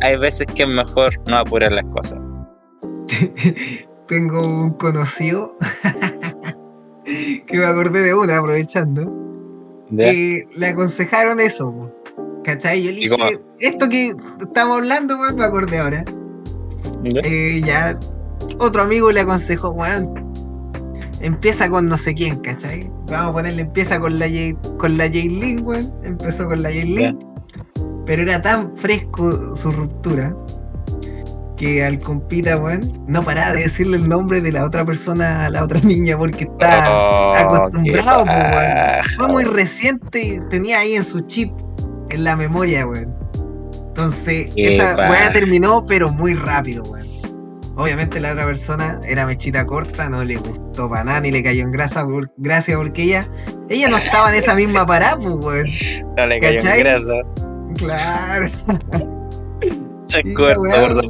Hay 0.02 0.16
veces 0.16 0.46
que 0.54 0.62
es 0.62 0.68
mejor 0.68 1.20
no 1.26 1.38
apurar 1.38 1.72
las 1.72 1.86
cosas. 1.86 2.20
Tengo 4.06 4.46
un 4.46 4.70
conocido 4.74 5.56
que 7.04 7.58
me 7.58 7.66
acordé 7.66 8.02
de 8.02 8.14
una 8.14 8.38
aprovechando. 8.38 9.12
¿ya? 9.90 10.10
que 10.12 10.46
le 10.54 10.66
aconsejaron 10.68 11.40
eso, 11.40 11.72
po, 11.72 11.92
¿cachai? 12.44 12.82
Yo 12.84 12.92
le 12.92 12.96
dije, 12.98 13.40
esto 13.58 13.88
que 13.88 14.12
estamos 14.40 14.78
hablando, 14.78 15.18
weón, 15.18 15.36
me 15.36 15.44
acordé 15.44 15.78
ahora. 15.78 16.04
¿Ya? 17.04 17.20
Eh, 17.24 17.62
ya 17.64 17.98
otro 18.60 18.82
amigo 18.82 19.10
le 19.10 19.20
aconsejó, 19.20 19.70
weón, 19.70 20.08
empieza 21.20 21.68
con 21.68 21.88
no 21.88 21.98
sé 21.98 22.14
quién, 22.14 22.38
¿cachai? 22.40 22.90
Vamos 23.06 23.30
a 23.30 23.32
ponerle, 23.32 23.62
empieza 23.62 23.98
con 23.98 24.18
la 24.18 24.26
J, 24.28 24.76
con 24.78 24.96
la 24.96 25.04
Jaylin, 25.04 25.64
weón. 25.64 25.92
Empezó 26.04 26.46
con 26.46 26.62
la 26.62 26.70
Jaylin. 26.70 27.18
Pero 28.06 28.22
era 28.22 28.40
tan 28.40 28.74
fresco 28.78 29.54
su 29.54 29.70
ruptura 29.70 30.34
que 31.56 31.84
al 31.84 31.98
compita, 31.98 32.56
weón, 32.56 32.92
no 33.08 33.22
paraba 33.24 33.52
de 33.52 33.62
decirle 33.62 33.96
el 33.96 34.08
nombre 34.08 34.40
de 34.40 34.52
la 34.52 34.64
otra 34.64 34.84
persona 34.84 35.46
a 35.46 35.50
la 35.50 35.64
otra 35.64 35.80
niña 35.84 36.16
porque 36.16 36.44
está 36.44 36.88
Oh, 36.90 37.34
acostumbrado, 37.34 38.24
pues, 38.24 38.36
weón. 38.36 39.04
Fue 39.16 39.28
muy 39.28 39.44
reciente 39.44 40.20
y 40.20 40.40
tenía 40.50 40.78
ahí 40.80 40.94
en 40.94 41.04
su 41.04 41.20
chip, 41.20 41.52
en 42.10 42.24
la 42.24 42.36
memoria, 42.36 42.86
weón. 42.86 43.17
Entonces, 43.98 44.52
esa 44.54 44.94
weá 44.94 45.32
terminó, 45.32 45.84
pero 45.84 46.08
muy 46.08 46.32
rápido, 46.34 46.84
weón. 46.84 47.04
Obviamente 47.74 48.20
la 48.20 48.30
otra 48.30 48.46
persona 48.46 49.00
era 49.04 49.26
mechita 49.26 49.66
corta, 49.66 50.08
no 50.08 50.24
le 50.24 50.36
gustó 50.36 50.88
para 50.88 51.02
nada, 51.02 51.20
ni 51.20 51.32
le 51.32 51.42
cayó 51.42 51.62
en 51.64 51.72
grasa 51.72 52.06
por, 52.06 52.30
gracia 52.36 52.76
porque 52.76 53.02
ella, 53.02 53.28
ella 53.68 53.88
no 53.88 53.96
estaba 53.96 54.30
en 54.30 54.36
esa 54.36 54.54
misma 54.54 54.86
parada, 54.86 55.16
pues, 55.16 55.34
weón. 55.34 55.66
No 56.16 56.26
le 56.28 56.38
cayó 56.38 56.60
en 56.60 56.78
grasa. 56.78 57.14
Claro. 57.76 58.48
Se 60.06 60.22
Sí, 60.22 60.32
corta. 60.34 61.02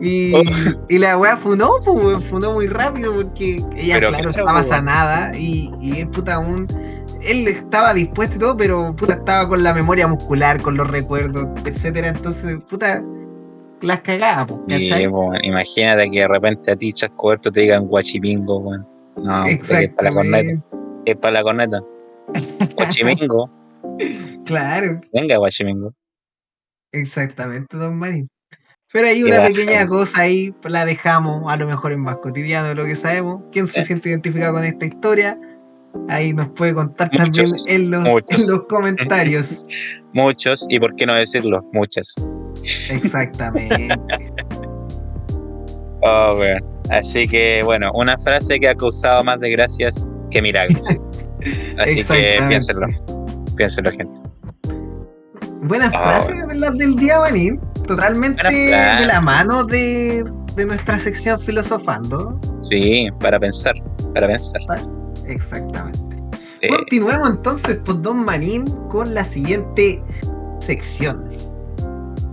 Y, 0.00 0.32
Oh. 0.32 0.42
y 0.88 0.98
la 0.98 1.18
weá 1.18 1.36
funó, 1.36 1.82
pues, 1.84 2.24
funó 2.24 2.54
muy 2.54 2.66
rápido 2.66 3.14
porque 3.14 3.62
ella, 3.76 3.96
Pero 3.96 4.08
claro, 4.08 4.30
estaba 4.30 4.62
sanada 4.62 5.36
y, 5.36 5.70
y 5.82 6.00
él, 6.00 6.08
puta, 6.08 6.36
aún. 6.36 6.66
Él 7.22 7.48
estaba 7.48 7.94
dispuesto 7.94 8.36
y 8.36 8.38
todo, 8.38 8.56
pero 8.56 8.94
puta, 8.96 9.14
estaba 9.14 9.48
con 9.48 9.62
la 9.62 9.74
memoria 9.74 10.06
muscular, 10.06 10.60
con 10.62 10.76
los 10.76 10.88
recuerdos, 10.90 11.46
etcétera. 11.64 12.08
Entonces, 12.08 12.58
puta, 12.68 13.02
las 13.80 14.00
cagaba, 14.00 14.46
pues, 14.46 14.60
¿cachai? 14.68 15.08
imagínate 15.42 16.10
que 16.10 16.20
de 16.20 16.28
repente 16.28 16.70
a 16.72 16.76
ti, 16.76 16.92
Chascoberto, 16.92 17.50
te 17.52 17.60
digan 17.60 17.86
guachipingo, 17.86 18.58
weón. 18.58 18.86
No, 19.16 19.44
es 19.46 19.58
para 19.68 20.10
la 20.10 20.14
corneta. 20.14 20.64
Es 21.04 21.16
para 21.16 21.32
la 21.32 21.42
corneta. 21.42 21.80
Guachimingo. 22.76 23.50
Claro, 24.44 25.00
Venga, 25.12 25.36
guachimingo. 25.38 25.92
exactamente, 26.92 27.76
don 27.76 27.96
Marín. 27.98 28.28
Pero 28.92 29.08
hay 29.08 29.22
una 29.22 29.42
pequeña 29.42 29.86
cosa 29.86 30.22
ahí, 30.22 30.54
la 30.64 30.84
dejamos, 30.86 31.50
a 31.52 31.56
lo 31.56 31.66
mejor 31.66 31.92
es 31.92 31.98
más 31.98 32.16
cotidiano 32.16 32.68
de 32.68 32.74
lo 32.74 32.84
que 32.86 32.96
sabemos. 32.96 33.42
¿Quién 33.52 33.66
se 33.66 33.80
Eh. 33.80 33.84
siente 33.84 34.08
identificado 34.08 34.54
con 34.54 34.64
esta 34.64 34.86
historia? 34.86 35.38
Ahí 36.08 36.32
nos 36.32 36.48
puede 36.50 36.74
contar 36.74 37.10
Muchos, 37.12 37.52
también 37.64 37.82
en 37.84 37.90
los, 37.90 38.00
muchos. 38.02 38.40
en 38.42 38.50
los 38.50 38.62
comentarios. 38.64 39.66
Muchos, 40.14 40.66
y 40.70 40.80
por 40.80 40.94
qué 40.96 41.04
no 41.06 41.14
decirlo, 41.14 41.62
muchas. 41.72 42.14
Exactamente. 42.90 43.88
Oh. 46.00 46.40
Así 46.90 47.26
que, 47.26 47.60
bueno, 47.64 47.90
una 47.92 48.16
frase 48.18 48.60
que 48.60 48.68
ha 48.68 48.74
causado 48.76 49.24
más 49.24 49.40
desgracias 49.40 50.08
que 50.30 50.40
milagros. 50.40 50.80
Así 51.78 52.04
que 52.04 52.38
piénsenlo. 52.48 52.86
Piénsenlo, 53.56 53.90
gente. 53.90 54.20
Buenas 55.62 55.92
Ah, 55.92 56.20
frases 56.20 56.46
de 56.46 56.54
las 56.54 56.78
del 56.78 56.94
día, 56.94 57.18
Manín. 57.18 57.60
Totalmente 57.88 58.46
de 58.48 59.06
la 59.06 59.20
mano 59.20 59.64
de, 59.64 60.24
de 60.54 60.66
nuestra 60.66 61.00
sección 61.00 61.40
filosofando. 61.40 62.40
Sí, 62.62 63.08
para 63.20 63.40
pensar. 63.40 63.74
Para 64.14 64.28
pensar. 64.28 64.60
Exactamente. 65.28 66.16
Eh, 66.60 66.68
Continuemos 66.68 67.30
entonces, 67.30 67.78
pues, 67.84 68.02
don 68.02 68.24
Manín, 68.24 68.66
con 68.88 69.14
la 69.14 69.24
siguiente 69.24 70.02
sección. 70.60 71.24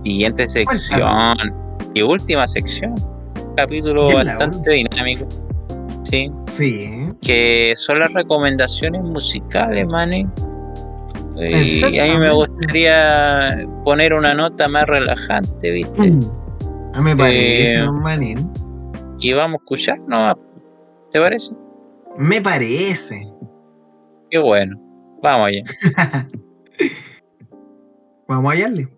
siguiente 0.02 0.46
sección. 0.46 1.36
Y 1.94 2.02
última 2.02 2.46
sección. 2.48 2.94
Capítulo 3.56 4.12
bastante 4.12 4.70
dinámico. 4.72 5.26
Sí. 6.02 6.30
Sí, 6.50 6.84
¿eh? 6.84 7.12
que 7.22 7.72
son 7.76 7.98
las 7.98 8.12
recomendaciones 8.12 9.02
musicales, 9.10 9.86
Manny. 9.86 10.26
Y 11.38 11.98
a 11.98 12.04
mí 12.04 12.18
me 12.18 12.30
gustaría 12.32 13.66
poner 13.84 14.14
una 14.14 14.32
nota 14.34 14.68
más 14.68 14.86
relajante, 14.86 15.70
¿viste? 15.70 16.10
No 16.10 17.02
me 17.02 17.14
parece, 17.16 17.74
Eh, 17.74 17.78
don 17.80 18.00
Manín. 18.00 18.50
Y 19.18 19.32
vamos 19.32 19.58
a 19.60 19.62
escuchar, 19.64 19.98
¿no? 20.06 20.34
¿Te 21.10 21.20
parece? 21.20 21.52
Me 22.18 22.40
parece. 22.40 23.20
Qué 24.30 24.38
bueno. 24.38 24.76
Vamos 25.22 25.48
allá. 25.48 25.62
Vamos 28.28 28.50
a 28.50 28.54
hallarle. 28.54 28.88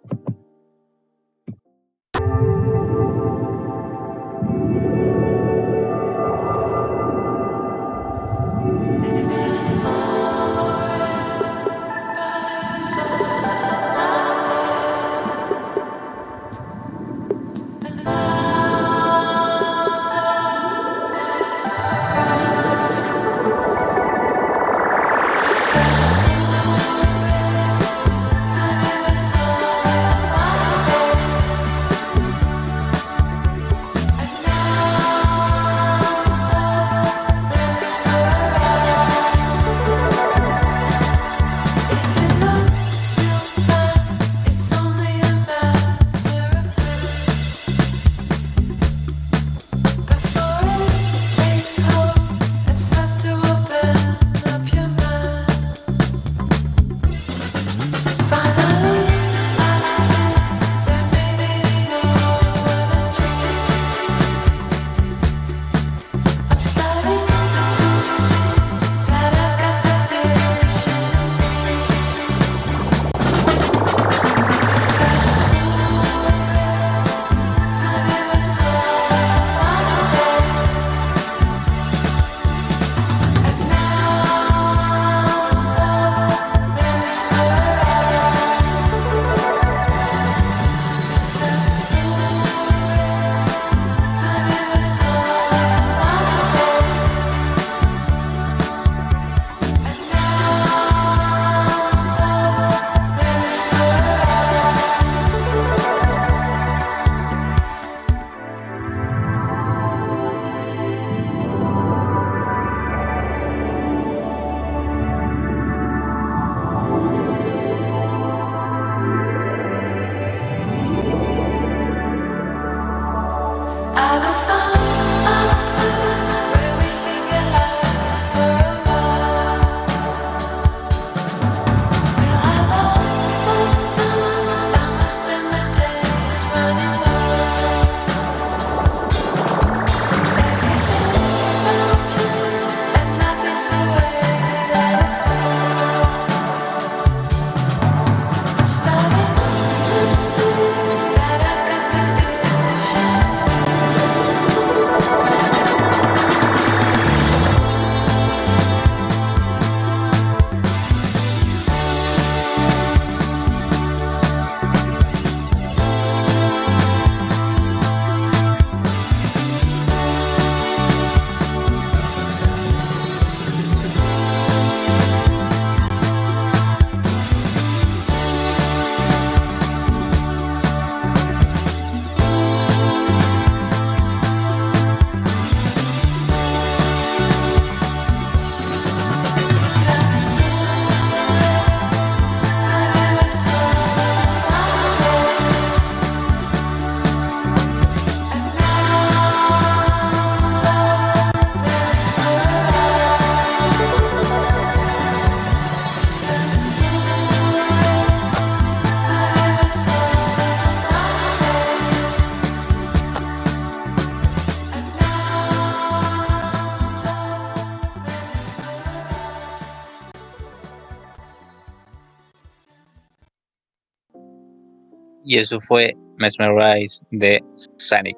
Y 225.29 225.37
eso 225.37 225.61
fue 225.61 225.95
Mesmerize 226.17 227.05
de 227.11 227.39
Sonic. 227.77 228.17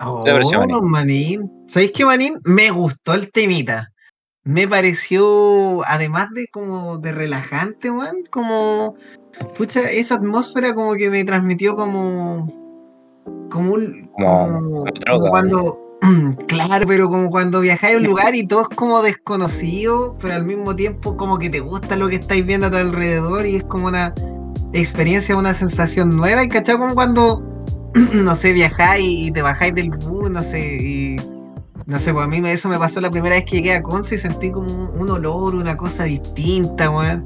Oh. 0.00 0.24
Manín. 0.82 1.50
¿Sabéis 1.66 1.90
qué, 1.92 2.04
Manín? 2.04 2.38
Me 2.44 2.70
gustó 2.70 3.14
el 3.14 3.28
temita. 3.32 3.90
Me 4.44 4.68
pareció, 4.68 5.82
además 5.84 6.28
de 6.32 6.46
como 6.52 6.98
de 6.98 7.10
relajante, 7.10 7.90
weón, 7.90 8.18
como, 8.30 8.94
pucha, 9.58 9.80
esa 9.90 10.14
atmósfera 10.14 10.74
como 10.74 10.94
que 10.94 11.10
me 11.10 11.24
transmitió 11.24 11.74
como, 11.74 12.46
como 13.50 13.72
un, 13.72 14.08
Como 14.16 14.84
como, 15.08 15.28
cuando, 15.28 15.98
claro, 16.46 16.86
pero 16.86 17.08
como 17.08 17.30
cuando 17.30 17.60
viajáis 17.62 17.96
a 17.96 17.98
un 17.98 18.04
lugar 18.04 18.36
y 18.36 18.46
todo 18.46 18.62
es 18.62 18.76
como 18.76 19.02
desconocido, 19.02 20.16
pero 20.22 20.34
al 20.34 20.44
mismo 20.44 20.76
tiempo 20.76 21.16
como 21.16 21.36
que 21.40 21.50
te 21.50 21.58
gusta 21.58 21.96
lo 21.96 22.06
que 22.06 22.16
estáis 22.16 22.46
viendo 22.46 22.68
a 22.68 22.70
tu 22.70 22.76
alrededor 22.76 23.44
y 23.44 23.56
es 23.56 23.64
como 23.64 23.88
una 23.88 24.14
experiencia, 24.72 25.36
una 25.36 25.54
sensación 25.54 26.16
nueva, 26.16 26.44
y 26.44 26.48
cachai 26.48 26.78
como 26.78 26.94
cuando, 26.94 27.42
no 28.12 28.34
sé, 28.34 28.52
viajáis 28.52 29.28
y 29.28 29.30
te 29.30 29.42
bajáis 29.42 29.74
del 29.74 29.90
bus, 29.90 30.30
no 30.30 30.42
sé, 30.42 30.60
y 30.82 31.16
no 31.86 32.00
sé, 32.00 32.12
pues 32.12 32.24
a 32.24 32.28
mí 32.28 32.40
eso 32.48 32.68
me 32.68 32.78
pasó 32.78 33.00
la 33.00 33.10
primera 33.12 33.36
vez 33.36 33.44
que 33.44 33.58
llegué 33.58 33.74
a 33.74 33.82
Conce 33.82 34.16
y 34.16 34.18
sentí 34.18 34.50
como 34.50 34.72
un, 34.72 35.00
un 35.00 35.10
olor, 35.10 35.54
una 35.54 35.76
cosa 35.76 36.04
distinta, 36.04 36.90
weón. 36.90 37.24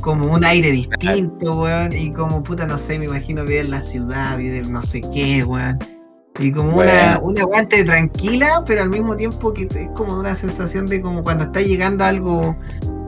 Como 0.00 0.32
un 0.32 0.44
aire 0.44 0.72
distinto, 0.72 1.60
weón. 1.62 1.92
Y 1.92 2.12
como 2.12 2.42
puta, 2.42 2.66
no 2.66 2.76
sé, 2.76 2.98
me 2.98 3.04
imagino 3.04 3.44
ver 3.44 3.68
la 3.68 3.80
ciudad, 3.80 4.38
ver 4.38 4.66
no 4.66 4.82
sé 4.82 5.02
qué, 5.12 5.44
weón. 5.44 5.78
Y 6.40 6.50
como 6.50 6.78
una, 6.78 7.18
Bueno. 7.18 7.20
una 7.22 7.44
guante 7.44 7.84
tranquila, 7.84 8.64
pero 8.66 8.82
al 8.82 8.90
mismo 8.90 9.16
tiempo 9.16 9.52
que 9.52 9.68
es 9.72 9.88
como 9.94 10.18
una 10.18 10.34
sensación 10.34 10.88
de 10.88 11.00
como 11.00 11.22
cuando 11.22 11.44
estás 11.44 11.64
llegando 11.64 12.02
a 12.02 12.08
algo 12.08 12.56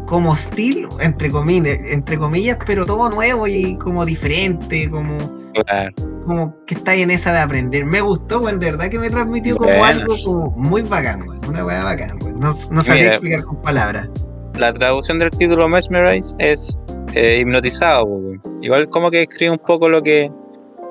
como 0.07 0.33
hostil, 0.33 0.87
entre 1.01 1.31
comillas, 1.31 1.79
entre 1.85 2.19
comillas, 2.19 2.59
pero 2.67 2.85
todo 2.87 3.09
nuevo 3.11 3.47
y 3.47 3.77
como 3.79 4.05
diferente, 4.05 4.89
como 4.91 5.31
Claro. 5.67 5.93
como 6.27 6.55
que 6.67 6.75
estáis 6.75 7.03
en 7.05 7.11
esa 7.11 7.33
de 7.33 7.39
aprender. 7.39 7.87
Me 7.87 8.01
gustó, 8.01 8.41
weón, 8.41 8.59
de 8.59 8.73
verdad 8.73 8.89
que 8.91 8.99
me 8.99 9.09
transmitió 9.11 9.57
como 9.57 9.71
Bueno. 9.71 9.85
algo 9.85 10.15
como 10.25 10.51
muy 10.57 10.83
bacán, 10.83 11.29
weón. 11.29 11.45
Una 11.47 11.65
weá 11.65 11.85
bacán, 11.85 12.19
weón. 12.23 12.41
No, 12.41 12.53
Mira. 12.89 13.07
explicar 13.09 13.45
con 13.45 13.63
palabras. 13.63 14.09
La 14.55 14.73
traducción 14.73 15.19
del 15.19 15.31
título 15.31 15.69
Mesmerize 15.69 16.35
es 16.39 16.77
eh, 17.15 17.39
hipnotizado, 17.41 18.05
weón. 18.05 18.43
Igual 18.63 18.87
como 18.89 19.11
que 19.11 19.23
escribe 19.23 19.53
un 19.53 19.59
poco 19.59 19.89
lo 19.89 20.03
que 20.03 20.31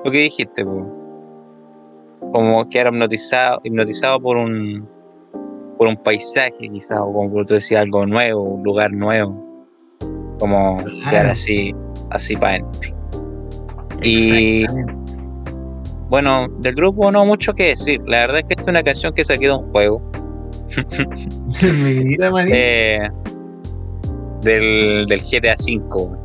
lo 0.04 0.10
que 0.10 0.18
dijiste, 0.18 0.64
como 2.32 2.68
que 2.68 2.78
era 2.78 2.90
hipnotizado, 2.90 3.60
hipnotizado 3.64 4.20
por 4.20 4.36
un 4.36 4.88
por 5.76 5.88
un 5.88 5.96
paisaje 5.96 6.68
quizás, 6.72 6.98
o 7.00 7.12
como 7.12 7.42
tú 7.44 7.54
decías, 7.54 7.82
algo 7.82 8.06
nuevo, 8.06 8.42
un 8.42 8.62
lugar 8.62 8.92
nuevo, 8.92 9.66
como 10.38 10.78
quedar 11.08 11.26
así, 11.26 11.74
así 12.10 12.36
para 12.36 12.56
adentro. 12.56 12.94
Y 14.02 14.66
bueno, 16.08 16.48
del 16.58 16.74
grupo 16.74 17.10
no 17.10 17.24
mucho 17.24 17.54
que 17.54 17.68
decir, 17.68 18.00
la 18.06 18.20
verdad 18.20 18.38
es 18.38 18.44
que 18.44 18.52
esta 18.54 18.62
es 18.62 18.68
una 18.68 18.82
canción 18.82 19.14
que 19.14 19.24
saqué 19.24 19.46
de 19.46 19.52
un 19.52 19.70
juego, 19.70 20.02
Mira, 21.62 22.30
eh, 22.46 23.08
del, 24.42 25.06
del 25.06 25.20
GTA 25.20 25.54
V. 25.54 26.24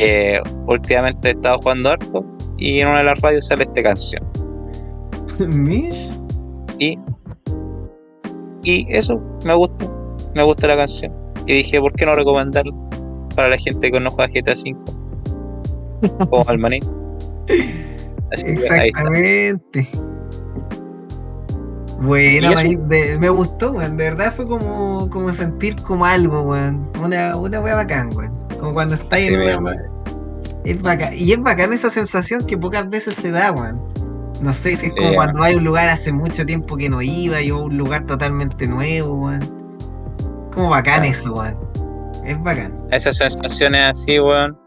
Eh, 0.00 0.40
últimamente 0.66 1.28
he 1.28 1.30
estado 1.32 1.58
jugando 1.58 1.90
harto 1.90 2.24
y 2.56 2.80
en 2.80 2.88
una 2.88 2.98
de 2.98 3.04
las 3.04 3.20
radios 3.20 3.46
sale 3.46 3.64
esta 3.64 3.82
canción. 3.82 4.22
Mish. 5.48 6.12
Y, 6.78 6.98
y 8.66 8.84
eso 8.90 9.20
me 9.44 9.54
gusta, 9.54 9.88
me 10.34 10.42
gusta 10.42 10.66
la 10.66 10.76
canción. 10.76 11.12
Y 11.46 11.54
dije, 11.54 11.80
¿por 11.80 11.92
qué 11.92 12.04
no 12.04 12.16
recomendarla 12.16 12.74
para 13.36 13.48
la 13.48 13.58
gente 13.58 13.92
que 13.92 14.00
no 14.00 14.10
juega 14.10 14.32
GTA 14.34 14.54
V? 14.54 14.76
Como 16.30 16.44
al 16.48 16.58
maní. 16.58 16.80
Así. 18.32 18.44
Exactamente. 18.46 19.88
Buena, 22.00 22.50
me 23.20 23.28
gustó, 23.30 23.72
weón. 23.72 23.96
De 23.96 24.04
verdad 24.04 24.34
fue 24.34 24.46
como, 24.46 25.08
como 25.08 25.32
sentir 25.32 25.80
como 25.82 26.04
algo, 26.04 26.42
weón. 26.42 26.90
Una, 27.02 27.36
una 27.36 27.60
wea 27.60 27.76
bacán, 27.76 28.14
weón. 28.16 28.32
Como 28.58 28.74
cuando 28.74 28.96
estáis 28.96 29.30
Así 29.30 29.34
en 29.34 29.58
una. 29.58 29.76
Es 30.64 30.82
bacán. 30.82 31.14
Y 31.16 31.32
es 31.32 31.40
bacán 31.40 31.72
esa 31.72 31.88
sensación 31.88 32.44
que 32.44 32.58
pocas 32.58 32.90
veces 32.90 33.14
se 33.14 33.30
da, 33.30 33.52
weón. 33.52 33.80
No 34.40 34.52
sé 34.52 34.76
si 34.76 34.86
es 34.86 34.94
como 34.94 35.14
cuando 35.14 35.42
hay 35.42 35.54
un 35.54 35.64
lugar 35.64 35.88
hace 35.88 36.12
mucho 36.12 36.44
tiempo 36.44 36.76
que 36.76 36.88
no 36.88 37.00
iba 37.00 37.40
y 37.40 37.48
a 37.48 37.54
un 37.54 37.76
lugar 37.76 38.06
totalmente 38.06 38.66
nuevo, 38.66 39.14
weón. 39.14 40.48
Como 40.52 40.70
bacán 40.70 41.04
eso, 41.04 41.34
weón. 41.34 41.56
Es 42.24 42.42
bacán. 42.42 42.86
Esas 42.90 43.16
sensaciones 43.16 43.82
así, 43.90 44.18
weón, 44.20 44.58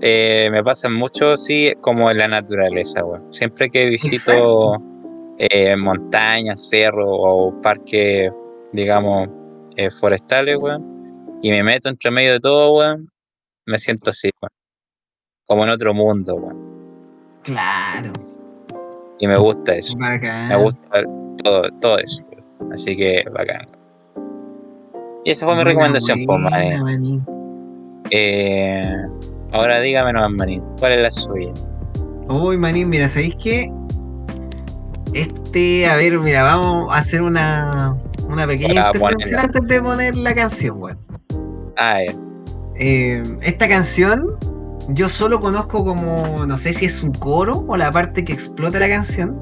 eh, 0.00 0.48
me 0.52 0.62
pasan 0.62 0.92
mucho, 0.92 1.36
sí, 1.36 1.72
como 1.80 2.10
en 2.10 2.18
la 2.18 2.28
naturaleza, 2.28 3.04
weón. 3.04 3.32
Siempre 3.32 3.70
que 3.70 3.86
visito 3.86 4.74
eh, 5.38 5.74
montañas, 5.76 6.68
cerros 6.68 7.08
o 7.08 7.54
parques, 7.62 8.32
digamos, 8.72 9.28
eh, 9.76 9.90
forestales, 9.90 10.58
weón, 10.58 11.38
y 11.42 11.50
me 11.50 11.62
meto 11.62 11.88
entre 11.88 12.10
medio 12.10 12.32
de 12.32 12.40
todo, 12.40 12.74
weón, 12.74 13.10
me 13.64 13.78
siento 13.78 14.10
así, 14.10 14.30
weón. 14.42 14.52
Como 15.46 15.64
en 15.64 15.70
otro 15.70 15.94
mundo, 15.94 16.34
weón. 16.34 16.58
Claro. 17.42 18.12
Y 19.18 19.26
me 19.26 19.36
gusta 19.36 19.74
eso. 19.74 19.96
Bacán. 19.98 20.48
Me 20.48 20.56
gusta 20.56 21.02
todo, 21.42 21.62
todo 21.80 21.98
eso. 21.98 22.24
Así 22.72 22.96
que 22.96 23.24
bacán. 23.32 23.66
Y 25.24 25.30
esa 25.30 25.46
fue 25.46 25.56
mi 25.56 25.64
recomendación, 25.64 26.24
pues, 26.26 26.42
buena, 26.42 26.82
maní. 26.82 27.20
Eh, 28.10 28.94
ahora 29.52 29.80
dígame 29.80 30.12
nomás, 30.12 30.30
maní, 30.30 30.62
¿cuál 30.78 30.92
es 30.92 31.02
la 31.02 31.10
suya? 31.10 31.52
Uy, 32.28 32.56
manín, 32.56 32.88
mira, 32.88 33.08
¿sabéis 33.08 33.36
qué? 33.42 33.72
Este, 35.14 35.86
a 35.86 35.96
ver, 35.96 36.18
mira, 36.18 36.42
vamos 36.42 36.92
a 36.92 36.98
hacer 36.98 37.22
una, 37.22 37.96
una 38.28 38.46
pequeña 38.46 38.86
intervención 38.86 39.40
antes 39.40 39.62
de 39.66 39.82
poner 39.82 40.16
la 40.16 40.34
canción, 40.34 40.80
weón. 40.80 40.98
Ah. 41.76 42.00
Eh, 42.76 43.38
esta 43.42 43.68
canción 43.68 44.36
yo 44.88 45.08
solo 45.08 45.40
conozco 45.40 45.84
como, 45.84 46.46
no 46.46 46.56
sé 46.58 46.72
si 46.72 46.86
es 46.86 46.96
su 46.96 47.12
coro 47.12 47.64
o 47.68 47.76
la 47.76 47.92
parte 47.92 48.24
que 48.24 48.32
explota 48.32 48.78
la 48.78 48.88
canción, 48.88 49.38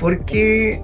porque 0.00 0.82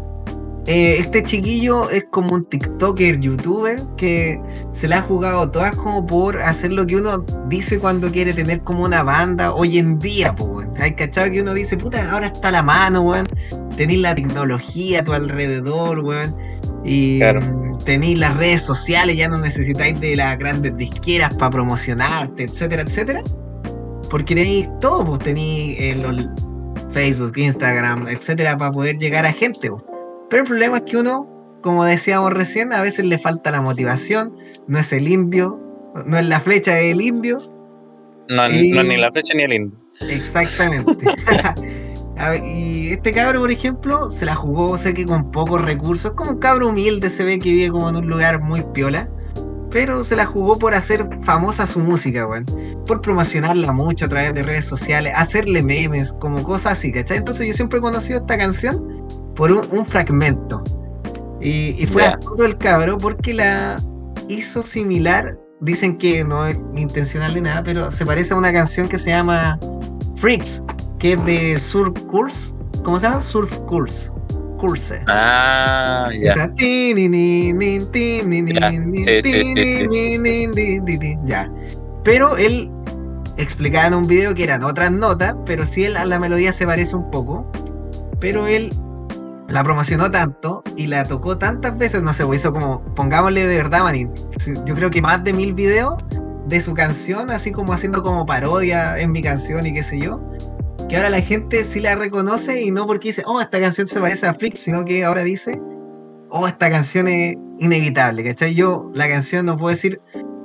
eh, 0.66 0.96
este 1.00 1.24
chiquillo 1.24 1.90
es 1.90 2.04
como 2.10 2.34
un 2.34 2.44
TikToker, 2.44 3.18
youtuber, 3.18 3.82
que 3.96 4.40
se 4.72 4.88
la 4.88 4.98
ha 4.98 5.02
jugado 5.02 5.50
todas 5.50 5.74
como 5.74 6.06
por 6.06 6.40
hacer 6.40 6.72
lo 6.72 6.86
que 6.86 6.96
uno 6.96 7.24
dice 7.48 7.78
cuando 7.78 8.12
quiere 8.12 8.32
tener 8.32 8.60
como 8.62 8.84
una 8.84 9.02
banda 9.02 9.52
hoy 9.52 9.78
en 9.78 9.98
día, 9.98 10.34
pues. 10.36 10.68
Hay 10.78 10.94
cachado 10.94 11.30
que 11.30 11.40
uno 11.42 11.54
dice, 11.54 11.76
puta, 11.76 12.10
ahora 12.12 12.26
está 12.26 12.50
la 12.50 12.62
mano, 12.62 13.02
weón. 13.02 13.26
Tenéis 13.76 14.00
la 14.00 14.14
tecnología 14.14 15.00
a 15.00 15.04
tu 15.04 15.12
alrededor, 15.12 16.00
weón. 16.00 16.34
Y 16.84 17.18
Claro. 17.18 17.40
tenéis 17.84 18.18
las 18.18 18.36
redes 18.36 18.62
sociales, 18.62 19.16
ya 19.16 19.28
no 19.28 19.38
necesitáis 19.38 19.98
de 20.00 20.16
las 20.16 20.38
grandes 20.38 20.76
disqueras 20.76 21.32
para 21.34 21.50
promocionarte, 21.50 22.44
etcétera, 22.44 22.82
etcétera. 22.82 23.22
Porque 24.12 24.34
tenéis 24.36 24.68
todo, 24.80 25.04
pues 25.04 25.18
tenéis 25.20 25.76
eh, 25.80 25.96
los 25.96 26.14
Facebook, 26.90 27.32
Instagram, 27.36 28.06
etcétera, 28.08 28.56
para 28.56 28.70
poder 28.70 28.98
llegar 28.98 29.26
a 29.26 29.32
gente. 29.32 29.70
pues. 29.70 29.82
Pero 30.30 30.42
el 30.42 30.48
problema 30.48 30.76
es 30.76 30.82
que 30.84 30.98
uno, 30.98 31.26
como 31.62 31.84
decíamos 31.84 32.32
recién, 32.32 32.72
a 32.72 32.82
veces 32.82 33.06
le 33.06 33.18
falta 33.18 33.50
la 33.50 33.60
motivación, 33.62 34.36
no 34.68 34.78
es 34.78 34.92
el 34.92 35.08
indio, 35.08 35.58
no 36.06 36.16
es 36.18 36.26
la 36.26 36.38
flecha 36.40 36.74
del 36.74 37.00
indio, 37.00 37.38
No, 38.28 38.48
Y- 38.48 38.70
no 38.70 38.82
ni 38.84 38.96
la 38.96 39.10
flecha 39.10 39.34
ni 39.34 39.42
el 39.42 39.52
indio. 39.54 39.78
Exactamente. 40.08 41.06
Ver, 42.16 42.44
y 42.44 42.90
este 42.92 43.12
cabro, 43.12 43.40
por 43.40 43.50
ejemplo, 43.50 44.08
se 44.10 44.24
la 44.26 44.34
jugó, 44.34 44.78
sé 44.78 44.94
que 44.94 45.04
con 45.04 45.30
pocos 45.32 45.60
recursos. 45.62 46.12
Es 46.12 46.16
como 46.16 46.32
un 46.32 46.38
cabro 46.38 46.68
humilde, 46.68 47.10
se 47.10 47.24
ve 47.24 47.38
que 47.40 47.50
vive 47.50 47.70
como 47.70 47.88
en 47.88 47.96
un 47.96 48.06
lugar 48.08 48.40
muy 48.40 48.62
piola. 48.74 49.08
Pero 49.72 50.04
se 50.04 50.16
la 50.16 50.26
jugó 50.26 50.58
por 50.58 50.74
hacer 50.74 51.08
famosa 51.22 51.66
su 51.66 51.80
música, 51.80 52.26
weón. 52.26 52.46
Por 52.86 53.00
promocionarla 53.00 53.72
mucho 53.72 54.04
a 54.04 54.08
través 54.08 54.34
de 54.34 54.42
redes 54.42 54.66
sociales, 54.66 55.12
hacerle 55.16 55.62
memes, 55.62 56.12
como 56.20 56.42
cosas 56.42 56.72
así, 56.78 56.92
¿cachai? 56.92 57.18
Entonces 57.18 57.46
yo 57.46 57.54
siempre 57.54 57.78
he 57.78 57.82
conocido 57.82 58.18
esta 58.18 58.36
canción 58.36 58.82
por 59.36 59.50
un, 59.50 59.66
un 59.70 59.86
fragmento. 59.86 60.62
Y, 61.40 61.74
y 61.82 61.86
fue 61.86 62.02
Ya. 62.02 62.10
astuto 62.10 62.44
el 62.44 62.56
cabro 62.58 62.98
porque 62.98 63.32
la 63.34 63.82
hizo 64.28 64.62
similar. 64.62 65.38
Dicen 65.60 65.96
que 65.96 66.24
no 66.24 66.44
es 66.46 66.56
intencional 66.76 67.34
ni 67.34 67.40
nada, 67.42 67.62
pero 67.62 67.90
se 67.92 68.04
parece 68.04 68.34
a 68.34 68.36
una 68.36 68.52
canción 68.52 68.88
que 68.88 68.98
se 68.98 69.10
llama 69.10 69.58
Freaks, 70.16 70.60
que 70.98 71.12
es 71.12 71.24
de 71.24 71.58
Surf 71.58 71.98
Course. 72.10 72.52
¿Cómo 72.84 72.98
se 73.00 73.06
llama? 73.06 73.20
Surf 73.20 73.56
Course. 73.68 74.10
Curse. 74.62 75.02
Ah, 75.08 76.08
ya. 76.12 76.34
Esa, 76.34 76.54
Ya. 81.24 81.50
Pero 82.04 82.36
él 82.36 82.70
explicaba 83.38 83.88
en 83.88 83.94
un 83.94 84.06
video 84.06 84.36
que 84.36 84.44
eran 84.44 84.62
otras 84.62 84.92
notas, 84.92 85.34
pero 85.44 85.66
sí 85.66 85.82
él 85.82 85.96
a 85.96 86.04
la 86.04 86.20
melodía 86.20 86.52
se 86.52 86.64
parece 86.64 86.94
un 86.94 87.10
poco. 87.10 87.44
Pero 88.20 88.46
él 88.46 88.72
la 89.48 89.64
promocionó 89.64 90.08
tanto 90.12 90.62
y 90.76 90.86
la 90.86 91.08
tocó 91.08 91.36
tantas 91.36 91.76
veces, 91.76 92.00
no 92.02 92.14
sé, 92.14 92.24
hizo 92.32 92.52
como, 92.52 92.82
pongámosle 92.94 93.44
de 93.44 93.56
verdad, 93.56 93.82
manín. 93.82 94.12
Yo 94.64 94.76
creo 94.76 94.90
que 94.90 95.02
más 95.02 95.24
de 95.24 95.32
mil 95.32 95.54
videos 95.54 95.94
de 96.46 96.60
su 96.60 96.72
canción, 96.72 97.30
así 97.30 97.50
como 97.50 97.72
haciendo 97.72 98.00
como 98.04 98.24
parodia 98.26 98.96
en 99.00 99.10
mi 99.10 99.22
canción 99.22 99.66
y 99.66 99.74
qué 99.74 99.82
sé 99.82 99.98
yo. 99.98 100.20
Que 100.88 100.96
ahora 100.96 101.10
la 101.10 101.20
gente 101.20 101.64
sí 101.64 101.80
la 101.80 101.94
reconoce 101.94 102.60
y 102.60 102.70
no 102.70 102.86
porque 102.86 103.08
dice, 103.08 103.22
oh, 103.26 103.40
esta 103.40 103.60
canción 103.60 103.88
se 103.88 104.00
parece 104.00 104.26
a 104.26 104.34
Flix, 104.34 104.60
sino 104.60 104.84
que 104.84 105.04
ahora 105.04 105.22
dice, 105.22 105.58
oh, 106.28 106.46
esta 106.46 106.70
canción 106.70 107.08
es 107.08 107.36
inevitable, 107.58 108.24
¿cachai? 108.24 108.54
Yo 108.54 108.90
la 108.94 109.08
canción 109.08 109.46
no 109.46 109.56
puedo 109.56 109.70
decir 109.74 110.00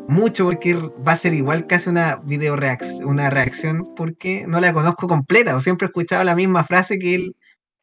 mucho 0.07 0.45
porque 0.45 0.73
va 0.75 1.11
a 1.11 1.17
ser 1.17 1.33
igual 1.33 1.67
casi 1.67 1.89
una 1.89 2.15
video 2.23 2.55
reacción, 2.55 3.05
una 3.05 3.29
reacción 3.29 3.93
porque 3.95 4.45
no 4.47 4.61
la 4.61 4.71
conozco 4.71 5.07
completa 5.07 5.55
o 5.55 5.59
siempre 5.59 5.85
he 5.85 5.89
escuchado 5.89 6.23
la 6.23 6.35
misma 6.35 6.63
frase 6.63 6.97
que 6.97 7.15
él 7.15 7.35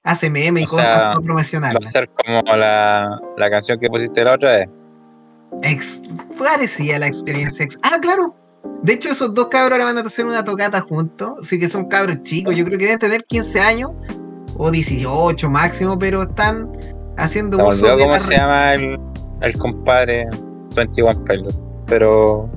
hace 0.05 0.31
meme 0.31 0.63
y 0.63 0.65
O 0.65 0.69
cosas 0.69 0.87
sea, 0.87 0.97
para 1.15 1.73
Va 1.75 1.85
a 1.85 1.87
ser 1.87 2.09
como 2.09 2.43
la, 2.57 3.21
la 3.37 3.51
canción 3.51 3.79
que 3.79 3.89
pusiste 3.89 4.25
la 4.25 4.35
otra 4.35 4.53
vez. 4.53 4.69
Ex 5.63 6.01
parecía 6.39 6.99
la 6.99 7.07
experiencia. 7.07 7.65
ex- 7.65 7.79
ah, 7.83 7.99
claro. 8.01 8.35
De 8.83 8.93
hecho, 8.93 9.11
esos 9.11 9.33
dos 9.33 9.49
cabros 9.49 9.73
ahora 9.73 9.85
van 9.93 9.99
a 9.99 10.07
hacer 10.07 10.27
una 10.27 10.45
tocata 10.45 10.81
juntos. 10.81 11.35
Así 11.41 11.59
que 11.59 11.69
son 11.69 11.87
cabros 11.87 12.23
chicos. 12.23 12.55
Yo 12.55 12.65
creo 12.65 12.79
que 12.79 12.85
deben 12.85 12.99
tener 12.99 13.25
15 13.25 13.61
años 13.61 13.91
o 14.57 14.71
18 14.71 15.49
máximo, 15.49 15.99
pero 15.99 16.23
están 16.23 16.71
haciendo 17.17 17.59
me 17.59 17.65
uso 17.65 17.87
de 17.87 18.03
cómo 18.03 18.12
la 18.12 18.19
se 18.19 18.37
llama 18.37 18.75
el, 18.75 18.99
el 19.41 19.57
compadre 19.57 20.27
21 20.75 21.25
Pilot. 21.25 21.55
Pero 21.87 22.51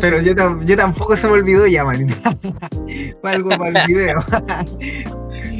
Pero 0.00 0.20
yo, 0.20 0.34
yo 0.64 0.76
tampoco 0.76 1.16
se 1.16 1.26
me 1.26 1.34
olvidó 1.34 1.66
ya, 1.66 1.84
man. 1.84 2.08
Fue 3.20 3.30
algo 3.30 3.50
para 3.50 3.82
el 3.82 3.86
video. 3.86 4.18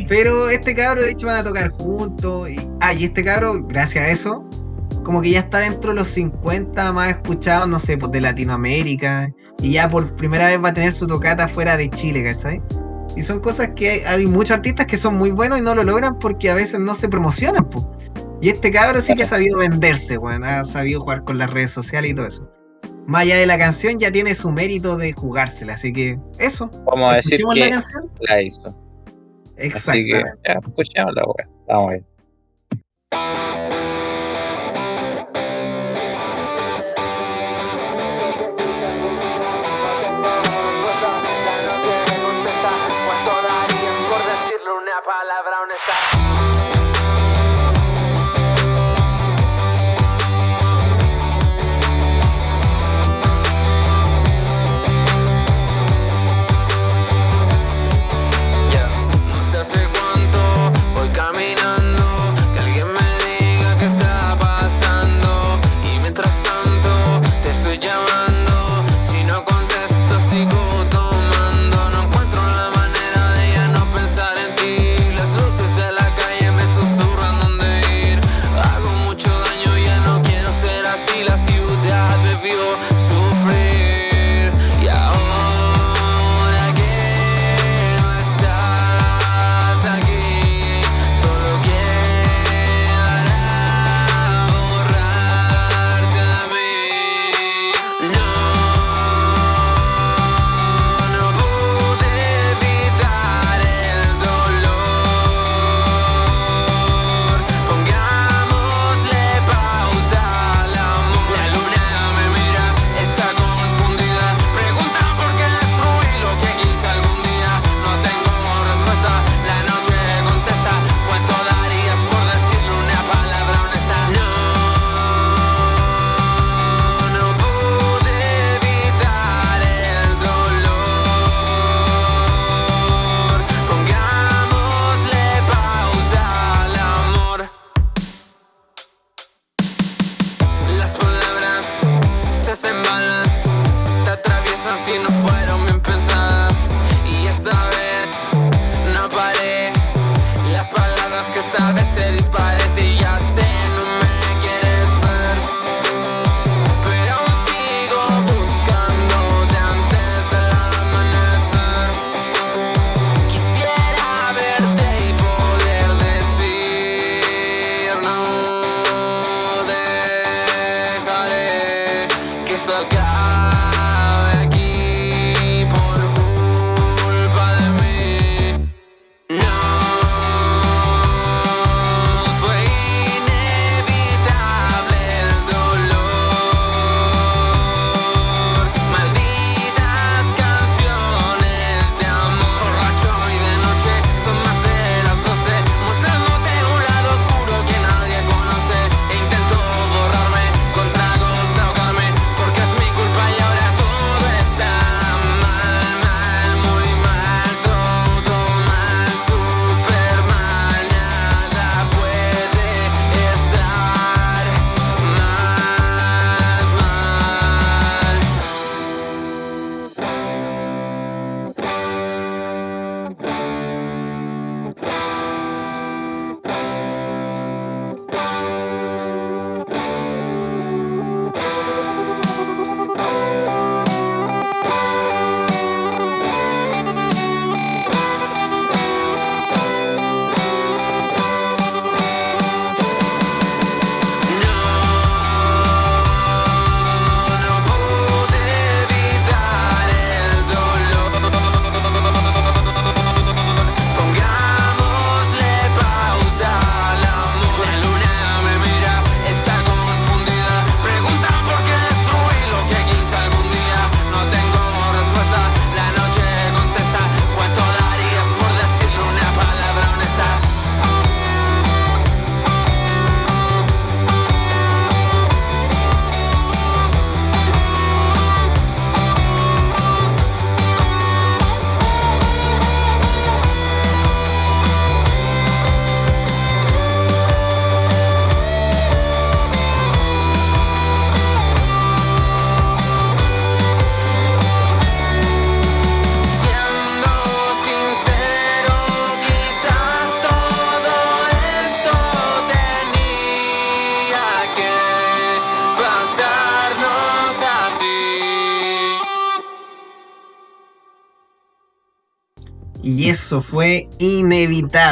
Pero 0.09 0.49
este 0.49 0.75
cabro, 0.75 1.03
de 1.03 1.11
hecho, 1.11 1.27
van 1.27 1.37
a 1.37 1.45
tocar 1.45 1.71
juntos. 1.71 2.49
Y, 2.51 2.69
ah, 2.81 2.95
y 2.95 3.05
este 3.05 3.25
cabro, 3.25 3.63
gracias 3.65 4.05
a 4.05 4.09
eso, 4.09 4.48
como 5.09 5.23
que 5.23 5.31
ya 5.31 5.39
está 5.39 5.61
dentro 5.61 5.93
de 5.93 6.01
los 6.01 6.09
50 6.09 6.93
más 6.93 7.09
escuchados, 7.09 7.67
no 7.67 7.79
sé, 7.79 7.97
pues 7.97 8.13
de 8.13 8.21
Latinoamérica. 8.21 9.33
Y 9.63 9.73
ya 9.73 9.89
por 9.89 10.15
primera 10.17 10.49
vez 10.49 10.63
va 10.63 10.69
a 10.69 10.75
tener 10.75 10.93
su 10.93 11.07
tocata 11.07 11.49
fuera 11.49 11.79
de 11.79 11.89
Chile, 11.89 12.23
¿cachai? 12.23 12.61
Y 13.17 13.23
son 13.23 13.41
cosas 13.41 13.71
que 13.75 13.89
hay, 13.89 14.01
hay 14.01 14.27
muchos 14.27 14.51
artistas 14.51 14.85
que 14.85 14.99
son 14.99 15.17
muy 15.17 15.31
buenos 15.31 15.61
y 15.61 15.63
no 15.63 15.75
lo 15.75 15.83
logran 15.83 16.19
porque 16.19 16.51
a 16.51 16.55
veces 16.55 16.79
no 16.81 16.95
se 16.95 17.09
promocionan, 17.09 17.65
pues. 17.71 17.87
Y 18.43 18.51
este 18.51 18.71
cabro 18.71 19.01
sí 19.01 19.17
que 19.17 19.23
ha 19.23 19.27
sabido 19.27 19.61
venderse, 19.61 20.19
weón. 20.19 20.45
Ha 20.45 20.63
sabido 20.67 21.01
jugar 21.01 21.25
con 21.25 21.39
las 21.39 21.49
redes 21.49 21.71
sociales 21.71 22.11
y 22.11 22.15
todo 22.15 22.27
eso. 22.27 22.53
Más 23.07 23.23
allá 23.23 23.37
de 23.37 23.47
la 23.47 23.57
canción, 23.57 23.99
ya 23.99 24.13
tiene 24.13 24.35
su 24.35 24.53
mérito 24.53 24.99
de 24.99 25.15
jugársela. 25.15 25.73
Así 25.73 25.91
que 25.91 26.19
eso. 26.39 26.71
vamos 26.85 27.15
a 27.15 27.17
decir 27.17 27.41
¿Escuchemos 27.41 27.57
la 27.57 27.65
que 27.65 27.71
canción? 27.71 28.11
la 28.21 28.43
hizo. 28.43 28.69
Así 28.69 29.55
que 29.57 29.67
Exactamente. 29.69 30.33
ya, 30.45 30.53
escuchemos 30.53 31.15
la 31.15 31.23
wea. 31.25 31.49
Vamos 31.67 31.89
a 31.89 31.93
ver. 31.93 33.48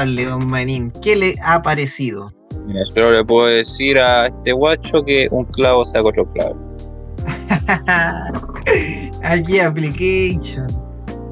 Don 0.04 0.46
Manín. 0.46 0.90
¿Qué 1.02 1.16
le 1.16 1.34
ha 1.42 1.62
parecido? 1.62 2.30
Mira, 2.66 2.80
yo 2.94 3.10
le 3.12 3.24
puedo 3.24 3.46
decir 3.48 3.98
a 3.98 4.26
este 4.26 4.52
guacho 4.52 5.02
que 5.04 5.28
un 5.30 5.44
clavo 5.46 5.84
saca 5.84 6.08
otro 6.08 6.30
clavo. 6.32 6.56
Aquí 9.22 9.58
application. 9.60 10.66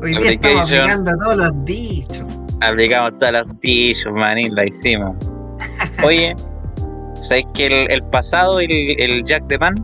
Hoy 0.03 0.11
día 0.17 0.33
estamos 0.33 0.61
Application. 0.61 0.81
aplicando 0.81 1.11
todos 1.25 1.37
los 1.37 1.65
dichos. 1.65 2.25
Aplicamos 2.61 3.19
todas 3.19 3.33
las 3.33 3.61
dichos, 3.61 4.13
manín, 4.13 4.55
la 4.55 4.67
hicimos. 4.67 5.17
Oye, 6.05 6.35
¿sabes 7.21 7.45
que 7.55 7.67
el, 7.67 7.91
el 7.91 8.03
pasado, 8.11 8.61
el, 8.61 8.71
el 8.99 9.23
Jack 9.25 9.47
de 9.47 9.59
Pan, 9.59 9.75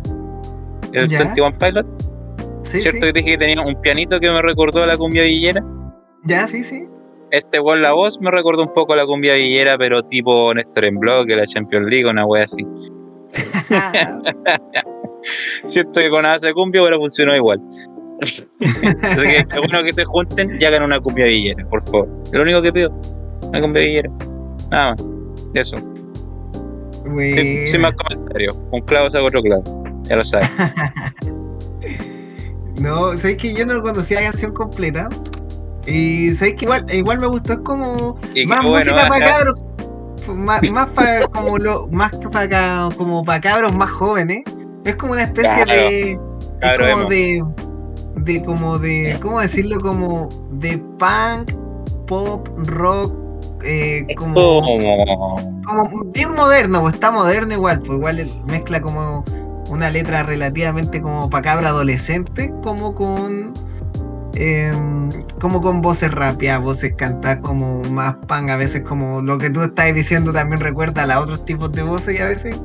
el 0.93 1.09
Ya. 1.09 1.19
21 1.25 1.59
Pilot, 1.59 1.87
Sí, 2.63 2.81
¿cierto? 2.81 3.07
sí. 3.07 3.13
que 3.13 3.19
dije 3.21 3.31
que 3.33 3.39
tenía 3.39 3.61
un 3.65 3.81
pianito 3.81 4.21
que 4.21 4.31
me 4.31 4.43
recordó 4.43 4.83
a 4.83 4.87
la 4.87 4.97
cumbia 4.97 5.23
villera? 5.25 5.65
Ya, 6.25 6.47
sí, 6.47 6.63
sí. 6.63 6.87
Este 7.31 7.61
weón, 7.61 7.83
la 7.83 7.93
voz 7.93 8.21
me 8.21 8.31
recordó 8.31 8.63
un 8.63 8.73
poco 8.73 8.95
a 8.95 8.97
la 8.97 9.07
cumbia 9.07 9.35
villera, 9.35 9.79
pero 9.79 10.03
tipo 10.03 10.53
Néstor 10.53 10.87
en 10.87 10.99
bloque, 10.99 11.37
la 11.37 11.47
Champions 11.47 11.89
League, 11.89 12.07
una 12.07 12.27
wea 12.27 12.45
así. 12.45 12.67
Siento 15.65 16.01
que 16.01 16.11
con 16.11 16.25
de 16.25 16.53
cumbia, 16.55 16.83
pero 16.83 16.99
funcionó 16.99 17.37
igual. 17.37 17.61
Así 18.23 18.45
que 18.61 19.47
qué 19.49 19.59
bueno 19.59 19.83
que 19.83 19.93
se 19.93 20.05
junten 20.05 20.59
y 20.61 20.65
hagan 20.65 20.83
una 20.83 21.01
cumbia 21.01 21.27
villera, 21.27 21.65
por 21.69 21.83
favor. 21.85 22.09
Es 22.27 22.33
lo 22.33 22.43
único 22.43 22.63
que 22.63 22.73
pido. 22.73 22.91
Una 23.43 23.61
cumbia 23.61 23.83
villera. 23.83 24.11
Nada 24.71 24.95
más. 24.95 25.05
Eso. 25.55 25.77
Sin 27.67 27.81
más 27.81 27.95
comentarios. 27.95 28.57
Un 28.73 28.81
clavo 28.83 29.09
saca 29.09 29.25
otro 29.25 29.43
clavo. 29.43 29.85
Ya 30.05 30.17
lo 30.17 30.25
sabes. 30.25 30.51
No, 32.81 33.15
sabes 33.19 33.37
que 33.37 33.53
yo 33.53 33.67
no 33.67 33.83
conocía 33.83 34.23
la 34.23 34.31
canción 34.31 34.55
completa. 34.55 35.11
Y 35.87 36.35
sabes 36.35 36.55
que 36.55 36.65
igual, 36.67 36.85
igual 36.93 37.19
me 37.21 37.27
gustó, 37.27 37.55
es 37.55 37.61
como 37.61 38.19
Y 38.35 38.47
más 38.47 38.63
bueno, 38.63 38.93
música 38.93 39.09
para 39.09 39.27
cabros. 39.27 39.65
Más, 40.29 40.63
más 40.71 40.89
para 40.91 41.27
como 41.29 41.59
lo, 41.59 41.89
más 41.89 42.13
que 42.13 42.29
para 42.29 42.91
como 42.97 43.25
para 43.25 43.41
cabros 43.41 43.75
más 43.75 43.91
jóvenes. 43.91 44.43
Es 44.85 44.97
como 44.97 45.13
una 45.13 45.23
especie 45.23 45.63
Claro, 45.65 45.73
de. 45.73 46.11
Es 46.61 46.79
como 46.79 47.05
de. 47.09 47.45
De 48.17 48.43
como 48.45 48.79
de. 48.79 49.19
¿Cómo 49.23 49.41
decirlo? 49.41 49.81
Como 49.81 50.29
de 50.53 50.79
punk, 50.99 51.53
pop, 52.07 52.49
rock. 52.67 53.15
eh, 53.65 54.07
como. 54.17 54.61
como 55.67 56.05
bien 56.13 56.33
moderno, 56.35 56.81
pues 56.83 56.95
está 56.95 57.11
moderno 57.11 57.55
igual, 57.55 57.81
pues 57.81 57.93
igual 57.93 58.31
mezcla 58.47 58.81
como 58.81 59.25
una 59.69 59.91
letra 59.91 60.23
relativamente 60.25 61.01
como 61.01 61.31
para 61.31 61.43
cabra 61.45 61.69
adolescente, 61.69 62.53
como 62.63 62.95
con 62.95 63.55
em, 64.35 65.11
como 65.41 65.61
con 65.61 65.81
voces 65.81 66.13
rapeadas, 66.13 66.63
voces 66.63 66.95
cantadas 66.97 67.41
como 67.41 67.83
más 67.85 68.15
pan, 68.27 68.51
a 68.51 68.57
veces 68.57 68.83
como 68.83 69.23
lo 69.23 69.39
que 69.39 69.51
tú 69.51 69.63
estás 69.63 69.95
diciendo 69.95 70.33
también 70.33 70.61
recuerda 70.61 71.03
a 71.03 71.21
otros 71.21 71.45
tipos 71.45 71.73
de 71.73 71.83
voces 71.83 72.19
y 72.19 72.23
a 72.23 72.29
veces 72.29 72.57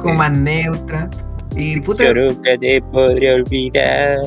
como 0.00 0.14
más 0.14 0.32
neutra. 0.32 1.10
Y 1.54 1.80
puta, 1.80 2.04
Yo 2.04 2.14
nunca 2.14 2.50
te 2.60 2.82
podría 2.92 3.34
olvidar. 3.34 4.18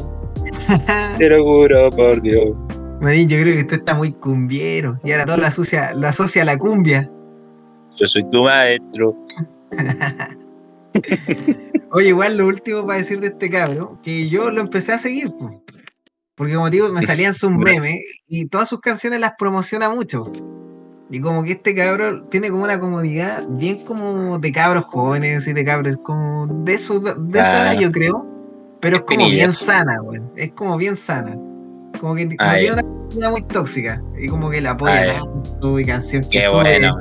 Te 1.17 1.29
lo 1.29 1.43
juro 1.43 1.91
por 1.91 2.21
Dios. 2.21 2.55
Marín, 3.01 3.29
yo 3.29 3.39
creo 3.39 3.55
que 3.55 3.61
usted 3.61 3.77
está 3.77 3.93
muy 3.93 4.11
cumbiero 4.11 4.99
y 5.03 5.11
ahora 5.11 5.25
todo 5.25 5.37
lo 5.37 5.45
asocia, 5.45 5.93
lo 5.93 6.07
asocia 6.07 6.41
a 6.41 6.45
la 6.45 6.57
cumbia. 6.57 7.09
Yo 7.95 8.05
soy 8.05 8.23
tu 8.29 8.43
maestro. 8.43 9.15
Oye, 11.91 12.09
igual 12.09 12.37
lo 12.37 12.47
último 12.47 12.85
para 12.85 12.99
decir 12.99 13.21
de 13.21 13.27
este 13.27 13.49
cabro, 13.49 13.97
que 14.03 14.27
yo 14.27 14.51
lo 14.51 14.61
empecé 14.61 14.93
a 14.93 14.99
seguir. 14.99 15.31
Porque 16.39 16.53
como 16.53 16.69
digo, 16.69 16.87
me 16.93 17.05
salían 17.05 17.33
sus 17.33 17.51
memes 17.51 17.99
y 18.29 18.45
todas 18.45 18.69
sus 18.69 18.79
canciones 18.79 19.19
las 19.19 19.33
promociona 19.37 19.89
mucho. 19.89 20.31
Y 21.09 21.19
como 21.19 21.43
que 21.43 21.51
este 21.51 21.75
cabro 21.75 22.23
tiene 22.29 22.49
como 22.49 22.63
una 22.63 22.79
comunidad 22.79 23.43
bien 23.49 23.83
como 23.83 24.39
de 24.39 24.49
cabros 24.53 24.85
jóvenes 24.85 25.45
y 25.47 25.51
de 25.51 25.65
cabros 25.65 25.97
como 26.01 26.47
de 26.63 26.77
su, 26.77 27.01
de 27.01 27.11
su 27.11 27.49
edad, 27.49 27.77
yo 27.77 27.91
creo. 27.91 28.25
Pero 28.79 28.95
es 28.95 29.01
como 29.01 29.27
bien 29.27 29.51
sana, 29.51 29.99
güey. 29.99 30.21
Es 30.37 30.53
como 30.53 30.77
bien 30.77 30.95
sana. 30.95 31.37
Como 31.99 32.15
que 32.15 32.27
tiene 32.27 32.71
una 32.71 32.83
comunidad 32.83 33.31
muy 33.31 33.41
tóxica. 33.41 34.01
Y 34.17 34.29
como 34.29 34.49
que 34.49 34.61
la 34.61 34.71
apoya 34.71 35.07
ya. 35.07 35.19
tanto 35.19 35.77
y 35.77 35.85
canción 35.85 36.23
que 36.23 36.39
Qué 36.39 36.41
sube, 36.43 36.79
bueno. 36.79 36.99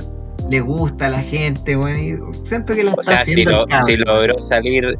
le 0.50 0.60
gusta 0.62 1.06
a 1.06 1.10
la 1.10 1.20
gente, 1.20 1.76
güey. 1.76 2.10
Y 2.10 2.18
siento 2.44 2.74
que 2.74 2.82
lo 2.82 2.90
O 2.90 3.00
está 3.00 3.24
sea, 3.24 3.44
lo, 3.44 3.66
si 3.82 3.96
logró 3.98 4.40
salir 4.40 4.98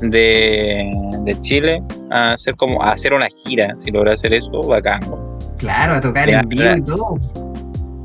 de, 0.00 0.84
de 1.24 1.40
Chile 1.40 1.82
a 2.10 2.32
hacer 2.32 2.56
como 2.56 2.82
a 2.82 2.92
hacer 2.92 3.12
una 3.12 3.26
gira, 3.26 3.76
si 3.76 3.90
logró 3.90 4.12
hacer 4.12 4.32
eso, 4.32 4.50
bacán. 4.66 5.10
Claro, 5.58 5.94
a 5.94 6.00
tocar 6.00 6.30
en 6.30 6.48
vivo 6.48 6.76
y 6.76 6.82
todo. 6.82 7.18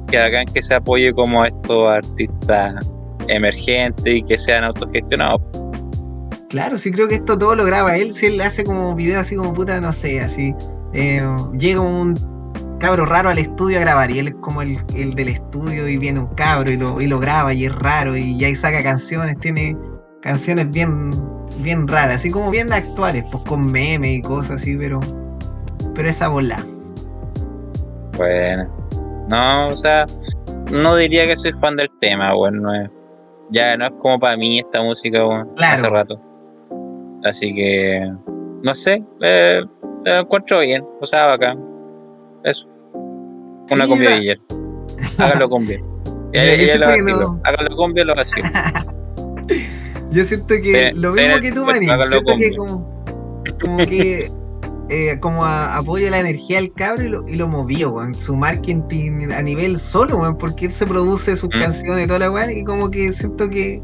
Que 0.07 0.17
bacán 0.17 0.45
que 0.47 0.61
se 0.61 0.75
apoye 0.75 1.13
como 1.13 1.43
a 1.43 1.47
estos 1.47 1.89
artistas 1.89 2.75
emergentes 3.27 4.13
y 4.13 4.21
que 4.21 4.37
sean 4.37 4.63
autogestionados. 4.63 5.41
Claro, 6.49 6.77
sí 6.77 6.91
creo 6.91 7.07
que 7.07 7.15
esto 7.15 7.37
todo 7.37 7.55
lo 7.55 7.65
graba 7.65 7.95
él, 7.95 8.13
si 8.13 8.27
él 8.27 8.39
hace 8.41 8.63
como 8.63 8.93
video 8.93 9.19
así 9.19 9.35
como 9.35 9.53
puta, 9.53 9.81
no 9.81 9.91
sé, 9.91 10.19
así. 10.19 10.53
eh, 10.93 11.25
llega 11.57 11.81
un 11.81 12.77
cabro 12.79 13.05
raro 13.05 13.29
al 13.29 13.39
estudio 13.39 13.77
a 13.77 13.81
grabar 13.81 14.11
y 14.11 14.19
él 14.19 14.27
es 14.27 14.35
como 14.41 14.61
el, 14.61 14.77
el 14.93 15.13
del 15.15 15.29
estudio 15.29 15.87
y 15.87 15.97
viene 15.97 16.19
un 16.19 16.27
cabro 16.35 16.69
y 16.69 16.77
lo, 16.77 16.99
y 17.01 17.07
lo 17.07 17.17
graba 17.17 17.53
y 17.53 17.65
es 17.65 17.73
raro 17.73 18.15
y 18.15 18.37
ya 18.37 18.47
ahí 18.47 18.55
saca 18.55 18.83
canciones, 18.83 19.39
tiene 19.39 19.75
canciones 20.21 20.69
bien, 20.69 21.11
bien 21.59 21.87
raras, 21.87 22.15
así 22.15 22.31
como 22.31 22.49
bien 22.51 22.71
actuales, 22.73 23.23
pues 23.31 23.43
con 23.45 23.71
memes 23.71 24.11
y 24.19 24.21
cosas 24.21 24.57
así, 24.61 24.75
pero, 24.77 24.99
pero 25.95 26.09
esa 26.09 26.27
bola. 26.29 26.65
Bueno. 28.17 28.63
No, 29.29 29.69
o 29.69 29.75
sea, 29.77 30.05
no 30.71 30.95
diría 30.95 31.25
que 31.27 31.35
soy 31.35 31.51
fan 31.53 31.75
del 31.77 31.89
tema, 31.99 32.35
weón. 32.35 32.61
No 32.61 32.73
es, 32.73 32.89
ya 33.51 33.75
no 33.77 33.87
es 33.87 33.93
como 33.99 34.19
para 34.19 34.35
mí 34.37 34.59
esta 34.59 34.81
música, 34.81 35.25
weón. 35.25 35.49
Claro. 35.55 35.73
Hace 35.75 35.89
rato. 35.89 36.21
Así 37.23 37.53
que, 37.55 38.11
no 38.63 38.73
sé, 38.75 39.03
eh, 39.21 39.61
la 40.05 40.19
encuentro 40.19 40.59
bien. 40.59 40.83
O 41.01 41.05
sea, 41.05 41.27
bacán. 41.27 41.57
Eso. 42.43 42.67
Una 43.71 43.85
Sí, 43.85 43.89
cumbia 43.89 44.09
la- 44.09 44.15
villera. 44.17 44.41
Háganlo 45.17 45.49
cumbia. 45.49 45.79
Ya 46.33 46.77
lo 46.79 46.85
vacilo. 46.87 47.19
no. 47.19 47.41
Háganlo 47.43 47.75
cumbia, 47.75 48.03
lo 48.05 48.15
vacilo. 48.15 48.49
Yo 50.13 50.23
siento 50.23 50.47
que 50.55 50.71
Pero- 50.71 50.97
lo 50.97 51.11
mismo 51.13 51.39
que 51.41 51.51
tú, 51.51 51.63
háganlo 51.63 52.07
Siento 52.21 52.37
que 52.37 52.55
como, 52.55 53.03
como 53.61 53.77
que 53.77 54.31
eh, 54.89 55.17
como 55.19 55.43
a- 55.45 55.75
apoyo 55.77 56.09
la 56.09 56.19
energía 56.19 56.57
del 56.57 56.71
cabro 56.73 57.03
y 57.03 57.09
lo, 57.09 57.27
y 57.27 57.33
lo 57.35 57.47
movió, 57.47 57.91
weón. 57.93 58.15
Su 58.17 58.35
marketing 58.35 59.31
a 59.35 59.41
nivel 59.41 59.79
solo, 59.79 60.17
weón, 60.17 60.37
porque 60.37 60.65
él 60.65 60.71
se 60.71 60.85
produce 60.85 61.35
sus 61.35 61.49
Mm. 61.55 61.59
canciones 61.59 62.03
y 62.05 62.07
toda 62.07 62.19
la 62.19 62.31
weón, 62.31 62.51
y 62.51 62.63
como 62.63 62.89
que 62.91 63.11
siento 63.13 63.49
que 63.49 63.81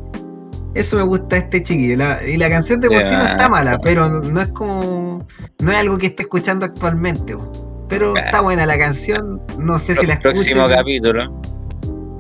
eso 0.76 0.98
me 0.98 1.03
gusta 1.03 1.36
a 1.36 1.40
este 1.40 1.64
chiquillo. 1.64 1.98
La- 1.98 2.20
y 2.28 2.38
la 2.38 2.49
canción 2.49 2.80
de 2.80 2.90
por 2.90 3.02
sí 3.02 3.16
no 3.16 3.26
está 3.26 3.49
mala, 3.49 3.80
pero 3.84 4.08
no, 4.10 4.22
no 4.22 4.41
es 4.41 4.48
como. 4.49 5.26
No 5.60 5.72
es 5.72 5.78
algo 5.78 5.98
que 5.98 6.08
esté 6.08 6.24
escuchando 6.24 6.66
actualmente, 6.66 7.34
weón. 7.36 7.52
Pero 7.90 8.16
está 8.16 8.41
buena 8.41 8.68
la 8.68 8.78
canción. 8.78 9.41
No 9.58 9.80
sé 9.80 9.95
si 9.95 10.06
la 10.06 10.14
escucho. 10.14 10.34
Próximo 10.34 10.68
capítulo. 10.70 11.41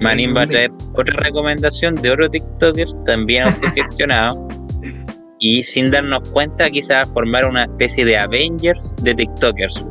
Manín 0.01 0.35
va 0.35 0.43
a 0.43 0.47
traer 0.47 0.71
otra 0.93 1.15
recomendación 1.17 1.95
de 1.95 2.11
otro 2.11 2.29
TikToker 2.29 2.87
también 3.05 3.43
autogestionado. 3.47 4.47
y 5.39 5.63
sin 5.63 5.91
darnos 5.91 6.21
cuenta, 6.31 6.69
quizás 6.69 6.97
va 6.97 7.01
a 7.09 7.13
formar 7.13 7.45
una 7.45 7.63
especie 7.63 8.05
de 8.05 8.17
Avengers 8.17 8.95
de 9.01 9.15
TikTokers. 9.15 9.83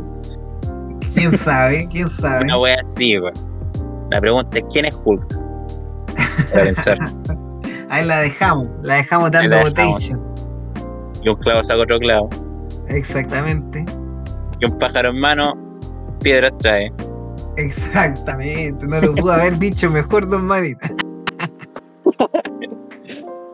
¿Quién 1.14 1.32
sabe? 1.32 1.88
¿Quién 1.90 2.08
sabe? 2.08 2.44
Una 2.44 2.58
wea 2.58 2.76
así, 2.80 3.18
weón. 3.18 3.34
La 4.10 4.20
pregunta 4.20 4.58
es: 4.58 4.64
¿quién 4.72 4.84
es 4.84 4.94
Hulk? 5.04 5.28
Para 6.52 6.64
pensar. 6.64 6.98
Ahí 7.90 8.04
la 8.04 8.20
dejamos. 8.20 8.68
La 8.82 8.96
dejamos 8.96 9.30
dando 9.30 9.56
la 9.56 9.64
dejamos. 9.64 10.10
Y 11.22 11.28
un 11.28 11.36
clavo 11.36 11.64
saca 11.64 11.82
otro 11.82 11.98
clavo. 11.98 12.28
Exactamente. 12.88 13.84
Y 14.60 14.66
un 14.66 14.78
pájaro 14.78 15.10
en 15.10 15.20
mano, 15.20 15.54
piedras 16.20 16.52
trae. 16.58 16.92
Exactamente, 17.58 18.86
no 18.86 19.00
lo 19.00 19.14
pudo 19.16 19.32
haber 19.32 19.58
dicho 19.58 19.90
mejor, 19.90 20.28
don 20.28 20.44
Manita. 20.44 20.94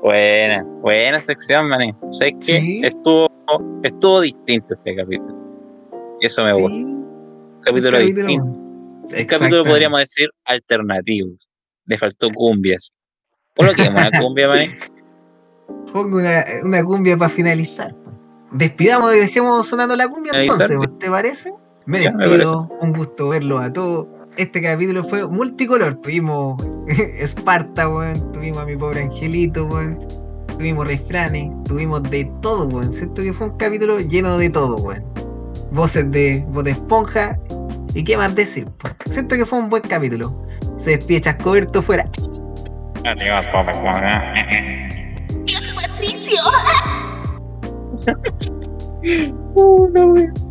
Buena, 0.03 0.63
buena 0.83 1.19
sección, 1.19 1.67
maní. 1.69 1.95
¿Sabes 2.11 2.35
qué? 2.45 2.61
Sí. 2.61 2.81
Estuvo, 2.85 3.27
estuvo 3.83 4.21
distinto 4.21 4.75
este 4.75 4.95
capítulo. 4.95 5.35
Y 6.21 6.27
eso 6.27 6.45
me 6.45 6.53
gusta. 6.53 6.77
Un 6.77 7.61
capítulo 7.63 7.99
distinto. 7.99 8.45
Un 8.45 9.25
capítulo 9.27 9.65
podríamos 9.65 10.01
decir 10.01 10.29
alternativos. 10.45 11.49
Le 11.87 11.97
faltó 11.97 12.31
cumbias. 12.31 12.93
¿Por 13.55 13.69
lo 13.69 13.73
que 13.73 13.89
una 13.89 14.11
cumbia, 14.11 14.49
maní? 14.49 14.69
Pongo 15.95 16.19
una, 16.19 16.45
una 16.63 16.85
cumbia 16.85 17.17
para 17.17 17.31
finalizar. 17.31 17.95
Despidamos 18.53 19.15
y 19.15 19.21
dejemos 19.21 19.67
sonando 19.67 19.97
la 19.97 20.07
cumbia 20.09 20.33
entonces, 20.35 20.77
¿te 20.99 21.09
parece? 21.09 21.55
Me 21.87 22.03
Ya, 22.03 22.13
me 22.13 22.27
despido, 22.27 22.69
un 22.81 22.93
gusto 22.95 23.29
verlos 23.29 23.61
a 23.61 23.73
todos. 23.73 24.07
Este 24.37 24.63
capítulo 24.63 25.05
fue 25.05 25.27
multicolor. 25.29 25.95
Tuvimos 25.97 26.63
Esparta, 27.19 27.89
weón. 27.89 28.33
Tuvimos 28.33 28.63
a 28.63 28.67
mi 28.67 28.77
pobre 28.77 29.03
angelito, 29.03 29.67
weón. 29.67 29.99
Tuvimos 30.59 30.87
refranes. 30.87 31.51
Tuvimos 31.65 32.03
de 32.05 32.25
todo, 32.41 32.67
weón. 32.69 32.95
Siento 32.95 33.23
que 33.23 33.33
fue 33.33 33.49
un 33.49 33.57
capítulo 33.59 34.01
lleno 34.01 34.39
de 34.39 34.49
todo, 34.49 34.79
weón. 34.79 35.05
Voces 35.73 36.11
de 36.11 36.45
Voz 36.51 36.65
de 36.65 36.71
Esponja 36.71 37.39
¿Y 37.95 38.03
qué 38.03 38.17
más 38.17 38.35
decir? 38.35 38.67
po? 38.79 38.89
Siento 39.11 39.37
que 39.37 39.45
fue 39.45 39.59
un 39.59 39.69
buen 39.71 39.83
capítulo. 39.83 40.35
Se 40.77 40.97
despide 40.97 41.21
Chascoberto 41.21 41.83
fuera. 41.83 42.09
Adiós, 43.05 43.47
Bob 43.53 43.69
Esponja. 43.69 44.23
Dios, 45.45 45.77
Patricio. 45.77 46.41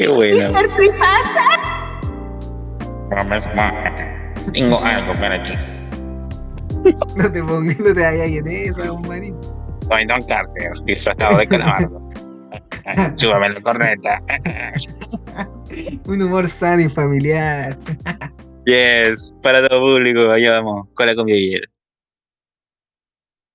Qué 0.00 0.08
bueno. 0.08 0.36
Mr. 0.36 0.64
Esponja. 3.34 4.34
Tengo 4.52 4.78
algo 4.78 5.12
para 5.14 5.42
ti. 5.42 5.50
No 7.16 7.32
te 7.32 7.42
pongas, 7.42 7.80
no 7.80 7.92
te 7.92 8.02
vayas 8.02 8.20
ahí 8.20 8.36
en 8.36 8.46
esa, 8.46 8.86
don 8.86 9.02
Marín. 9.02 9.36
Soy 9.88 10.06
Don 10.06 10.22
Carter, 10.24 10.70
disfrazado 10.84 11.38
de 11.38 11.48
calamardo. 11.48 12.00
Súbame 13.16 13.50
la 13.50 13.60
corneta. 13.60 14.22
Un 16.06 16.22
humor 16.22 16.46
sano 16.46 16.82
y 16.82 16.88
familiar. 16.88 17.76
Yes, 18.66 19.34
para 19.42 19.66
todo 19.66 19.80
público, 19.80 20.30
allá 20.30 20.60
vamos, 20.60 20.86
con 20.94 21.06
la 21.06 21.16
comida. 21.16 21.58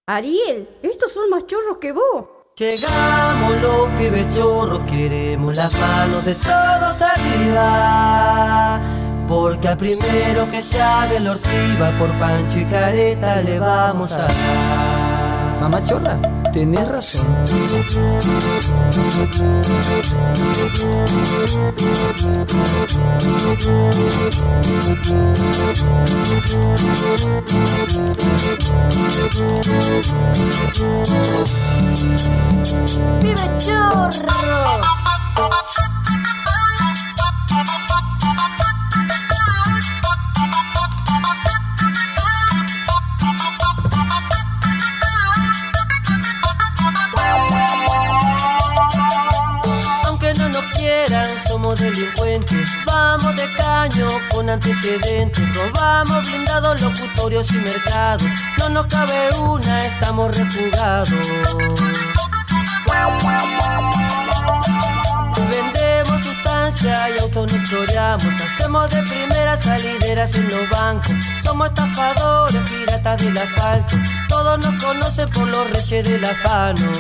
Ariel, 0.07 0.68
estos 0.82 1.14
son 1.14 1.30
más 1.30 1.48
chorros 1.48 1.78
que 1.78 1.94
vos. 1.94 2.32
Llegamos 2.55 3.59
los 3.63 3.89
pibes 3.97 4.31
chorros, 4.35 4.81
queremos 4.84 5.57
las 5.57 5.73
manos 5.73 6.23
de 6.23 6.35
todos 6.35 7.01
arriba. 7.01 8.80
Porque 9.27 9.69
al 9.69 9.77
primero 9.77 10.47
que 10.51 10.61
haga 10.80 11.17
el 11.17 11.27
ortiva 11.27 11.89
por 11.97 12.11
Pancho 12.19 12.59
y 12.59 12.65
Careta 12.65 13.41
le 13.41 13.57
vamos 13.57 14.11
a 14.11 14.17
dar. 14.17 14.31
Mamá 15.61 15.81
tenés 16.53 16.88
razón. 16.88 17.25
¡Pibe 33.19 33.45
chorro! 33.57 34.43
Somos 51.48 51.80
delincuentes. 51.80 52.69
Vamos 52.85 53.35
de 53.35 53.53
caño 53.53 54.07
con 54.31 54.49
antecedentes. 54.49 55.56
Robamos 55.56 56.27
blindados, 56.27 56.81
locutorios 56.81 57.52
y 57.52 57.60
mercados. 57.60 58.27
No 58.57 58.69
nos 58.69 58.85
cabe 58.88 59.30
una, 59.40 59.85
estamos 59.85 60.35
refugados. 60.35 61.10
Vendemos 65.49 66.26
sustancia 66.26 67.10
y 67.10 67.64
choreamos. 67.69 68.26
Hacemos 68.26 68.90
de 68.90 69.03
primeras 69.03 69.64
salideras 69.64 70.35
en 70.35 70.49
los 70.49 70.69
bancos. 70.69 71.14
Somos 71.44 71.68
estafadores, 71.68 72.61
piratas 72.69 73.22
del 73.22 73.38
asfalto. 73.38 73.95
Todos 74.30 74.60
nos 74.60 74.84
conocen 74.84 75.30
por 75.30 75.48
los 75.48 75.69
reyes 75.69 76.07
del 76.07 76.26
afano. 76.26 76.91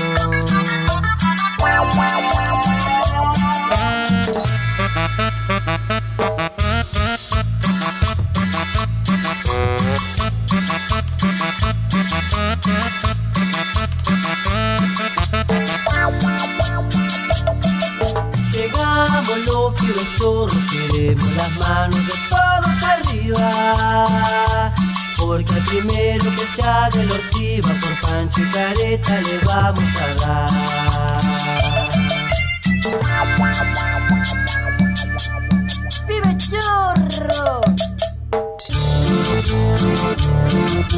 Primero 25.73 26.25
que 26.35 26.45
se 26.55 26.61
haga 26.61 27.01
el 27.01 27.09
por 27.09 28.01
Pancho 28.01 28.41
y 28.41 28.51
Careta 28.51 29.21
le 29.21 29.37
vamos 29.39 29.83
a 30.01 30.25
dar. 30.25 31.12
Aunque 40.53 40.93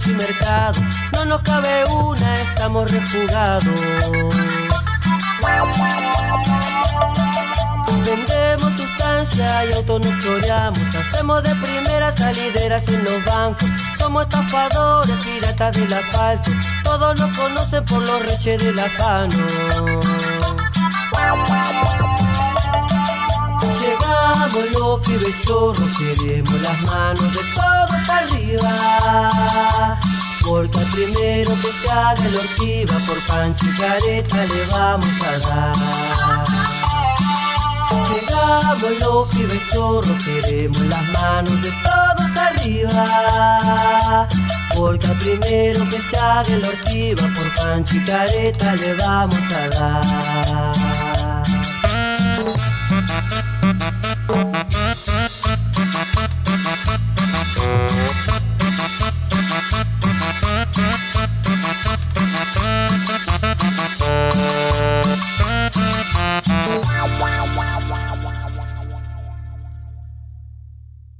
locutorios 0.00 0.06
y 0.06 0.14
mercados. 0.14 0.82
No 1.12 1.24
nos 1.26 1.42
cabe 1.42 1.84
una, 1.86 2.34
estamos 2.34 2.90
refugados. 2.90 3.64
Vendemos 8.04 8.72
sustancia 8.80 9.64
y 9.64 10.18
choreamos. 10.18 10.80
Hacemos 10.94 11.42
de 11.42 11.54
primera 11.56 12.16
salideras 12.16 12.88
en 12.88 13.04
los 13.04 13.24
bancos. 13.24 13.68
Somos 13.98 14.22
estafadores, 14.24 15.24
piratas 15.24 15.76
del 15.76 15.92
asfalto. 15.92 16.50
Todos 16.82 17.18
nos 17.18 17.36
conocen 17.36 17.84
por 17.84 18.02
los 18.02 18.22
reyes 18.22 18.62
del 18.62 18.78
afano. 18.78 19.36
Llegamos 23.80 24.70
los 24.72 25.00
pibes 25.06 25.40
chorros, 25.42 25.98
queremos 25.98 26.60
las 26.60 26.82
manos 26.82 27.32
de 27.32 27.40
todos 27.54 27.69
arriba. 28.08 29.98
Porque 30.46 30.78
al 30.78 30.86
primero 30.86 31.54
que 31.60 31.70
se 31.70 31.90
haga 31.90 32.26
el 32.26 32.36
ortiva 32.36 32.94
por 33.06 33.26
Pancho 33.26 33.66
y 33.66 33.72
le 34.48 34.66
vamos 34.66 35.10
a 35.22 35.38
dar. 35.48 35.76
Llegamos 38.12 38.92
los 39.00 39.28
pibes 39.28 39.60
chorros, 39.72 40.24
queremos 40.24 40.82
las 40.82 41.02
manos 41.02 41.62
de 41.62 41.70
todos 41.82 42.36
arriba. 42.36 44.28
Porque 44.74 45.06
al 45.06 45.18
primero 45.18 45.88
que 45.88 45.98
se 45.98 46.16
haga 46.18 46.52
el 46.54 46.64
ortiva 46.64 47.28
por 47.34 47.54
Pancho 47.54 47.96
y 47.96 48.00
le 48.00 48.94
vamos 48.94 49.40
a 49.52 49.68
dar. 49.68 51.09